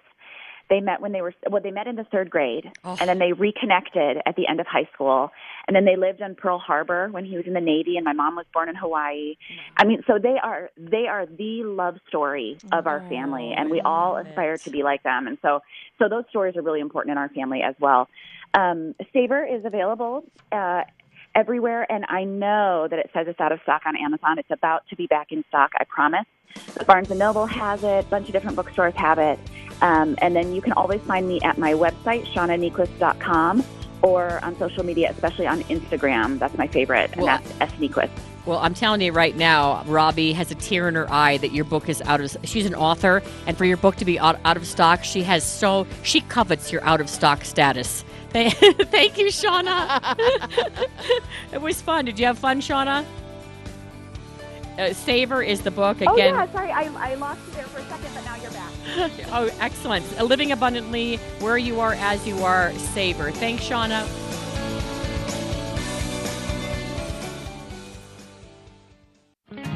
They 0.71 0.81
met 0.81 1.01
when 1.01 1.13
they 1.13 1.21
were 1.21 1.35
well. 1.51 1.61
They 1.63 1.71
met 1.71 1.87
in 1.87 1.97
the 1.97 2.05
third 2.05 2.31
grade, 2.31 2.71
Oh. 2.85 2.97
and 2.99 3.09
then 3.09 3.19
they 3.19 3.33
reconnected 3.33 4.19
at 4.27 4.35
the 4.37 4.47
end 4.49 4.61
of 4.61 4.67
high 4.67 4.89
school. 4.95 5.31
And 5.67 5.75
then 5.77 5.85
they 5.85 5.97
lived 5.97 6.23
on 6.23 6.35
Pearl 6.35 6.59
Harbor 6.59 7.09
when 7.11 7.25
he 7.25 7.37
was 7.37 7.47
in 7.47 7.53
the 7.53 7.61
Navy, 7.61 7.97
and 7.97 8.05
my 8.05 8.13
mom 8.13 8.37
was 8.37 8.47
born 8.53 8.69
in 8.69 8.75
Hawaii. 8.75 9.37
I 9.77 9.85
mean, 9.85 10.03
so 10.07 10.19
they 10.19 10.37
are 10.43 10.71
they 10.77 11.07
are 11.07 11.27
the 11.27 11.63
love 11.65 11.97
story 12.09 12.59
of 12.73 12.87
our 12.87 13.01
family, 13.09 13.53
and 13.57 13.71
we 13.71 13.81
all 13.81 14.17
aspire 14.17 14.57
to 14.59 14.71
be 14.71 14.83
like 14.83 15.03
them. 15.03 15.27
And 15.27 15.39
so, 15.43 15.61
so 15.99 16.09
those 16.09 16.25
stories 16.31 16.57
are 16.57 16.63
really 16.63 16.81
important 16.81 17.13
in 17.13 17.19
our 17.19 17.29
family 17.29 17.61
as 17.63 17.75
well. 17.79 18.09
Um, 18.55 18.95
Savor 19.13 19.45
is 19.45 19.65
available. 19.65 20.25
Uh, 20.53 20.83
everywhere, 21.35 21.91
and 21.91 22.05
I 22.09 22.25
know 22.25 22.87
that 22.89 22.99
it 22.99 23.11
says 23.13 23.27
it's 23.29 23.41
out 23.41 23.53
of 23.53 23.61
stock 23.63 23.83
on 23.87 23.97
Amazon. 23.97 24.39
It's 24.39 24.51
about 24.51 24.87
to 24.89 24.97
be 24.97 25.07
back 25.07 25.33
in 25.33 25.45
stock, 25.49 25.73
I 25.79 25.85
promise. 25.85 26.27
But 26.77 26.87
Barnes 26.87 27.11
and 27.11 27.19
Noble 27.19 27.47
has 27.47 27.83
it. 27.83 28.05
A 28.05 28.09
bunch 28.09 28.29
of 28.29 28.33
different 28.33 28.57
bookstores 28.57 28.95
have 28.95 29.19
it. 29.19 29.39
Um, 29.83 30.17
and 30.19 30.37
then 30.37 30.55
you 30.55 30.63
can 30.63 30.73
always 30.73 31.01
find 31.03 31.27
me 31.27 31.41
at 31.43 31.59
my 31.59 31.73
website, 31.73 32.27
shaunaniequist.com, 32.33 33.65
or 34.03 34.45
on 34.45 34.57
social 34.59 34.85
media, 34.85 35.11
especially 35.11 35.47
on 35.47 35.63
Instagram. 35.65 36.39
That's 36.39 36.57
my 36.57 36.69
favorite, 36.69 37.11
and 37.13 37.23
Well, 37.23 37.27
that's 37.27 37.61
S 37.61 37.73
Niequist. 37.81 38.11
Well, 38.47 38.59
I'm 38.59 38.75
telling 38.75 39.01
you 39.01 39.11
right 39.11 39.35
now, 39.35 39.83
Robbie 39.85 40.35
has 40.35 40.51
a 40.51 40.55
tear 40.55 40.87
in 40.87 40.97
her 40.97 41.11
eye 41.11 41.39
that 41.39 41.53
your 41.53 41.65
book 41.65 41.89
is 41.89 42.03
out 42.03 42.21
of. 42.21 42.37
She's 42.45 42.67
an 42.67 42.75
author, 42.75 43.23
and 43.47 43.57
for 43.57 43.65
your 43.65 43.79
book 43.79 43.97
to 43.97 44.05
be 44.05 44.19
out, 44.19 44.39
out 44.45 44.59
of 44.59 44.67
stock, 44.67 45.03
she 45.03 45.23
has 45.23 45.43
so 45.43 45.87
she 46.03 46.21
covets 46.21 46.71
your 46.71 46.85
out 46.85 47.01
of 47.01 47.09
stock 47.09 47.45
status. 47.45 48.05
Thank 48.35 48.55
thank 48.91 49.17
you, 49.17 49.27
Shauna. 49.27 50.19
it 51.53 51.63
was 51.63 51.81
fun. 51.81 52.05
Did 52.05 52.19
you 52.19 52.27
have 52.27 52.37
fun, 52.37 52.61
Shauna? 52.61 53.05
Uh, 54.77 54.93
Savor 54.93 55.41
is 55.41 55.63
the 55.63 55.71
book 55.71 55.99
again. 55.99 56.11
Oh, 56.11 56.17
yeah, 56.17 56.51
sorry, 56.51 56.73
I, 56.73 56.91
I 57.13 57.15
lost 57.15 57.41
you 57.47 57.53
there 57.53 57.65
for 57.67 57.79
a 57.79 57.85
second, 57.85 58.13
but 58.13 58.25
now 58.25 58.35
you're 58.35 58.51
back. 58.51 58.73
oh, 59.33 59.49
excellent. 59.61 60.21
Living 60.21 60.51
abundantly, 60.51 61.19
where 61.39 61.57
you 61.57 61.79
are 61.79 61.95
as 61.95 62.27
you 62.27 62.37
are, 62.43 62.73
savor. 62.73 63.31
Thanks, 63.31 63.63
Shauna. 63.63 64.05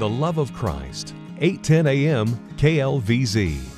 The 0.00 0.08
Love 0.08 0.38
of 0.38 0.52
Christ, 0.52 1.14
810 1.38 1.86
a.m. 1.86 2.26
KLVZ. 2.56 3.77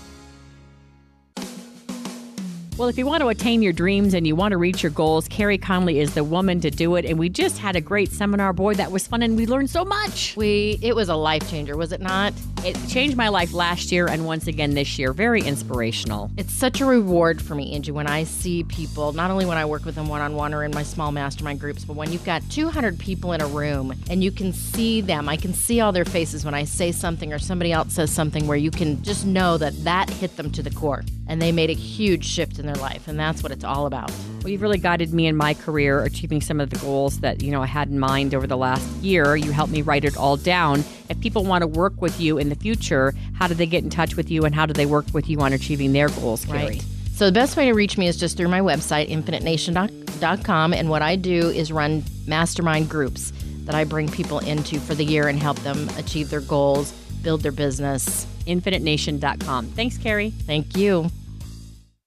Well, 2.81 2.89
if 2.89 2.97
you 2.97 3.05
want 3.05 3.21
to 3.21 3.29
attain 3.29 3.61
your 3.61 3.75
dreams 3.75 4.15
and 4.15 4.27
you 4.27 4.35
want 4.35 4.53
to 4.53 4.57
reach 4.57 4.83
your 4.83 4.89
goals, 4.89 5.29
Carrie 5.29 5.59
Conley 5.59 6.01
is 6.01 6.15
the 6.15 6.25
woman 6.25 6.61
to 6.63 6.71
do 6.71 6.97
it. 6.97 7.05
And 7.05 7.19
we 7.19 7.29
just 7.29 7.59
had 7.59 7.77
a 7.77 7.81
great 7.83 8.11
seminar. 8.11 8.55
Boy, 8.55 8.73
that 8.73 8.91
was 8.91 9.07
fun, 9.07 9.21
and 9.21 9.37
we 9.37 9.45
learned 9.45 9.69
so 9.69 9.85
much. 9.85 10.35
We 10.35 10.79
it 10.81 10.97
was 10.97 11.11
a 11.11 11.15
life 11.15 11.47
changer, 11.51 11.77
was 11.77 11.93
it 11.93 12.01
not? 12.01 12.33
It 12.63 12.77
changed 12.89 13.17
my 13.17 13.29
life 13.29 13.55
last 13.55 13.91
year 13.91 14.07
and 14.07 14.27
once 14.27 14.47
again 14.47 14.75
this 14.75 14.99
year. 14.99 15.15
Very 15.15 15.41
inspirational. 15.41 16.31
It's 16.37 16.53
such 16.53 16.83
a 16.83 16.85
reward 16.85 17.41
for 17.41 17.55
me, 17.55 17.73
Angie, 17.73 17.91
when 17.91 18.07
I 18.07 18.25
see 18.25 18.65
people, 18.65 19.15
not 19.15 19.31
only 19.31 19.47
when 19.47 19.57
I 19.57 19.65
work 19.65 19.87
with 19.87 19.95
them 19.95 20.09
one 20.09 20.21
on 20.21 20.35
one 20.35 20.53
or 20.53 20.63
in 20.63 20.71
my 20.73 20.83
small 20.83 21.11
mastermind 21.11 21.59
groups, 21.59 21.87
but 21.87 21.97
when 21.97 22.13
you've 22.13 22.25
got 22.25 22.43
200 22.51 22.99
people 22.99 23.33
in 23.33 23.41
a 23.41 23.47
room 23.47 23.95
and 24.11 24.23
you 24.23 24.31
can 24.31 24.53
see 24.53 25.01
them, 25.01 25.27
I 25.27 25.39
can 25.39 25.55
see 25.55 25.81
all 25.81 25.91
their 25.91 26.05
faces 26.05 26.45
when 26.45 26.53
I 26.53 26.65
say 26.65 26.93
something 26.93 27.33
or 27.33 27.39
somebody 27.39 27.73
else 27.73 27.95
says 27.95 28.11
something 28.11 28.47
where 28.47 28.59
you 28.59 28.71
can 28.71 29.03
just 29.03 29.25
know 29.25 29.57
that 29.57 29.85
that 29.85 30.11
hit 30.11 30.37
them 30.37 30.51
to 30.53 30.63
the 30.63 30.71
core 30.71 31.03
and 31.31 31.41
they 31.41 31.53
made 31.53 31.71
a 31.71 31.75
huge 31.75 32.27
shift 32.27 32.59
in 32.59 32.67
their 32.67 32.75
life. 32.75 33.09
And 33.09 33.19
that's 33.19 33.43
what 33.43 33.53
it's 33.53 33.65
all 33.65 33.87
about. 33.87 34.13
Well, 34.43 34.51
you've 34.51 34.63
really 34.63 34.79
guided 34.79 35.15
me 35.15 35.29
in 35.29 35.37
my 35.37 35.55
career, 35.55 36.03
achieving 36.03 36.41
some 36.41 36.61
of 36.61 36.69
the 36.71 36.79
goals 36.79 37.21
that 37.21 37.43
you 37.43 37.53
know 37.53 37.63
I 37.63 37.67
had 37.67 37.89
in 37.89 38.01
mind 38.01 38.35
over 38.35 38.47
the 38.47 38.57
last 38.57 38.85
year. 38.97 39.37
You 39.37 39.53
helped 39.53 39.73
me 39.73 39.81
write 39.81 40.05
it 40.05 40.17
all 40.17 40.37
down. 40.37 40.85
If 41.09 41.21
people 41.21 41.45
want 41.45 41.63
to 41.63 41.69
work 41.69 42.03
with 42.03 42.21
you 42.21 42.37
in 42.37 42.50
the 42.51 42.57
future, 42.57 43.15
how 43.35 43.47
do 43.47 43.55
they 43.55 43.67
get 43.67 43.83
in 43.83 43.91
touch 43.91 44.17
with 44.17 44.31
you, 44.31 44.45
and 44.45 44.55
how 44.55 44.67
do 44.67 44.75
they 44.75 44.87
work 44.87 45.07
with 45.13 45.29
you 45.29 45.41
on 45.41 45.53
achieving 45.53 45.93
their 45.93 46.09
goals, 46.11 46.45
Carrie? 46.45 46.67
Right. 46.67 46.85
So 47.15 47.27
the 47.27 47.33
best 47.33 47.57
way 47.57 47.67
to 47.67 47.73
reach 47.73 47.99
me 47.99 48.07
is 48.07 48.17
just 48.17 48.37
through 48.37 48.49
my 48.49 48.61
website, 48.61 49.09
infinitenation.com. 49.09 50.73
And 50.73 50.89
what 50.89 51.03
I 51.03 51.17
do 51.17 51.51
is 51.51 51.71
run 51.71 52.03
mastermind 52.27 52.89
groups 52.89 53.33
that 53.65 53.75
I 53.75 53.85
bring 53.85 54.09
people 54.09 54.39
into 54.39 54.81
for 54.81 54.95
the 54.95 55.05
year 55.05 55.29
and 55.29 55.39
help 55.39 55.59
them 55.59 55.89
achieve 55.99 56.31
their 56.31 56.41
goals, 56.41 56.93
build 57.23 57.43
their 57.43 57.53
business. 57.53 58.27
InfiniteNation.com. 58.47 59.67
Thanks, 59.67 59.99
Carrie. 59.99 60.31
Thank 60.31 60.77
you. 60.77 61.11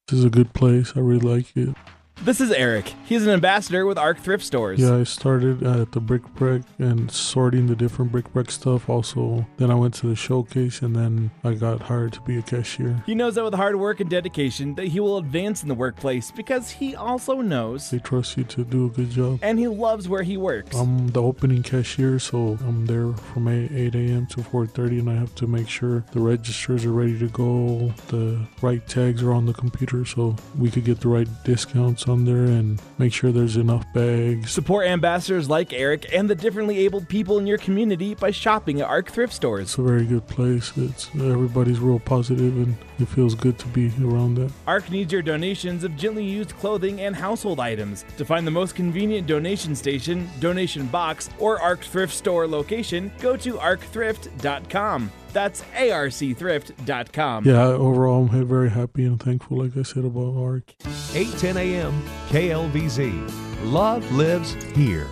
This 0.08 0.20
is 0.20 0.26
a 0.26 0.30
good 0.30 0.52
place. 0.54 0.94
I 0.96 1.00
really 1.00 1.20
like 1.20 1.56
it. 1.56 1.76
This 2.22 2.40
is 2.40 2.52
Eric. 2.52 2.94
He's 3.04 3.24
an 3.26 3.34
ambassador 3.34 3.86
with 3.86 3.98
ARC 3.98 4.18
Thrift 4.18 4.46
Stores. 4.46 4.80
Yeah, 4.80 4.96
I 4.96 5.04
started 5.04 5.62
at 5.62 5.92
the 5.92 6.00
Brick 6.00 6.22
Break 6.36 6.62
and 6.80 7.12
sorting 7.12 7.68
the 7.68 7.76
different 7.76 8.14
Brick 8.14 8.32
Break 8.32 8.50
stuff. 8.50 8.88
Also, 8.90 9.46
then 9.58 9.70
I 9.70 9.76
went 9.76 9.94
to 9.96 10.08
the 10.08 10.16
showcase 10.16 10.82
and 10.82 10.96
then 10.96 11.32
I 11.44 11.56
got 11.56 11.82
hired 11.82 12.14
to 12.14 12.22
be 12.22 12.38
a 12.38 12.42
cashier. 12.42 13.04
He 13.06 13.14
knows 13.14 13.36
that 13.36 13.44
with 13.44 13.56
hard 13.56 13.76
work 13.76 14.00
and 14.00 14.10
dedication 14.10 14.76
that 14.76 14.88
he 14.88 15.02
will 15.02 15.18
advance 15.18 15.64
in 15.64 15.68
the 15.68 15.76
workplace 15.76 16.32
because 16.32 16.70
he 16.72 16.96
also 16.96 17.42
knows 17.42 17.90
They 17.90 18.00
trust 18.00 18.38
you 18.38 18.46
to 18.46 18.64
do 18.64 18.86
a 18.86 18.90
good 18.90 19.10
job. 19.10 19.40
and 19.42 19.60
he 19.60 19.68
loves 19.68 20.08
where 20.08 20.24
he 20.24 20.38
works. 20.38 20.78
I'm 20.78 21.10
the 21.10 21.22
opening 21.22 21.62
cashier, 21.62 22.20
so 22.20 22.58
I'm 22.66 22.86
there 22.86 23.12
from 23.12 23.50
8, 23.50 23.70
8 23.70 23.96
a.m. 23.96 24.28
to 24.28 24.38
4:30, 24.42 25.00
and 25.00 25.10
I 25.10 25.16
have 25.16 25.36
to 25.36 25.48
make 25.48 25.68
sure 25.68 26.06
the 26.14 26.22
registers 26.22 26.86
are 26.86 26.94
ready 26.94 27.20
to 27.20 27.28
go, 27.28 27.94
the 28.08 28.48
right 28.62 28.88
tags 28.88 29.22
are 29.24 29.34
on 29.34 29.46
the 29.46 29.54
computer, 29.54 30.06
so 30.06 30.38
we 30.58 30.72
could 30.72 30.86
get 30.86 31.02
the 31.02 31.10
right 31.10 31.28
discounts 31.44 32.03
on 32.08 32.26
there, 32.26 32.46
and 32.46 32.82
make 32.98 33.14
sure 33.14 33.32
there's 33.32 33.58
enough 33.58 33.86
bags. 33.94 34.52
Support 34.52 34.88
ambassadors 34.88 35.50
like 35.50 35.74
Eric 35.74 36.06
and 36.14 36.30
the 36.30 36.36
differently 36.36 36.80
abled 36.80 37.10
people 37.10 37.38
in 37.38 37.48
your 37.48 37.58
community 37.58 38.16
by 38.16 38.32
shopping 38.32 38.82
at 38.82 38.88
ARC 38.88 39.12
Thrift 39.12 39.34
Stores. 39.34 39.64
It's 39.64 39.78
a 39.78 39.84
very 39.84 40.06
good 40.06 40.28
place. 40.28 40.72
It's 40.78 41.10
everybody's 41.16 41.80
real 41.80 42.00
positive, 42.00 42.56
and 42.58 42.76
it 43.00 43.08
feels 43.08 43.36
good 43.36 43.58
to 43.60 43.68
be 43.68 43.92
around 44.02 44.36
that. 44.36 44.52
ARC 44.68 44.90
needs 44.90 45.12
your 45.12 45.22
donations 45.22 45.84
of 45.84 45.96
gently 45.96 46.26
used 46.26 46.52
clothing 46.58 47.02
and 47.02 47.16
household 47.16 47.60
items. 47.60 48.06
To 48.18 48.26
find 48.26 48.46
the 48.46 48.52
most 48.52 48.76
convenient 48.76 49.28
donation 49.28 49.76
station, 49.76 50.30
donation 50.40 50.88
box, 50.88 51.30
or 51.40 51.60
ARC 51.62 51.84
Thrift 51.84 52.14
Store 52.14 52.48
location, 52.48 53.12
go 53.20 53.36
to 53.38 53.54
arcthrift.com. 53.56 55.12
That's 55.34 55.62
arcthrift.com. 55.76 57.46
Yeah, 57.46 57.66
overall, 57.66 58.30
I'm 58.32 58.48
very 58.48 58.70
happy 58.70 59.04
and 59.06 59.22
thankful, 59.22 59.58
like 59.58 59.76
I 59.76 59.82
said, 59.82 60.06
about 60.06 60.38
ARC. 60.38 60.76
810 61.14 61.58
a.m. 61.58 62.04
KLVZ. 62.30 63.72
Love 63.72 64.10
lives 64.12 64.54
here. 64.76 65.08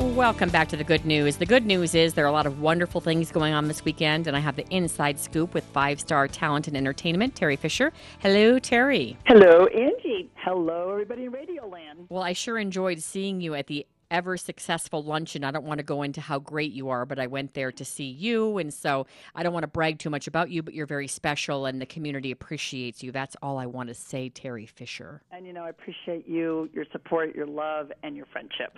Welcome 0.00 0.50
back 0.50 0.68
to 0.70 0.76
the 0.76 0.82
good 0.82 1.04
news. 1.04 1.36
The 1.36 1.46
good 1.46 1.64
news 1.64 1.94
is 1.94 2.14
there 2.14 2.24
are 2.24 2.28
a 2.28 2.32
lot 2.32 2.46
of 2.46 2.60
wonderful 2.60 3.00
things 3.00 3.30
going 3.30 3.54
on 3.54 3.68
this 3.68 3.84
weekend, 3.84 4.26
and 4.26 4.36
I 4.36 4.40
have 4.40 4.56
the 4.56 4.66
inside 4.68 5.20
scoop 5.20 5.54
with 5.54 5.64
five 5.66 6.00
star 6.00 6.26
talent 6.26 6.66
and 6.66 6.76
entertainment, 6.76 7.36
Terry 7.36 7.54
Fisher. 7.54 7.92
Hello, 8.18 8.58
Terry. 8.58 9.16
Hello, 9.26 9.66
Angie. 9.66 10.28
Hello, 10.34 10.90
everybody 10.90 11.26
in 11.26 11.30
Radio 11.30 11.68
Land. 11.68 12.06
Well, 12.08 12.24
I 12.24 12.32
sure 12.32 12.58
enjoyed 12.58 13.00
seeing 13.00 13.40
you 13.40 13.54
at 13.54 13.68
the 13.68 13.86
ever 14.12 14.36
successful 14.36 15.02
luncheon. 15.02 15.42
I 15.42 15.50
don't 15.50 15.64
want 15.64 15.78
to 15.78 15.82
go 15.84 16.02
into 16.02 16.20
how 16.20 16.38
great 16.38 16.70
you 16.72 16.90
are, 16.90 17.06
but 17.06 17.18
I 17.18 17.26
went 17.26 17.54
there 17.54 17.72
to 17.72 17.84
see 17.84 18.04
you. 18.04 18.58
And 18.58 18.72
so 18.72 19.06
I 19.34 19.42
don't 19.42 19.54
want 19.54 19.62
to 19.64 19.68
brag 19.68 19.98
too 19.98 20.10
much 20.10 20.26
about 20.26 20.50
you, 20.50 20.62
but 20.62 20.74
you're 20.74 20.86
very 20.86 21.08
special 21.08 21.64
and 21.66 21.80
the 21.80 21.86
community 21.86 22.30
appreciates 22.30 23.02
you. 23.02 23.10
That's 23.10 23.34
all 23.42 23.58
I 23.58 23.64
want 23.66 23.88
to 23.88 23.94
say, 23.94 24.28
Terry 24.28 24.66
Fisher. 24.66 25.22
And 25.32 25.46
you 25.46 25.54
know, 25.54 25.64
I 25.64 25.70
appreciate 25.70 26.28
you, 26.28 26.68
your 26.74 26.84
support, 26.92 27.34
your 27.34 27.46
love, 27.46 27.90
and 28.02 28.14
your 28.14 28.26
friendship. 28.26 28.76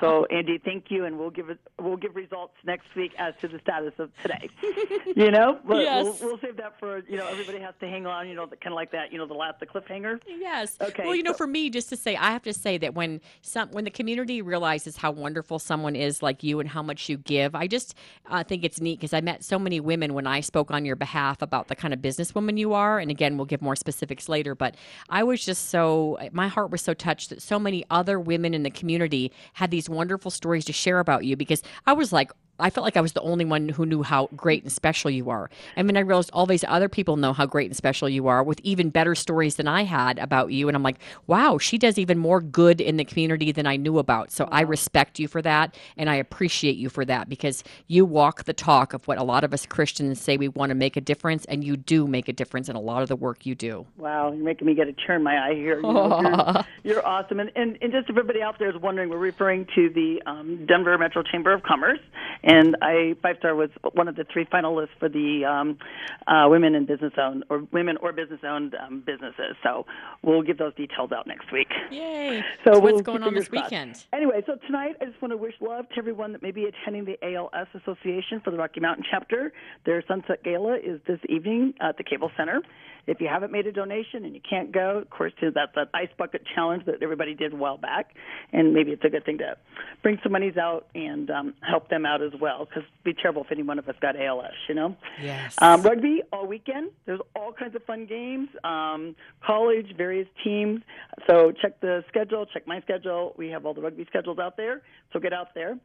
So, 0.00 0.26
Andy, 0.26 0.58
thank 0.58 0.90
you, 0.90 1.04
and 1.04 1.16
we'll 1.18 1.30
give 1.30 1.48
it. 1.48 1.58
We'll 1.80 1.96
give 1.96 2.16
results 2.16 2.54
next 2.64 2.86
week 2.96 3.12
as 3.18 3.34
to 3.40 3.48
the 3.48 3.60
status 3.60 3.92
of 3.98 4.10
today. 4.22 4.48
you 5.16 5.30
know, 5.30 5.60
Yes. 5.70 6.04
we'll, 6.20 6.30
we'll 6.32 6.40
save 6.40 6.56
that 6.56 6.78
for 6.80 7.02
you 7.08 7.16
know. 7.16 7.26
Everybody 7.28 7.60
has 7.60 7.74
to 7.80 7.86
hang 7.86 8.06
on. 8.06 8.28
You 8.28 8.34
know, 8.34 8.46
kind 8.46 8.58
of 8.66 8.72
like 8.72 8.90
that. 8.90 9.12
You 9.12 9.18
know, 9.18 9.26
the 9.26 9.34
last 9.34 9.60
the 9.60 9.66
cliffhanger. 9.66 10.18
Yes. 10.26 10.76
Okay. 10.80 11.04
Well, 11.04 11.14
you 11.14 11.22
know, 11.22 11.32
so- 11.32 11.38
for 11.38 11.46
me, 11.46 11.70
just 11.70 11.88
to 11.90 11.96
say, 11.96 12.16
I 12.16 12.32
have 12.32 12.42
to 12.42 12.52
say 12.52 12.78
that 12.78 12.94
when 12.94 13.20
some 13.42 13.68
when 13.70 13.84
the 13.84 13.90
community 13.90 14.42
realizes 14.42 14.71
how 14.96 15.10
wonderful 15.10 15.58
someone 15.58 15.96
is 15.96 16.22
like 16.22 16.42
you 16.42 16.60
and 16.60 16.68
how 16.68 16.82
much 16.82 17.08
you 17.08 17.18
give, 17.18 17.54
I 17.54 17.66
just 17.66 17.94
uh, 18.26 18.44
think 18.44 18.64
it's 18.64 18.80
neat 18.80 18.98
because 18.98 19.12
I 19.12 19.20
met 19.20 19.44
so 19.44 19.58
many 19.58 19.80
women 19.80 20.14
when 20.14 20.26
I 20.26 20.40
spoke 20.40 20.70
on 20.70 20.84
your 20.84 20.96
behalf 20.96 21.42
about 21.42 21.68
the 21.68 21.76
kind 21.76 21.92
of 21.94 22.00
businesswoman 22.00 22.58
you 22.58 22.72
are. 22.72 22.98
And 22.98 23.10
again, 23.10 23.36
we'll 23.36 23.46
give 23.46 23.62
more 23.62 23.76
specifics 23.76 24.28
later. 24.28 24.54
But 24.54 24.76
I 25.08 25.22
was 25.22 25.44
just 25.44 25.68
so 25.70 26.18
my 26.32 26.48
heart 26.48 26.70
was 26.70 26.82
so 26.82 26.94
touched 26.94 27.30
that 27.30 27.42
so 27.42 27.58
many 27.58 27.84
other 27.90 28.18
women 28.20 28.54
in 28.54 28.62
the 28.62 28.70
community 28.70 29.32
had 29.54 29.70
these 29.70 29.88
wonderful 29.88 30.30
stories 30.30 30.64
to 30.66 30.72
share 30.72 30.98
about 30.98 31.24
you 31.24 31.36
because 31.36 31.62
I 31.86 31.92
was 31.92 32.12
like. 32.12 32.30
I 32.58 32.70
felt 32.70 32.84
like 32.84 32.96
I 32.96 33.00
was 33.00 33.12
the 33.12 33.22
only 33.22 33.44
one 33.44 33.70
who 33.70 33.86
knew 33.86 34.02
how 34.02 34.28
great 34.36 34.62
and 34.62 34.70
special 34.70 35.10
you 35.10 35.30
are. 35.30 35.50
And 35.74 35.88
then 35.88 35.96
I 35.96 36.00
realized 36.00 36.30
all 36.32 36.46
these 36.46 36.64
other 36.68 36.88
people 36.88 37.16
know 37.16 37.32
how 37.32 37.46
great 37.46 37.66
and 37.66 37.76
special 37.76 38.08
you 38.08 38.28
are 38.28 38.42
with 38.42 38.60
even 38.62 38.90
better 38.90 39.14
stories 39.14 39.56
than 39.56 39.66
I 39.66 39.84
had 39.84 40.18
about 40.18 40.52
you. 40.52 40.68
And 40.68 40.76
I'm 40.76 40.82
like, 40.82 40.98
wow, 41.26 41.56
she 41.56 41.78
does 41.78 41.98
even 41.98 42.18
more 42.18 42.40
good 42.40 42.80
in 42.80 42.98
the 42.98 43.04
community 43.04 43.52
than 43.52 43.66
I 43.66 43.76
knew 43.76 43.98
about. 43.98 44.30
So 44.30 44.48
I 44.52 44.60
respect 44.60 45.18
you 45.18 45.28
for 45.28 45.40
that. 45.42 45.76
And 45.96 46.10
I 46.10 46.16
appreciate 46.16 46.76
you 46.76 46.90
for 46.90 47.04
that 47.06 47.28
because 47.28 47.64
you 47.88 48.04
walk 48.04 48.44
the 48.44 48.52
talk 48.52 48.92
of 48.92 49.08
what 49.08 49.18
a 49.18 49.24
lot 49.24 49.44
of 49.44 49.54
us 49.54 49.64
Christians 49.64 50.20
say 50.20 50.36
we 50.36 50.48
want 50.48 50.70
to 50.70 50.74
make 50.74 50.96
a 50.96 51.00
difference. 51.00 51.46
And 51.46 51.64
you 51.64 51.76
do 51.76 52.06
make 52.06 52.28
a 52.28 52.32
difference 52.32 52.68
in 52.68 52.76
a 52.76 52.80
lot 52.80 53.02
of 53.02 53.08
the 53.08 53.16
work 53.16 53.46
you 53.46 53.54
do. 53.54 53.86
Wow, 53.96 54.32
you're 54.32 54.44
making 54.44 54.66
me 54.66 54.74
get 54.74 54.88
a 54.88 54.92
tear 54.92 55.16
in 55.16 55.22
my 55.22 55.48
eye 55.48 55.54
here. 55.54 55.80
You 55.92 55.98
know, 55.98 56.62
you're, 56.84 56.94
you're 56.94 57.06
awesome. 57.06 57.40
And, 57.40 57.50
and, 57.54 57.78
and 57.80 57.92
just 57.92 58.08
if 58.08 58.10
everybody 58.10 58.40
out 58.42 58.58
there 58.58 58.70
is 58.70 58.80
wondering, 58.80 59.08
we're 59.08 59.18
referring 59.18 59.66
to 59.74 59.90
the 59.90 60.22
um, 60.26 60.64
Denver 60.66 60.96
Metro 60.96 61.22
Chamber 61.22 61.52
of 61.52 61.62
Commerce. 61.62 61.98
And 62.44 62.76
I, 62.82 63.14
Five 63.22 63.36
Star 63.38 63.54
was 63.54 63.70
one 63.92 64.08
of 64.08 64.16
the 64.16 64.24
three 64.32 64.44
finalists 64.44 64.88
for 64.98 65.08
the 65.08 65.44
um, 65.44 65.78
uh, 66.26 66.48
Women 66.48 66.74
in 66.74 66.86
Business 66.86 67.12
Owned, 67.18 67.44
or 67.48 67.66
Women 67.72 67.96
or 68.02 68.12
Business 68.12 68.40
Owned 68.44 68.74
um, 68.74 69.02
Businesses. 69.06 69.56
So 69.62 69.86
we'll 70.22 70.42
give 70.42 70.58
those 70.58 70.74
details 70.74 71.12
out 71.12 71.26
next 71.26 71.52
week. 71.52 71.68
Yay. 71.90 72.42
So 72.64 72.72
So 72.72 72.80
we'll 72.80 72.94
what's 72.94 73.06
going 73.06 73.22
on 73.22 73.34
this 73.34 73.50
weekend? 73.50 74.04
Anyway, 74.12 74.42
so 74.46 74.56
tonight 74.66 74.96
I 75.00 75.06
just 75.06 75.20
want 75.20 75.32
to 75.32 75.36
wish 75.36 75.54
love 75.60 75.88
to 75.90 75.98
everyone 75.98 76.32
that 76.32 76.42
may 76.42 76.50
be 76.50 76.64
attending 76.64 77.04
the 77.04 77.16
ALS 77.22 77.68
Association 77.74 78.40
for 78.42 78.50
the 78.50 78.56
Rocky 78.56 78.80
Mountain 78.80 79.04
chapter. 79.10 79.52
Their 79.84 80.02
Sunset 80.06 80.42
Gala 80.42 80.76
is 80.76 81.00
this 81.06 81.20
evening 81.28 81.74
at 81.80 81.96
the 81.96 82.04
Cable 82.04 82.30
Center. 82.36 82.60
If 83.06 83.20
you 83.20 83.28
haven't 83.28 83.50
made 83.50 83.66
a 83.66 83.72
donation 83.72 84.24
and 84.24 84.34
you 84.34 84.40
can't 84.48 84.70
go, 84.70 84.98
of 84.98 85.10
course, 85.10 85.32
too, 85.40 85.50
that's 85.52 85.74
that 85.74 85.88
ice 85.92 86.08
bucket 86.16 86.42
challenge 86.54 86.86
that 86.86 87.02
everybody 87.02 87.34
did 87.34 87.52
a 87.52 87.56
while 87.56 87.76
back, 87.76 88.14
and 88.52 88.72
maybe 88.72 88.92
it's 88.92 89.04
a 89.04 89.08
good 89.08 89.24
thing 89.24 89.38
to 89.38 89.56
bring 90.02 90.18
some 90.22 90.32
monies 90.32 90.56
out 90.56 90.86
and 90.94 91.30
um, 91.30 91.54
help 91.68 91.88
them 91.88 92.06
out 92.06 92.22
as 92.22 92.32
well. 92.40 92.64
Because 92.64 92.84
it'd 92.84 93.04
be 93.04 93.14
terrible 93.14 93.42
if 93.42 93.50
any 93.50 93.62
one 93.62 93.78
of 93.78 93.88
us 93.88 93.96
got 94.00 94.14
ALS, 94.20 94.52
you 94.68 94.74
know. 94.74 94.96
Yes. 95.20 95.54
Um, 95.58 95.82
rugby 95.82 96.22
all 96.32 96.46
weekend. 96.46 96.90
There's 97.06 97.20
all 97.34 97.52
kinds 97.52 97.74
of 97.74 97.82
fun 97.84 98.06
games. 98.06 98.48
Um, 98.62 99.16
college, 99.44 99.96
various 99.96 100.28
teams. 100.44 100.82
So 101.26 101.52
check 101.52 101.80
the 101.80 102.04
schedule. 102.08 102.46
Check 102.46 102.66
my 102.66 102.80
schedule. 102.82 103.34
We 103.36 103.48
have 103.48 103.66
all 103.66 103.74
the 103.74 103.82
rugby 103.82 104.04
schedules 104.08 104.38
out 104.38 104.56
there. 104.56 104.82
So 105.12 105.18
get 105.18 105.32
out 105.32 105.54
there. 105.54 105.76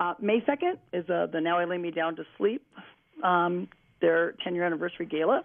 Uh, 0.00 0.14
May 0.20 0.40
2nd 0.40 0.78
is 0.92 1.08
uh, 1.10 1.26
the 1.26 1.40
Now 1.40 1.58
I 1.58 1.64
Lay 1.64 1.78
Me 1.78 1.90
Down 1.90 2.16
to 2.16 2.24
Sleep. 2.38 2.66
Um, 3.22 3.68
their 4.00 4.32
10 4.42 4.54
year 4.54 4.64
anniversary 4.64 5.06
gala 5.06 5.44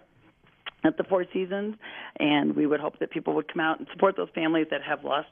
at 0.84 0.96
the 0.96 1.04
Four 1.04 1.24
Seasons, 1.32 1.74
and 2.18 2.54
we 2.54 2.66
would 2.66 2.80
hope 2.80 2.98
that 3.00 3.10
people 3.10 3.34
would 3.34 3.52
come 3.52 3.60
out 3.60 3.78
and 3.78 3.88
support 3.92 4.16
those 4.16 4.28
families 4.34 4.66
that 4.70 4.82
have 4.82 5.04
lost 5.04 5.28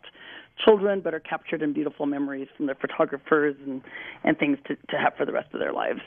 children 0.65 1.01
but 1.01 1.15
are 1.15 1.21
captured 1.21 1.63
in 1.63 1.73
beautiful 1.73 2.07
memories 2.07 2.49
from 2.57 2.67
their 2.67 2.75
photographers 2.75 3.57
and, 3.67 3.83
and 4.25 4.39
things 4.39 4.59
to, 4.67 4.75
to 4.75 4.97
have 4.97 5.15
for 5.17 5.27
the 5.27 5.33
rest 5.33 5.53
of 5.53 5.61
their 5.61 5.73
lives. 5.73 6.01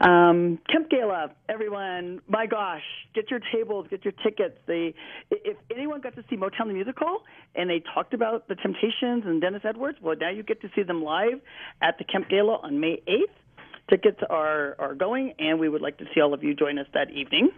Um, 0.00 0.58
Kemp 0.70 0.88
Gala, 0.88 1.30
everyone, 1.48 2.22
my 2.26 2.46
gosh, 2.46 2.82
get 3.14 3.30
your 3.30 3.40
tables, 3.52 3.86
get 3.90 4.02
your 4.02 4.14
tickets. 4.24 4.56
They, 4.66 4.94
if 5.30 5.58
anyone 5.70 6.00
got 6.00 6.14
to 6.16 6.24
see 6.30 6.36
Motown 6.36 6.68
the 6.68 6.72
musical 6.72 7.22
and 7.54 7.68
they 7.68 7.82
talked 7.94 8.14
about 8.14 8.48
the 8.48 8.54
Temptations 8.54 9.24
and 9.26 9.42
Dennis 9.42 9.62
Edwards, 9.62 9.98
well, 10.00 10.16
now 10.18 10.30
you 10.30 10.42
get 10.42 10.62
to 10.62 10.70
see 10.74 10.84
them 10.84 11.02
live 11.02 11.40
at 11.82 11.98
the 11.98 12.04
Kemp 12.04 12.30
Gala 12.30 12.60
on 12.62 12.80
May 12.80 13.02
8th. 13.06 13.90
Tickets 13.90 14.20
are, 14.30 14.74
are 14.78 14.94
going, 14.94 15.34
and 15.38 15.58
we 15.58 15.68
would 15.68 15.82
like 15.82 15.98
to 15.98 16.04
see 16.14 16.20
all 16.20 16.32
of 16.32 16.42
you 16.42 16.54
join 16.54 16.78
us 16.78 16.86
that 16.94 17.10
evening. 17.10 17.50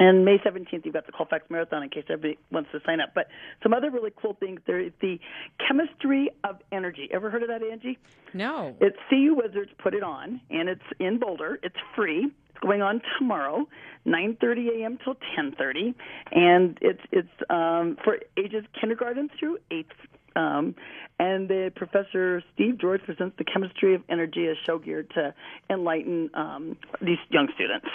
And 0.00 0.24
May 0.24 0.38
17th, 0.38 0.84
you've 0.84 0.94
got 0.94 1.04
the 1.04 1.12
Colfax 1.12 1.44
Marathon 1.50 1.82
in 1.82 1.90
case 1.90 2.04
everybody 2.08 2.38
wants 2.50 2.70
to 2.72 2.80
sign 2.86 3.00
up. 3.00 3.10
But 3.14 3.28
some 3.62 3.74
other 3.74 3.90
really 3.90 4.10
cool 4.16 4.34
things 4.40 4.58
there 4.66 4.80
is 4.80 4.92
the 5.02 5.20
Chemistry 5.68 6.30
of 6.42 6.56
Energy. 6.72 7.08
Ever 7.12 7.28
heard 7.30 7.42
of 7.42 7.48
that, 7.48 7.62
Angie? 7.62 7.98
No. 8.32 8.74
It's 8.80 8.96
CU 9.10 9.34
Wizards 9.34 9.70
put 9.76 9.92
it 9.94 10.02
on, 10.02 10.40
and 10.48 10.70
it's 10.70 10.80
in 10.98 11.18
Boulder. 11.18 11.60
It's 11.62 11.76
free. 11.94 12.32
It's 12.48 12.58
going 12.60 12.80
on 12.80 13.02
tomorrow, 13.18 13.68
9:30 14.06 14.80
a.m. 14.80 14.98
till 15.04 15.16
10:30, 15.38 15.94
and 16.32 16.78
it's 16.80 17.02
it's 17.12 17.28
um, 17.50 17.98
for 18.02 18.18
ages 18.38 18.64
kindergarten 18.80 19.28
through 19.38 19.58
eighth. 19.70 19.92
Um, 20.40 20.74
and 21.18 21.48
the 21.48 21.70
professor 21.76 22.42
Steve 22.54 22.78
George 22.78 23.02
presents 23.02 23.36
the 23.36 23.44
chemistry 23.44 23.94
of 23.94 24.02
energy 24.08 24.46
as 24.50 24.56
show 24.66 24.78
geared 24.78 25.10
to 25.10 25.34
enlighten 25.68 26.30
um, 26.34 26.76
these 27.00 27.18
young 27.30 27.48
students. 27.54 27.86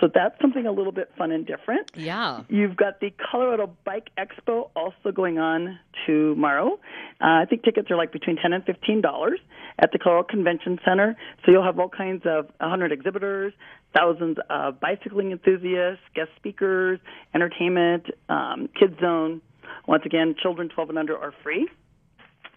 So 0.00 0.08
that's 0.12 0.40
something 0.40 0.66
a 0.66 0.72
little 0.72 0.92
bit 0.92 1.10
fun 1.18 1.32
and 1.32 1.46
different. 1.46 1.90
Yeah. 1.94 2.42
You've 2.48 2.76
got 2.76 3.00
the 3.00 3.12
Colorado 3.30 3.76
Bike 3.84 4.10
Expo 4.16 4.70
also 4.76 5.12
going 5.12 5.38
on 5.38 5.78
tomorrow. 6.06 6.78
Uh, 7.20 7.42
I 7.42 7.44
think 7.50 7.64
tickets 7.64 7.90
are 7.90 7.96
like 7.96 8.12
between 8.12 8.36
ten 8.36 8.52
and 8.52 8.64
fifteen 8.64 9.00
dollars 9.00 9.40
at 9.80 9.92
the 9.92 9.98
Colorado 9.98 10.26
Convention 10.28 10.78
Center. 10.84 11.16
So 11.44 11.52
you'll 11.52 11.64
have 11.64 11.78
all 11.78 11.88
kinds 11.88 12.22
of 12.26 12.46
100 12.58 12.92
exhibitors, 12.92 13.52
thousands 13.96 14.38
of 14.50 14.80
bicycling 14.80 15.32
enthusiasts, 15.32 16.02
guest 16.14 16.30
speakers, 16.36 16.98
entertainment, 17.34 18.06
um, 18.28 18.68
kids 18.78 18.98
zone. 19.00 19.40
Once 19.86 20.02
again, 20.04 20.34
children 20.40 20.68
12 20.68 20.90
and 20.90 20.98
under 20.98 21.16
are 21.16 21.32
free 21.42 21.68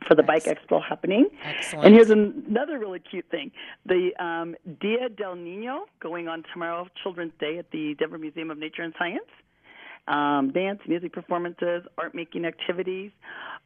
for 0.08 0.16
the 0.16 0.24
Bike 0.24 0.46
Expo 0.46 0.82
happening. 0.84 1.28
Excellent. 1.44 1.86
And 1.86 1.96
here's 1.96 2.10
an- 2.10 2.44
another 2.48 2.80
really 2.80 3.00
cute 3.00 3.26
thing: 3.30 3.52
the 3.86 4.12
um, 4.24 4.56
Dia 4.80 5.10
del 5.10 5.36
Nino 5.36 5.86
going 6.02 6.28
on 6.28 6.44
tomorrow, 6.54 6.88
Children's 7.04 7.34
Day 7.40 7.58
at 7.58 7.70
the 7.72 7.96
Denver 8.00 8.18
Museum 8.18 8.52
of 8.52 8.58
Nature 8.58 8.84
and 8.84 8.94
Science. 8.98 9.30
Um, 10.08 10.52
dance, 10.52 10.80
music 10.88 11.14
performances, 11.14 11.84
art 11.98 12.16
making 12.16 12.46
activities, 12.46 13.12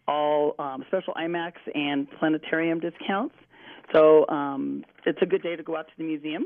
all 0.07 0.53
um, 0.59 0.83
special 0.87 1.13
IMAX 1.13 1.53
and 1.73 2.07
planetarium 2.19 2.79
discounts. 2.81 3.35
So 3.93 4.27
um, 4.27 4.83
it's 5.05 5.19
a 5.21 5.25
good 5.25 5.41
day 5.41 5.55
to 5.55 5.63
go 5.63 5.77
out 5.77 5.87
to 5.87 5.93
the 5.97 6.03
museum. 6.03 6.45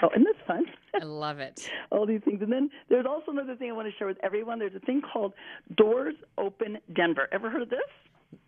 So 0.00 0.10
isn't 0.10 0.24
this 0.24 0.36
fun? 0.46 0.64
I 0.94 1.04
love 1.04 1.38
it. 1.40 1.68
all 1.90 2.06
these 2.06 2.20
things. 2.24 2.40
And 2.42 2.52
then 2.52 2.70
there's 2.88 3.06
also 3.06 3.30
another 3.32 3.56
thing 3.56 3.70
I 3.70 3.72
want 3.74 3.88
to 3.90 3.96
share 3.96 4.06
with 4.06 4.18
everyone. 4.22 4.58
There's 4.58 4.74
a 4.74 4.80
thing 4.80 5.02
called 5.02 5.32
Doors 5.76 6.14
Open 6.38 6.78
Denver. 6.94 7.28
Ever 7.32 7.50
heard 7.50 7.62
of 7.62 7.70
this? 7.70 7.80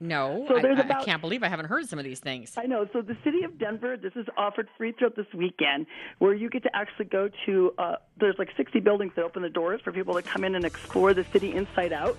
No, 0.00 0.44
So 0.48 0.56
I, 0.56 0.60
I- 0.72 0.98
I 1.00 1.04
can't 1.04 1.20
believe 1.20 1.44
I 1.44 1.48
haven't 1.48 1.66
heard 1.66 1.86
some 1.88 1.98
of 2.00 2.04
these 2.04 2.18
things. 2.18 2.54
I 2.56 2.64
know. 2.66 2.88
So 2.92 3.02
the 3.02 3.16
city 3.22 3.44
of 3.44 3.56
Denver, 3.58 3.96
this 3.96 4.12
is 4.16 4.26
offered 4.36 4.68
free 4.76 4.90
throughout 4.92 5.14
this 5.14 5.26
weekend, 5.32 5.86
where 6.18 6.34
you 6.34 6.50
get 6.50 6.64
to 6.64 6.76
actually 6.76 7.04
go 7.06 7.30
to. 7.46 7.72
Uh, 7.78 7.94
there's 8.18 8.34
like 8.38 8.48
60 8.56 8.80
buildings 8.80 9.12
that 9.14 9.24
open 9.24 9.42
the 9.42 9.48
doors 9.48 9.80
for 9.84 9.92
people 9.92 10.14
to 10.14 10.22
come 10.22 10.42
in 10.42 10.56
and 10.56 10.64
explore 10.64 11.14
the 11.14 11.24
city 11.32 11.54
inside 11.54 11.92
out. 11.92 12.18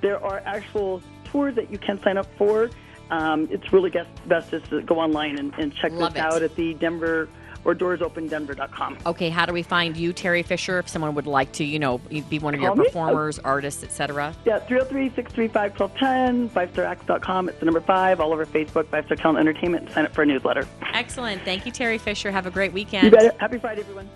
There 0.00 0.22
are 0.24 0.38
actual 0.46 1.02
tours 1.24 1.54
that 1.56 1.70
you 1.70 1.76
can 1.78 2.00
sign 2.02 2.16
up 2.16 2.26
for. 2.38 2.70
Um, 3.10 3.46
it's 3.50 3.70
really 3.74 3.90
best, 3.90 4.08
best 4.26 4.50
just 4.50 4.70
to 4.70 4.80
go 4.80 4.98
online 4.98 5.38
and, 5.38 5.52
and 5.58 5.74
check 5.74 5.92
Love 5.92 6.14
this 6.14 6.22
it. 6.22 6.26
out 6.26 6.42
at 6.42 6.56
the 6.56 6.72
Denver 6.74 7.28
or 7.64 7.74
DoorsOpenDenver.com. 7.74 8.98
Okay, 9.06 9.28
how 9.28 9.46
do 9.46 9.52
we 9.52 9.62
find 9.62 9.96
you, 9.96 10.12
Terry 10.12 10.42
Fisher, 10.42 10.78
if 10.78 10.88
someone 10.88 11.14
would 11.14 11.26
like 11.26 11.52
to, 11.52 11.64
you 11.64 11.78
know, 11.78 11.98
be 11.98 12.38
one 12.38 12.54
of 12.54 12.60
your 12.60 12.74
me. 12.74 12.84
performers, 12.84 13.38
artists, 13.38 13.84
etc.? 13.84 14.34
Yeah, 14.44 14.60
303-635-1210, 14.60 16.50
5staracts.com. 16.50 17.48
It's 17.48 17.58
the 17.58 17.64
number 17.64 17.80
five, 17.80 18.20
all 18.20 18.32
over 18.32 18.46
Facebook, 18.46 18.86
Five 18.88 19.06
Star 19.06 19.16
Talent 19.16 19.38
Entertainment. 19.38 19.90
Sign 19.92 20.04
up 20.04 20.14
for 20.14 20.22
a 20.22 20.26
newsletter. 20.26 20.66
Excellent. 20.92 21.42
Thank 21.42 21.66
you, 21.66 21.72
Terry 21.72 21.98
Fisher. 21.98 22.30
Have 22.30 22.46
a 22.46 22.50
great 22.50 22.72
weekend. 22.72 23.04
You 23.04 23.10
bet. 23.10 23.40
Happy 23.40 23.58
Friday, 23.58 23.82
everyone. 23.82 24.08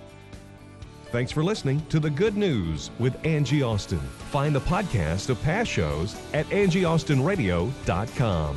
Thanks 1.12 1.30
for 1.30 1.44
listening 1.44 1.86
to 1.86 2.00
The 2.00 2.10
Good 2.10 2.36
News 2.36 2.90
with 2.98 3.24
Angie 3.24 3.62
Austin. 3.62 4.00
Find 4.00 4.54
the 4.54 4.60
podcast 4.60 5.30
of 5.30 5.40
past 5.42 5.70
shows 5.70 6.16
at 6.34 6.44
angieaustinradio.com. 6.46 8.56